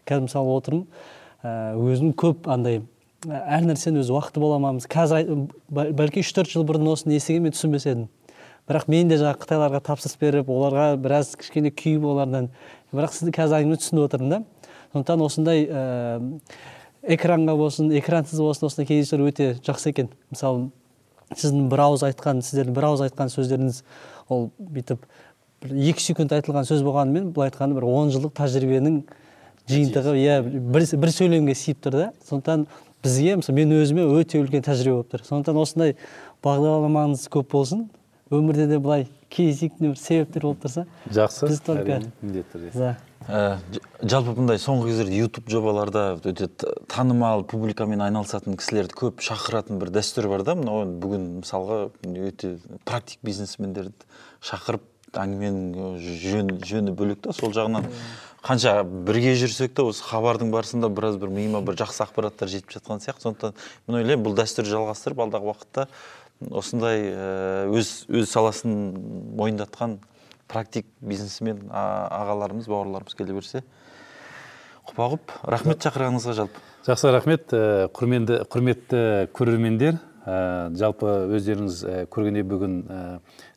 Қазір 0.07 0.27
мысалы 0.27 0.55
отырмын 0.57 0.85
ә, 1.43 1.75
өзім 1.75 2.13
көп 2.17 2.47
андай 2.51 2.81
әр 3.27 3.65
нәрсені 3.67 3.99
өз 4.03 4.09
уақыты 4.15 4.39
бола 4.39 4.59
ма 4.63 4.71
қазір 4.79 5.19
ай- 5.19 5.27
бәл- 5.69 5.91
бәлки 5.93 6.23
үш 6.23 6.31
төрт 6.33 6.53
жыл 6.53 6.63
бұрын 6.67 6.87
осыны 6.93 7.17
естіген 7.19 7.43
мен 7.49 7.55
түсінбес 7.55 7.85
едім 7.89 8.07
бірақ 8.69 8.85
мен 8.87 9.09
де 9.09 9.17
жаңағы 9.17 9.41
қытайларға 9.43 9.79
тапсырыс 9.81 10.17
беріп 10.21 10.49
оларға 10.53 10.91
біраз 11.01 11.31
кішкене 11.41 11.71
күйіп 11.73 12.03
олардан. 12.05 12.51
Бірақ 12.93 13.15
сізді 13.15 13.33
қазір 13.33 13.63
әңгіме 13.63 13.79
түсініп 13.81 14.03
отырмын 14.05 14.29
да. 14.29 14.39
Сондықтан 14.93 15.23
осындай 15.25 15.63
ә, 15.65 16.19
экранға 17.15 17.55
болсын 17.57 17.89
экрансыз 17.97 18.37
болсын 18.37 18.67
осындай 18.69 18.85
кездесулер 18.91 19.31
өте 19.31 19.47
жақсы 19.65 19.89
екен. 19.89 20.11
Мысалы 20.29 20.69
сіздің 21.35 21.69
бір 21.71 21.83
ауыз 21.85 22.03
айтқан 22.09 22.41
сіздердің 22.45 22.75
бір 22.77 22.87
ауыз 22.89 23.03
айтқан 23.07 23.31
сөздеріңіз 23.33 23.81
ол 24.33 24.49
бүйтіп 24.59 25.05
бір 25.63 25.75
екі 25.91 26.03
секунд 26.03 26.33
айтылған 26.33 26.67
сөз 26.67 26.83
болғанымен 26.85 27.31
былай 27.35 27.51
айтқанда 27.51 27.77
бір 27.77 27.87
он 27.89 28.13
жылдық 28.13 28.33
тәжірибенің 28.39 29.01
жиынтығы 29.69 30.15
иә 30.17 30.39
бір, 30.45 30.85
бір 31.03 31.13
сөйлемге 31.13 31.55
сыйып 31.57 31.83
тұр 31.85 31.97
да. 31.97 32.07
Сондықтан 32.29 32.65
бізге 33.03 33.35
мысалы 33.41 33.59
мен 33.59 33.75
өзіме 33.77 34.07
өте 34.07 34.41
үлкен 34.41 34.65
тәжірибе 34.65 34.95
болып 34.97 35.13
тұр. 35.13 35.25
Сондықтан 35.27 35.61
осындай 35.61 35.95
бағдарламаңыз 36.45 37.27
көп 37.33 37.51
болсын. 37.53 37.87
Өмірде 38.33 38.67
де 38.69 38.79
былай 38.79 39.07
кездесетін 39.29 39.91
бір 39.91 40.01
себептер 40.01 40.47
болып 40.47 40.65
тұрса 40.65 40.87
жақсы. 41.11 41.47
біз 41.49 41.61
только 41.65 42.01
міндетті 42.21 42.57
түрде. 42.57 42.73
да 42.73 42.95
Ә, 43.27 43.59
жалпы 43.99 44.31
бұндай 44.37 44.59
соңғы 44.61 44.93
кездерде 44.93 45.17
ютуб 45.19 45.49
жобаларда 45.51 46.03
өте 46.23 46.47
танымал 46.89 47.43
публикамен 47.49 47.99
айналысатын 48.05 48.55
кісілерді 48.57 48.95
көп 48.95 49.23
шақыратын 49.25 49.81
бір 49.81 49.91
дәстүр 49.97 50.29
бар 50.31 50.45
да 50.47 50.55
мынау. 50.55 50.85
Бүгін 51.03 51.25
мысалға 51.41 51.89
өте 52.29 52.55
практик 52.87 53.19
бизнесмендерді 53.27 54.07
шақырып 54.39 54.87
әңгіменің 55.19 55.99
жөн, 56.23 56.53
жөні 56.63 56.95
бөлек 56.95 57.25
та. 57.25 57.35
Сол 57.35 57.51
жағынан 57.53 57.89
қанша 58.45 58.79
бірге 58.87 59.35
жүрсек 59.41 59.75
те 59.75 59.83
осы 59.83 60.05
хабардың 60.05 60.53
барысында 60.53 60.89
біраз 60.89 61.19
бір 61.19 61.33
миыма 61.35 61.61
бір 61.65 61.81
жақсы 61.83 62.05
ақпараттар 62.05 62.49
жетіп 62.49 62.71
жатқан 62.77 63.03
сияқты. 63.03 63.27
Сондықтан 63.27 63.57
мен 63.87 63.99
ойлаймын 63.99 64.25
бұл 64.25 64.37
дәстүрді 64.39 64.71
жалғастырып 64.77 65.25
алдағы 65.25 65.51
уақытта 65.51 65.89
осындай 66.55 67.09
өз 67.75 68.05
өз 68.07 68.29
саласын 68.31 68.77
мойындатқан 69.35 69.97
практик 70.49 70.87
бизнесмен 70.99 71.67
ағаларымыз 71.69 72.67
бауырларымыз 72.69 73.15
келе 73.15 73.37
берсе 73.37 73.63
құпа 74.89 75.11
құп 75.13 75.33
рахмет 75.45 75.85
шақырғаныңызға 75.85 76.33
жалпы. 76.39 76.61
Жақсы 76.87 77.11
рахмет. 77.13 77.51
Ә, 77.53 77.89
құрменді 77.93 78.39
құрметті 78.49 79.01
көрермендер 79.37 79.99
ә, 80.25 80.71
жалпы 80.79 81.11
өздеріңіз 81.37 81.81
ә, 81.85 81.97
көргендей 82.09 82.45
бүгін 82.49 82.79
ә, 82.89 83.01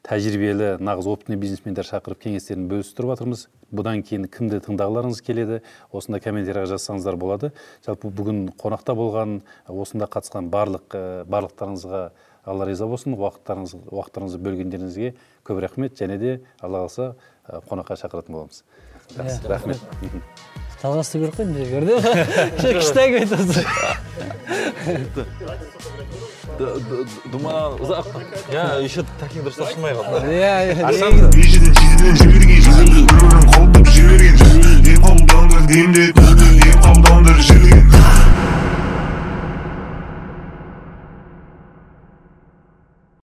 тәжірибелі 0.05 0.74
нағыз 0.85 1.09
опытный 1.09 1.40
бизнесмендер 1.40 1.89
шақырып 1.89 2.20
кеңестерін 2.27 2.69
бөлісіп 2.69 2.98
тұрып 2.98 3.14
жатырмыз. 3.14 3.47
Бұдан 3.73 4.02
кейін 4.05 4.27
кімді 4.28 4.60
тыңдағыларыңыз 4.66 5.23
келеді 5.24 5.62
осында 5.97 6.20
комментарийға 6.20 6.74
жазсаңыздар 6.74 7.16
болады. 7.16 7.55
Жалпы 7.86 8.12
бүгін 8.12 8.51
қонақта 8.60 8.93
болған 8.98 9.40
осында 9.73 10.10
қатысқан 10.12 10.52
барлық 10.52 10.98
ә, 10.98 11.24
барлықтарыңызға 11.32 12.02
алла 12.44 12.66
риза 12.66 12.86
болсын 12.90 13.14
уақыттарыңыз 13.14 13.74
уақыттарыңызды 13.93 14.39
бөлгендеріңізге 14.43 15.14
көп 15.47 15.60
рахмет 15.62 15.94
және 15.98 16.19
де 16.19 16.40
алла 16.60 16.78
қаласа 16.82 17.14
ә, 17.47 17.60
қонаққа 17.69 17.97
шақыратын 18.01 18.32
боламыз 18.35 18.64
жақсы 19.14 19.48
рахмет 19.48 19.78
жалғастыру 20.82 21.31
керек 21.31 21.39
қой 21.39 21.47
мына 21.47 21.64
жерде 21.70 21.94
күшті 22.81 22.98
әңгіме 23.05 23.20
айтасыз 23.23 23.56
думан 27.31 27.78
ұзақ 27.78 28.06
иә 28.51 28.82
еще 28.82 29.06
такие 29.20 29.43
дұрыс 29.47 29.62
ашылмай 29.62 29.94
қалды 29.94 30.27
иә 30.35 30.74
иә 30.74 30.82
қолдап 33.55 33.86
жіберген 33.94 34.36
ем 35.73 35.89
ем 35.94 36.12